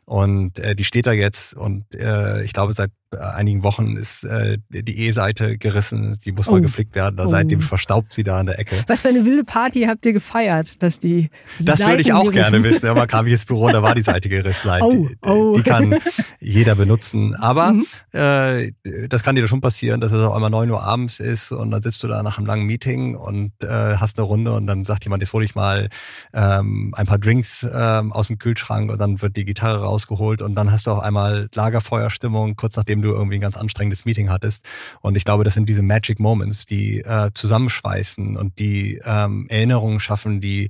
Und 0.05 0.58
äh, 0.59 0.75
die 0.75 0.85
steht 0.85 1.07
da 1.07 1.13
jetzt 1.13 1.55
und 1.55 1.95
äh, 1.95 2.43
ich 2.43 2.53
glaube, 2.53 2.75
seit 2.75 2.91
äh, 3.11 3.17
einigen 3.17 3.63
Wochen 3.63 3.97
ist 3.97 4.25
äh, 4.25 4.59
die 4.69 5.07
E-Seite 5.07 5.57
gerissen, 5.57 6.19
die 6.27 6.33
muss 6.33 6.47
mal 6.47 6.59
oh. 6.59 6.63
geflickt 6.63 6.95
werden. 6.95 7.17
Da 7.17 7.25
oh. 7.25 7.29
Seitdem 7.29 7.63
verstaubt 7.63 8.13
sie 8.13 8.23
da 8.23 8.41
an 8.41 8.47
der 8.47 8.59
Ecke. 8.59 8.77
Was 8.87 9.01
für 9.01 9.09
eine 9.09 9.25
wilde 9.25 9.45
Party 9.45 9.85
habt 9.85 10.05
ihr 10.05 10.13
gefeiert, 10.13 10.83
dass 10.83 11.01
die 11.01 11.31
Das 11.59 11.79
Seiten 11.79 11.93
würde 11.93 12.03
ich 12.03 12.13
auch 12.13 12.31
gerissen. 12.31 12.51
gerne 12.51 12.65
wissen. 12.65 12.87
Aber 12.91 13.07
kam 13.07 13.27
ich 13.27 13.33
ins 13.33 13.47
Büro, 13.47 13.71
da 13.71 13.83
war 13.83 13.95
die 13.95 14.03
Seite 14.03 14.29
gerissen. 14.29 14.71
Oh. 14.83 15.09
Die, 15.09 15.17
oh. 15.23 15.55
die 15.57 15.63
kann 15.63 15.95
jeder 16.41 16.75
benutzen. 16.75 17.35
Aber 17.35 17.73
mhm. 17.73 17.87
äh, 18.13 18.73
das 19.09 19.23
kann 19.23 19.37
dir 19.37 19.47
schon 19.49 19.63
passieren, 19.63 20.03
dass 20.03 20.13
es 20.13 20.23
auf 20.23 20.35
einmal 20.35 20.51
neun 20.51 20.71
Uhr 20.71 20.83
abends 20.83 21.19
ist 21.19 21.51
und 21.51 21.71
dann 21.71 21.81
sitzt 21.81 22.03
du 22.03 22.09
da 22.09 22.23
nach 22.23 22.37
einem 22.37 22.47
langen 22.47 22.67
Meeting 22.67 23.15
und 23.15 23.53
äh, 23.63 23.97
hast 23.97 24.19
eine 24.19 24.27
Runde 24.27 24.53
und 24.53 24.67
dann 24.67 24.85
sagt 24.85 25.05
jemand, 25.05 25.23
jetzt 25.23 25.33
hole 25.33 25.47
ich 25.47 25.55
mal 25.55 25.89
ähm, 26.35 26.93
ein 26.95 27.07
paar 27.07 27.19
Drinks 27.19 27.67
ähm, 27.73 28.13
aus 28.13 28.27
dem 28.27 28.39
Kühlschrank 28.39 28.91
und 28.91 28.99
dann 28.99 29.23
wird 29.23 29.37
die 29.37 29.47
Gitarre 29.47 29.81
rausgeholt 29.81 30.43
und 30.49 30.55
dann 30.57 30.73
hast 30.73 30.87
du 30.87 30.91
auf 30.91 31.01
einmal 31.01 31.49
Lagerfeuerstimmung, 31.55 32.57
kurz 32.57 32.77
nachdem 32.77 32.89
nachdem 32.89 33.03
du 33.03 33.11
irgendwie 33.11 33.37
ein 33.37 33.41
ganz 33.41 33.57
anstrengendes 33.57 34.05
Meeting 34.05 34.31
hattest. 34.31 34.65
Und 35.01 35.17
ich 35.17 35.25
glaube, 35.25 35.45
das 35.45 35.55
sind 35.55 35.69
diese 35.69 35.83
Magic 35.83 36.19
Moments, 36.19 36.67
die 36.67 37.01
äh, 37.01 37.31
zusammenschweißen 37.35 38.37
und 38.37 38.59
die 38.59 39.01
ähm, 39.05 39.47
Erinnerungen 39.49 40.01
schaffen, 40.01 40.41
die 40.41 40.69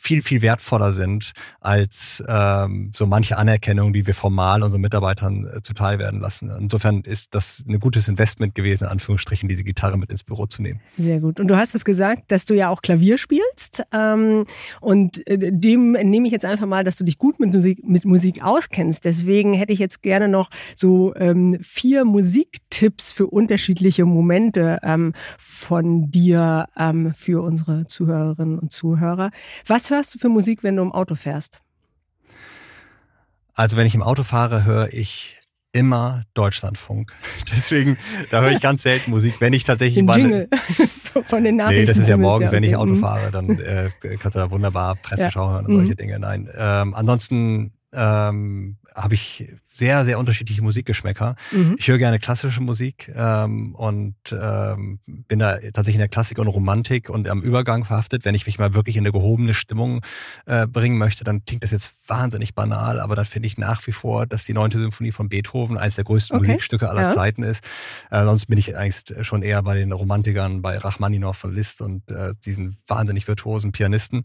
viel, 0.00 0.22
viel 0.22 0.42
wertvoller 0.42 0.94
sind 0.94 1.32
als 1.60 2.22
ähm, 2.26 2.90
so 2.94 3.06
manche 3.06 3.36
Anerkennung, 3.36 3.92
die 3.92 4.06
wir 4.06 4.14
formal 4.14 4.62
unseren 4.62 4.80
Mitarbeitern 4.80 5.46
äh, 5.46 5.62
zuteil 5.62 5.98
werden 5.98 6.20
lassen. 6.20 6.50
Insofern 6.58 7.02
ist 7.02 7.34
das 7.34 7.62
ein 7.68 7.78
gutes 7.80 8.08
Investment 8.08 8.54
gewesen, 8.54 8.84
in 8.84 8.90
Anführungsstrichen, 8.90 9.48
diese 9.48 9.62
Gitarre 9.62 9.98
mit 9.98 10.10
ins 10.10 10.24
Büro 10.24 10.46
zu 10.46 10.62
nehmen. 10.62 10.80
Sehr 10.96 11.20
gut. 11.20 11.38
Und 11.38 11.48
du 11.48 11.56
hast 11.56 11.74
es 11.74 11.84
gesagt, 11.84 12.32
dass 12.32 12.46
du 12.46 12.54
ja 12.54 12.70
auch 12.70 12.80
Klavier 12.82 13.18
spielst. 13.18 13.82
Ähm, 13.92 14.46
und 14.80 15.26
äh, 15.26 15.52
dem 15.52 15.92
nehme 15.92 16.26
ich 16.26 16.32
jetzt 16.32 16.46
einfach 16.46 16.66
mal, 16.66 16.82
dass 16.82 16.96
du 16.96 17.04
dich 17.04 17.18
gut 17.18 17.38
mit 17.38 17.52
Musik, 17.52 17.86
mit 17.86 18.04
Musik 18.04 18.42
auskennst. 18.42 19.04
Deswegen 19.04 19.52
hätte 19.54 19.72
ich 19.72 19.78
jetzt 19.78 20.02
gerne 20.02 20.28
noch 20.28 20.48
so 20.74 21.14
ähm, 21.16 21.58
vier 21.60 22.04
Musiktipps 22.04 23.12
für 23.12 23.26
unterschiedliche 23.26 24.06
Momente 24.06 24.78
ähm, 24.82 25.12
von 25.38 26.10
dir 26.10 26.66
ähm, 26.78 27.12
für 27.14 27.42
unsere 27.42 27.86
Zuhörerinnen 27.86 28.58
und 28.58 28.72
Zuhörer. 28.72 29.30
Was 29.66 29.89
hörst 29.90 30.14
du 30.14 30.18
für 30.18 30.28
Musik, 30.28 30.62
wenn 30.62 30.76
du 30.76 30.82
im 30.82 30.92
Auto 30.92 31.14
fährst? 31.14 31.60
Also 33.54 33.76
wenn 33.76 33.86
ich 33.86 33.94
im 33.94 34.02
Auto 34.02 34.22
fahre, 34.22 34.64
höre 34.64 34.92
ich 34.92 35.36
immer 35.72 36.24
Deutschlandfunk. 36.34 37.12
Deswegen, 37.54 37.96
da 38.30 38.40
höre 38.40 38.52
ich 38.52 38.60
ganz 38.60 38.82
selten 38.82 39.10
Musik. 39.10 39.40
Wenn 39.40 39.52
ich 39.52 39.64
tatsächlich 39.64 40.04
Den 40.04 40.08
Jingle 40.08 40.48
von 41.24 41.44
den 41.44 41.56
Nachrichten. 41.56 41.80
Nee, 41.82 41.86
das 41.86 41.98
ist 41.98 42.08
ja 42.08 42.16
morgens, 42.16 42.46
ja, 42.46 42.52
wenn 42.52 42.62
ich. 42.64 42.76
Auto 42.76 42.94
Mhm. 42.94 43.00
fahre, 43.00 43.30
dann 43.30 43.48
äh, 43.58 43.90
kannst 44.18 44.34
du 44.36 44.40
da 44.40 44.50
wunderbar 44.50 44.96
Presseschau 44.96 45.46
Ja. 45.46 45.52
hören 45.54 45.66
und 45.66 45.72
solche 45.72 45.92
Mhm. 45.92 45.96
Dinge. 45.96 46.18
Nein. 46.18 46.50
Ähm, 46.56 46.94
ansonsten 46.94 47.72
ähm, 47.92 48.78
habe 48.94 49.14
ich 49.14 49.52
sehr, 49.80 50.04
sehr 50.04 50.18
unterschiedliche 50.18 50.62
Musikgeschmäcker. 50.62 51.34
Mhm. 51.52 51.76
Ich 51.78 51.88
höre 51.88 51.96
gerne 51.98 52.18
klassische 52.18 52.60
Musik 52.60 53.10
ähm, 53.16 53.74
und 53.74 54.14
ähm, 54.30 55.00
bin 55.06 55.38
da 55.38 55.56
tatsächlich 55.56 55.94
in 55.96 56.00
der 56.00 56.08
Klassik 56.08 56.38
und 56.38 56.48
Romantik 56.48 57.08
und 57.08 57.26
am 57.28 57.40
Übergang 57.40 57.84
verhaftet. 57.84 58.24
Wenn 58.26 58.34
ich 58.34 58.44
mich 58.46 58.58
mal 58.58 58.74
wirklich 58.74 58.96
in 58.96 59.02
eine 59.02 59.12
gehobene 59.12 59.54
Stimmung 59.54 60.02
äh, 60.44 60.66
bringen 60.66 60.98
möchte, 60.98 61.24
dann 61.24 61.44
klingt 61.46 61.64
das 61.64 61.70
jetzt 61.70 62.08
wahnsinnig 62.08 62.54
banal, 62.54 63.00
aber 63.00 63.16
dann 63.16 63.24
finde 63.24 63.46
ich 63.46 63.56
nach 63.56 63.86
wie 63.86 63.92
vor, 63.92 64.26
dass 64.26 64.44
die 64.44 64.52
neunte 64.52 64.78
Symphonie 64.78 65.12
von 65.12 65.28
Beethoven 65.30 65.78
eines 65.78 65.94
der 65.94 66.04
größten 66.04 66.36
Okay. 66.36 66.48
Musikstücke 66.48 66.88
aller 66.90 67.02
Ja. 67.02 67.08
Zeiten 67.08 67.42
ist. 67.42 67.64
Äh, 68.10 68.22
sonst 68.24 68.46
bin 68.46 68.58
ich 68.58 68.76
eigentlich 68.76 69.26
schon 69.26 69.42
eher 69.42 69.62
bei 69.62 69.74
den 69.76 69.92
Romantikern, 69.92 70.60
bei 70.60 70.76
Rachmaninoff 70.76 71.38
von 71.38 71.54
Liszt 71.54 71.80
und 71.80 72.10
äh, 72.10 72.34
diesen 72.44 72.76
wahnsinnig 72.86 73.26
virtuosen 73.26 73.72
Pianisten. 73.72 74.24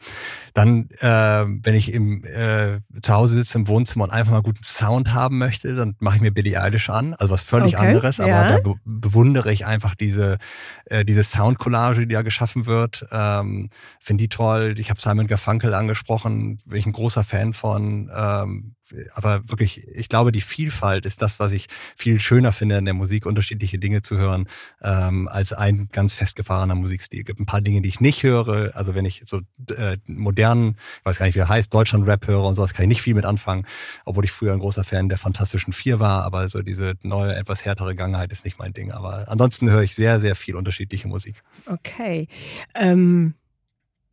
Dann, 0.53 0.89
äh, 0.99 1.45
wenn 1.63 1.75
ich 1.75 1.93
im, 1.93 2.25
äh, 2.25 2.79
zu 3.01 3.13
Hause 3.13 3.35
sitze 3.37 3.57
im 3.57 3.67
Wohnzimmer 3.69 4.03
und 4.03 4.11
einfach 4.11 4.33
mal 4.33 4.41
guten 4.41 4.63
Sound 4.63 5.13
haben 5.13 5.37
möchte, 5.37 5.44
dann 5.61 5.95
mache 5.99 6.17
ich 6.17 6.21
mir 6.21 6.31
Billie 6.31 6.61
Eilish 6.61 6.89
an, 6.89 7.13
also 7.15 7.33
was 7.33 7.43
völlig 7.43 7.75
Okay, 7.75 7.87
anderes, 7.87 8.19
aber 8.19 8.29
ja. 8.29 8.51
da 8.51 8.59
be 8.61 8.75
bewundere 8.85 9.51
ich 9.51 9.65
einfach 9.65 9.95
diese, 9.95 10.37
äh, 10.85 11.05
diese 11.05 11.23
Soundcollage, 11.23 12.07
die 12.07 12.13
da 12.13 12.21
geschaffen 12.21 12.65
wird. 12.65 13.05
Ähm, 13.11 13.69
Finde 13.99 14.23
die 14.23 14.29
toll. 14.29 14.75
Ich 14.77 14.89
habe 14.89 14.99
Simon 14.99 15.27
Garfunkel 15.27 15.73
angesprochen, 15.73 16.59
bin 16.65 16.77
ich 16.77 16.85
ein 16.85 16.93
großer 16.93 17.23
Fan 17.23 17.53
von. 17.53 18.11
Ähm, 18.13 18.74
aber 19.13 19.49
wirklich, 19.49 19.87
ich 19.87 20.09
glaube, 20.09 20.31
die 20.31 20.41
Vielfalt 20.41 21.05
ist 21.05 21.21
das, 21.21 21.39
was 21.39 21.53
ich 21.53 21.67
viel 21.95 22.19
schöner 22.19 22.51
finde 22.51 22.77
in 22.77 22.85
der 22.85 22.93
Musik, 22.93 23.25
unterschiedliche 23.25 23.79
Dinge 23.79 24.01
zu 24.01 24.17
hören, 24.17 24.47
ähm, 24.81 25.27
als 25.27 25.53
ein 25.53 25.89
ganz 25.91 26.13
festgefahrener 26.13 26.75
Musikstil. 26.75 27.21
Es 27.21 27.25
gibt 27.25 27.39
ein 27.39 27.45
paar 27.45 27.61
Dinge, 27.61 27.81
die 27.81 27.89
ich 27.89 27.99
nicht 27.99 28.23
höre. 28.23 28.75
Also 28.75 28.95
wenn 28.95 29.05
ich 29.05 29.23
so 29.25 29.41
äh, 29.75 29.97
modernen, 30.05 30.77
ich 30.99 31.05
weiß 31.05 31.17
gar 31.17 31.25
nicht, 31.25 31.35
wie 31.35 31.39
er 31.39 31.49
heißt, 31.49 31.73
Deutschland-Rap 31.73 32.27
höre 32.27 32.43
und 32.43 32.55
sowas, 32.55 32.73
kann 32.73 32.83
ich 32.83 32.89
nicht 32.89 33.01
viel 33.01 33.15
mit 33.15 33.25
anfangen, 33.25 33.65
obwohl 34.05 34.25
ich 34.25 34.31
früher 34.31 34.53
ein 34.53 34.59
großer 34.59 34.83
Fan 34.83 35.09
der 35.09 35.17
Fantastischen 35.17 35.73
Vier 35.73 35.99
war, 35.99 36.23
aber 36.23 36.47
so 36.49 36.61
diese 36.61 36.93
neue, 37.01 37.35
etwas 37.35 37.65
härtere 37.65 37.95
Gangheit 37.95 38.31
ist 38.31 38.45
nicht 38.45 38.59
mein 38.59 38.73
Ding. 38.73 38.91
Aber 38.91 39.25
ansonsten 39.27 39.69
höre 39.69 39.81
ich 39.81 39.95
sehr, 39.95 40.19
sehr 40.19 40.35
viel 40.35 40.55
unterschiedliche 40.55 41.07
Musik. 41.07 41.41
Okay. 41.65 42.27
Ähm, 42.75 43.33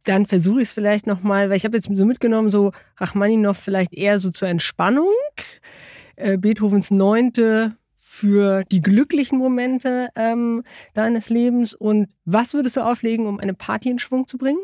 dann 0.05 0.27
versuche 0.27 0.63
ich 0.63 0.69
es 0.69 0.73
vielleicht 0.73 1.07
nochmal, 1.07 1.49
weil 1.49 1.57
ich 1.57 1.65
habe 1.65 1.77
jetzt 1.77 1.89
so 1.93 2.05
mitgenommen, 2.05 2.51
so 2.51 2.73
Rachmaninoff 2.97 3.59
vielleicht 3.59 3.95
eher 3.95 4.19
so 4.21 4.31
zur 4.31 4.49
Entspannung, 4.49 5.13
äh, 6.17 6.39
Beethovens 6.39 6.91
Neunte 6.91 7.77
für 7.95 8.65
die 8.71 8.81
glücklichen 8.81 9.39
Momente 9.39 10.09
ähm, 10.17 10.65
deines 10.95 11.31
Lebens. 11.31 11.75
Und 11.75 12.09
was 12.25 12.55
würdest 12.55 12.77
du 12.77 12.81
auflegen, 12.83 13.27
um 13.27 13.41
eine 13.41 13.55
Party 13.55 13.91
in 13.91 13.99
Schwung 13.99 14.27
zu 14.27 14.39
bringen? 14.39 14.61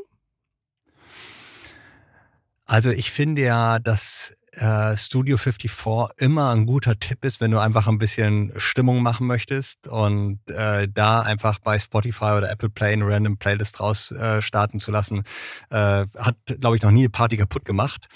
Also 2.66 2.90
ich 2.90 3.10
finde 3.10 3.42
ja, 3.42 3.78
dass 3.78 4.36
äh, 4.58 4.96
Studio 4.96 5.36
54 5.36 6.16
immer 6.18 6.50
ein 6.50 6.66
guter 6.66 6.98
Tipp 6.98 7.24
ist, 7.24 7.40
wenn 7.40 7.50
du 7.50 7.58
einfach 7.58 7.86
ein 7.86 7.98
bisschen 7.98 8.52
Stimmung 8.56 9.02
machen 9.02 9.26
möchtest 9.26 9.86
und 9.86 10.40
äh, 10.50 10.88
da 10.92 11.20
einfach 11.20 11.58
bei 11.58 11.78
Spotify 11.78 12.32
oder 12.36 12.50
Apple 12.50 12.68
Play 12.68 12.92
eine 12.92 13.06
random 13.06 13.38
Playlist 13.38 13.80
raus 13.80 14.10
äh, 14.10 14.42
starten 14.42 14.80
zu 14.80 14.90
lassen, 14.90 15.24
äh, 15.70 16.06
hat, 16.18 16.36
glaube 16.60 16.76
ich, 16.76 16.82
noch 16.82 16.90
nie 16.90 17.00
eine 17.00 17.10
Party 17.10 17.36
kaputt 17.36 17.64
gemacht. 17.64 18.08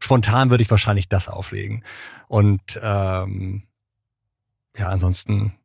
Spontan 0.00 0.50
würde 0.50 0.62
ich 0.62 0.70
wahrscheinlich 0.70 1.08
das 1.08 1.28
auflegen. 1.28 1.82
Und 2.28 2.78
ähm, 2.82 3.64
ja, 4.76 4.88
ansonsten 4.88 5.57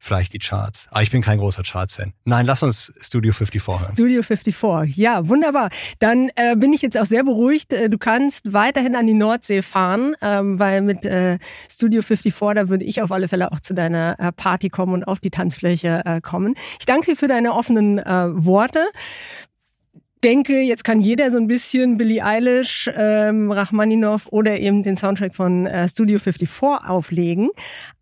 vielleicht 0.00 0.32
die 0.32 0.38
Charts. 0.38 0.86
Aber 0.90 1.02
ich 1.02 1.10
bin 1.10 1.22
kein 1.22 1.38
großer 1.38 1.62
Charts-Fan. 1.62 2.14
Nein, 2.24 2.46
lass 2.46 2.62
uns 2.62 2.92
Studio 3.00 3.32
54 3.32 3.68
hören. 3.68 3.92
Studio 3.92 4.22
54, 4.22 4.96
ja, 4.96 5.28
wunderbar. 5.28 5.68
Dann 5.98 6.30
äh, 6.34 6.56
bin 6.56 6.72
ich 6.72 6.82
jetzt 6.82 6.98
auch 6.98 7.04
sehr 7.04 7.22
beruhigt. 7.22 7.72
Äh, 7.72 7.88
Du 7.90 7.98
kannst 7.98 8.52
weiterhin 8.52 8.96
an 8.96 9.06
die 9.06 9.14
Nordsee 9.14 9.62
fahren, 9.62 10.14
ähm, 10.22 10.58
weil 10.58 10.80
mit 10.80 11.04
äh, 11.04 11.38
Studio 11.70 12.02
54, 12.02 12.54
da 12.54 12.68
würde 12.68 12.84
ich 12.84 13.02
auf 13.02 13.12
alle 13.12 13.28
Fälle 13.28 13.52
auch 13.52 13.60
zu 13.60 13.74
deiner 13.74 14.18
äh, 14.18 14.32
Party 14.32 14.70
kommen 14.70 14.94
und 14.94 15.04
auf 15.04 15.20
die 15.20 15.30
Tanzfläche 15.30 16.02
äh, 16.04 16.20
kommen. 16.20 16.54
Ich 16.78 16.86
danke 16.86 17.10
dir 17.10 17.16
für 17.16 17.28
deine 17.28 17.52
offenen 17.52 17.98
äh, 17.98 18.04
Worte. 18.44 18.80
Denke, 20.22 20.60
jetzt 20.60 20.84
kann 20.84 21.00
jeder 21.00 21.30
so 21.30 21.38
ein 21.38 21.46
bisschen 21.46 21.96
Billie 21.96 22.22
Eilish, 22.22 22.90
ähm, 22.94 23.50
Rachmaninoff 23.50 24.26
oder 24.30 24.60
eben 24.60 24.82
den 24.82 24.96
Soundtrack 24.96 25.34
von 25.34 25.66
äh, 25.66 25.88
Studio 25.88 26.18
54 26.18 26.86
auflegen. 26.86 27.48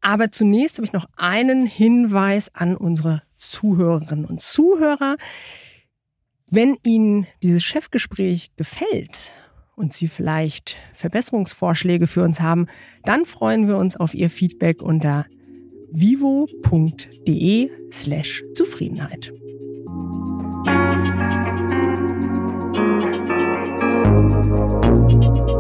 Aber 0.01 0.33
zunächst 0.33 0.79
habe 0.79 0.85
ich 0.85 0.93
noch 0.93 1.07
einen 1.17 1.65
Hinweis 1.65 2.53
an 2.55 2.77
unsere 2.77 3.23
Zuhörerinnen 3.37 4.25
und 4.25 4.41
Zuhörer. 4.41 5.15
Wenn 6.51 6.77
Ihnen 6.83 7.29
dieses 7.41 7.63
Chefgespräch 7.63 8.51
gefällt 8.57 9.33
und 9.77 9.93
Sie 9.93 10.09
vielleicht 10.09 10.77
Verbesserungsvorschläge 10.95 12.09
für 12.09 12.25
uns 12.25 12.41
haben, 12.41 12.67
dann 13.05 13.27
freuen 13.27 13.69
wir 13.69 13.77
uns 13.77 13.97
auf 13.97 14.15
Ihr 14.15 14.29
Feedback 14.29 14.83
unter 14.83 15.25
vivo.de 15.93 17.71
slash 17.93 18.43
Zufriedenheit. 18.55 19.33
Thank 24.19 25.49
you. 25.49 25.58